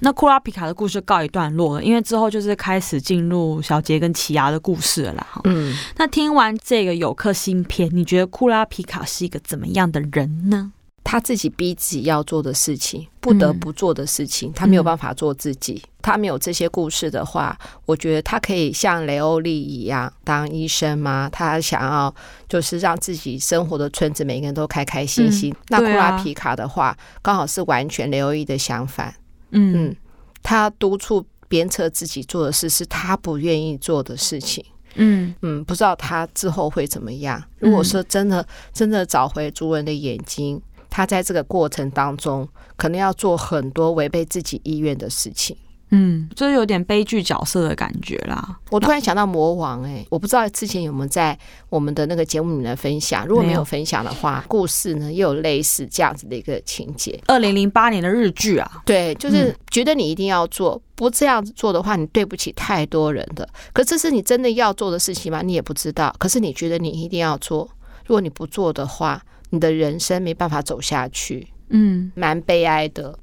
[0.00, 5.26] 那库拉皮卡的故事告一段落了，因为之后就是开始进入小杰跟奇犽的故事了啦。
[5.44, 10.72] 嗯，那听完这个有克新篇，你觉得库拉皮卡是一个怎么样的人呢？
[11.02, 15.82] 他自己逼自己要做的事情，不得不做的事情，嗯、他没有办法做自己。
[16.02, 21.28] 他没有这些故事的话，我觉得他可以像雷欧利一样当医生吗？
[21.30, 22.14] 他想要
[22.48, 25.52] 就是让自己生活的村子每个人都开开心心。
[25.68, 29.12] 那库拉皮卡的话，刚好是完全雷欧利的相反。
[29.50, 29.96] 嗯嗯，
[30.42, 34.64] 他督促鞭策自己做的事是他不愿意做的事情。
[34.94, 37.42] 嗯嗯，不知道他之后会怎么样。
[37.58, 45.56] 如果说真的真的找回主人的眼睛，他在这个过程当中可能要做很多违背自己意愿的事情。
[45.90, 48.58] 嗯，就是有点悲剧角色的感觉啦。
[48.70, 51.36] 我突然想到魔王、欸，哎，我不知道之前有没有在
[51.68, 53.26] 我们的那个节目里面分享。
[53.26, 57.20] 如果没有分享的话，故事呢又有类似这样子的一个情节。
[57.26, 63.48] 二零零八年的日剧啊，对，就是觉得你一定要做，不这样子做的话，你对不起太多人的。
[63.72, 65.42] 可这是你真的要做的事情吗？
[65.42, 66.14] 你也不知道。
[66.18, 67.68] 可是你觉得你一定要做，
[68.06, 71.48] 如果你不做的话，你的人生没办法走下去。
[71.70, 73.18] 嗯，蛮悲哀的。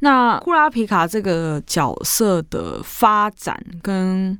[0.00, 4.38] 那库拉皮卡这个角色的发展跟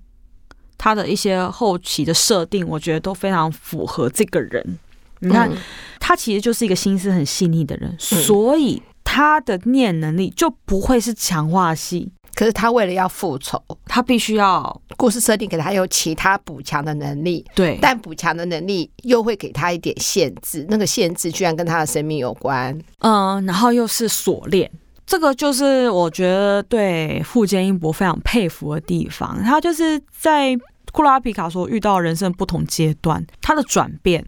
[0.76, 4.78] 他的一些后期的设定，我觉得都非常符合这个人。
[5.20, 5.51] 你看，
[5.98, 12.12] 他其实就是一个心思很细腻的人，所以他的念能力就不会是强化系。
[12.35, 17.47] 可是他为了要复仇，他必须要故事设定给他有其他补强的能力。
[17.55, 22.76] 对，但补强的能力又会给他一点限制，那个限制居然跟他的生命有关。
[22.98, 24.68] 嗯，然后又是锁链。
[25.06, 29.43] 这个就是我觉得对富坚义博非常佩服的地方。
[29.43, 30.56] 他就是在
[30.93, 34.24] 库拉皮卡说遇到人生不同阶段，他的转变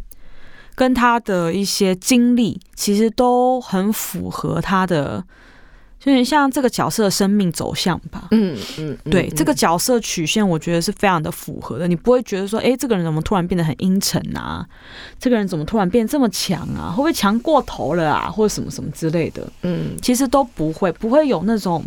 [0.74, 5.24] 跟他的一些经历，其实都很符合他的。
[6.06, 11.88] 有点像这个角色的生命走向吧，嗯嗯，对，这个角色曲线，我觉得是非常的符合的。
[11.88, 14.64] 你不会觉得说，哎，这个人怎么突然变得很阴沉啊？
[15.18, 16.90] 这个人怎么突然变这么强啊？
[16.92, 18.30] 会不会强过头了啊？
[18.30, 19.50] 或者什么什么之类的？
[19.62, 21.84] 嗯，其实都不会，不会有那种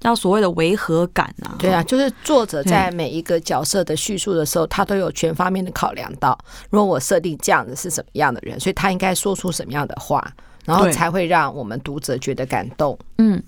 [0.00, 1.54] 叫所谓的违和感啊。
[1.56, 6.36] 对啊，就是作者在每一个角色的叙述的时候，他都有全方面的考量到，
[6.68, 10.34] 如果我设定这样子是什么样的人，所以他应该说出什么样的话。
[10.68, 12.96] 然后才会让我们读者觉得感动。
[13.16, 13.42] 嗯，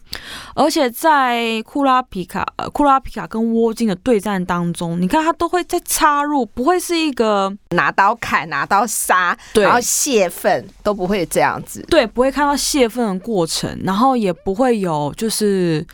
[0.54, 11.84] 而且在库拉皮卡、呃、库拉皮卡跟窝金的对战当中，你看他都会在插入，不会是一个拿刀砍、拿刀杀，对，然后泄愤都不会这样子。
[11.88, 15.86] 对，不会看到泄愤的过程，然后也不会有就是。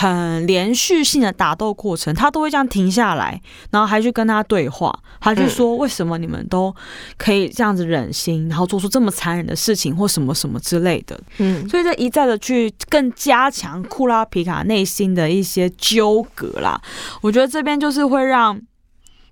[0.00, 3.42] 很连续性的打斗过程，他都会这样停下来，
[3.72, 6.72] 然后还去跟他对话，他就说：“为什么你们都
[7.16, 16.80] 可以这样子忍心，然后做出这么残忍的事情，或什么什么之类的？”嗯，所以这一再的去更加强库拉皮卡内心的一些纠葛啦。
[17.20, 18.56] 我觉得这边就是会让，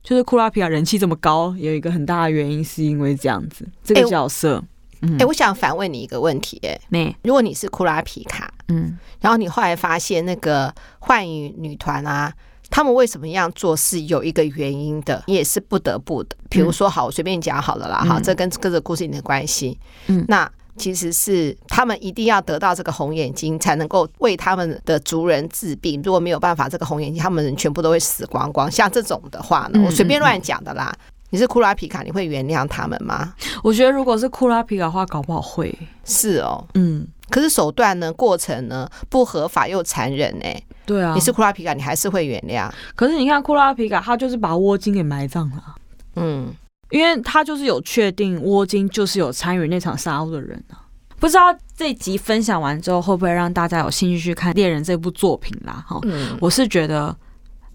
[0.02, 4.60] 就是库拉皮卡人气这么高，有一个很大的原因是因为这样子这个角色。
[5.02, 12.32] 哎、欸，我想反问你一个问题、欸，哎，如果你是库拉皮卡，嗯，然后你后来发现那个幻影女团啊，
[12.68, 16.36] 他们为什么样做是有一个原因的，你也是不得不的。
[16.48, 26.02] 比如说，好，我随便讲好了啦，哈，这跟这个故事有点关系，嗯，那其实是他们一定要得到这个红眼睛，才能够为他们的族人治病。
[26.04, 28.70] 如果没有办法，这个红眼睛，他们人全部都会死光光。
[28.70, 30.94] 像这种的话呢，我随便乱讲的啦。
[31.36, 33.34] 你是库拉皮卡，你会原谅他们吗？
[33.62, 35.78] 我觉得如果是库拉皮卡的话，搞不好会。
[36.02, 37.06] 是哦，嗯。
[37.28, 38.10] 可是手段呢？
[38.10, 38.88] 过程呢？
[39.10, 40.64] 不合法又残忍呢、欸？
[40.86, 41.12] 对啊。
[41.14, 42.70] 你是库拉皮卡，你还是会原谅？
[42.94, 45.74] 可是你看库拉皮卡，他就是把窝金给埋葬了。
[46.14, 46.50] 嗯，
[46.88, 50.80] 因为他就是有确定窝金就是有参与那场杀戮的人啊。
[51.20, 55.84] 不知道这集分享完之后，会不会让大家有兴趣去看《猎人》这部作品啦？
[55.86, 57.14] 哈，嗯，我是觉得。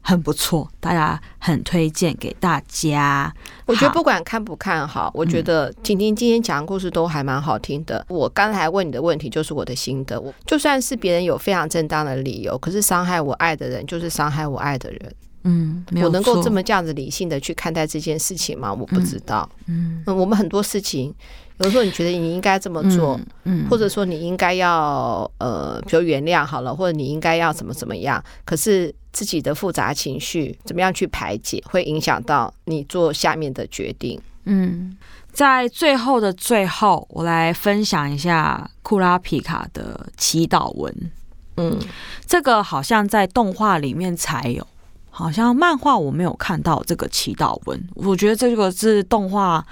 [0.01, 3.33] 很不错，大家很推荐给大家。
[3.65, 8.03] 我觉得不管看不看好，我觉得婷婷今天讲的故事都还蛮好听的。
[8.09, 10.19] 我刚才问你的问题就是我的心得。
[10.19, 15.15] 我就算是别人有非常正当的理由，可是伤害我爱的人就是伤害我爱的人。
[15.43, 18.73] 嗯，我能够这么这样子理性的去看待这件事情吗？
[18.73, 19.49] 我不知道。
[19.67, 21.13] 嗯，我们很多事情。
[21.61, 34.19] 比如说，你觉得你应该这么做，嗯，或者说你应该要呃，比如原谅好了，或者你应该要怎么怎么样，可是自己的复杂情绪怎么样去排解，会影响到你做下面的决定。
[34.45, 34.97] 嗯，
[35.31, 41.11] 在最后的最后，我来分享一下库拉皮卡的祈祷文。
[41.57, 41.77] 嗯，
[42.25, 44.65] 这个好像在动画里面才有，
[45.11, 47.87] 好像漫画我没有看到这个祈祷文。
[47.93, 49.63] 我觉得这个是动画。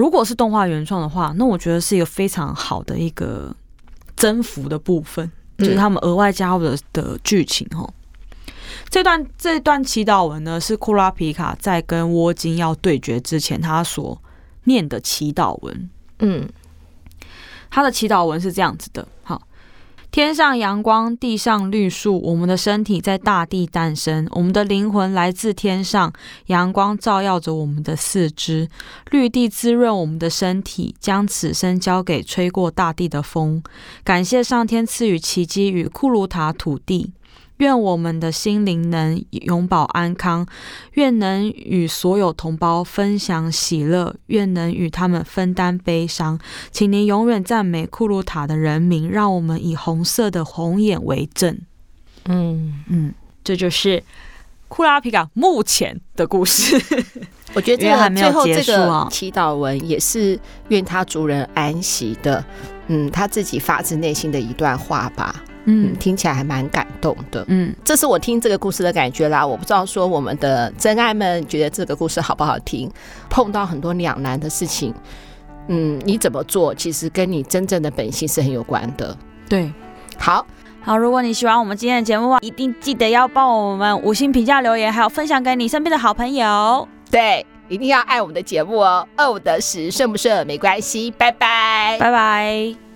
[0.00, 3.54] 如果是动画原创的话，那我觉得是一个非常好的一个
[4.16, 7.92] 增幅的部分，就是他们额外加入的的剧情哦。
[8.88, 14.18] 这段这段祈祷文呢，是库拉皮卡在跟窝金要对决之前，他所
[14.64, 15.90] 念的祈祷文。
[16.20, 16.48] 嗯，
[17.68, 19.19] 他的祈祷文是这样子的：好，
[20.12, 26.12] 天上阳光，地上绿树，我们的身体在大地诞生，我们的灵魂来自天上，
[26.46, 28.68] 阳光照耀着我们的四肢，
[29.12, 33.62] 绿地滋润我们的身体，将此生交给吹过大地的风。
[34.02, 37.12] 感谢上天赐予奇迹与库鲁塔土地。
[37.60, 40.46] 愿我们的心灵能永保安康，
[40.94, 46.38] 愿能与所有同胞分享喜乐，愿能与他们分担悲伤。
[46.70, 51.58] 请您永远赞美库鲁塔的人民，让我们以红色的红眼为证。
[52.24, 53.12] 嗯嗯，
[53.44, 54.02] 这就是
[54.68, 56.80] 库拉皮卡目前的故事。
[57.52, 62.42] 我觉得这个还没有结束，最后这个祈祷文也是愿他族人安息的。
[62.86, 65.44] 嗯，他自己发自内心的一段话吧。
[65.64, 67.44] 嗯，听起来还蛮感动的。
[67.48, 69.46] 嗯，这是我听这个故事的感觉啦。
[69.46, 72.90] 我不知道说我们的真爱们觉得这个故事好不好听？
[73.28, 74.94] 碰到很多两难的事情，
[75.68, 79.16] 嗯，你怎么做，其实跟你真正的本性是很有关的。
[79.48, 79.70] 对，
[80.18, 80.46] 好
[80.82, 80.96] 好。
[80.96, 86.88] 如果你喜欢我们今天的节目的话，一定记得要帮我们五星评价留言，还有分享给你身边的好朋友。
[87.10, 89.06] 对，一定要爱我们的节目哦。
[89.16, 91.10] 二五得十，顺不顺没关系。
[91.10, 92.89] 拜拜，拜拜。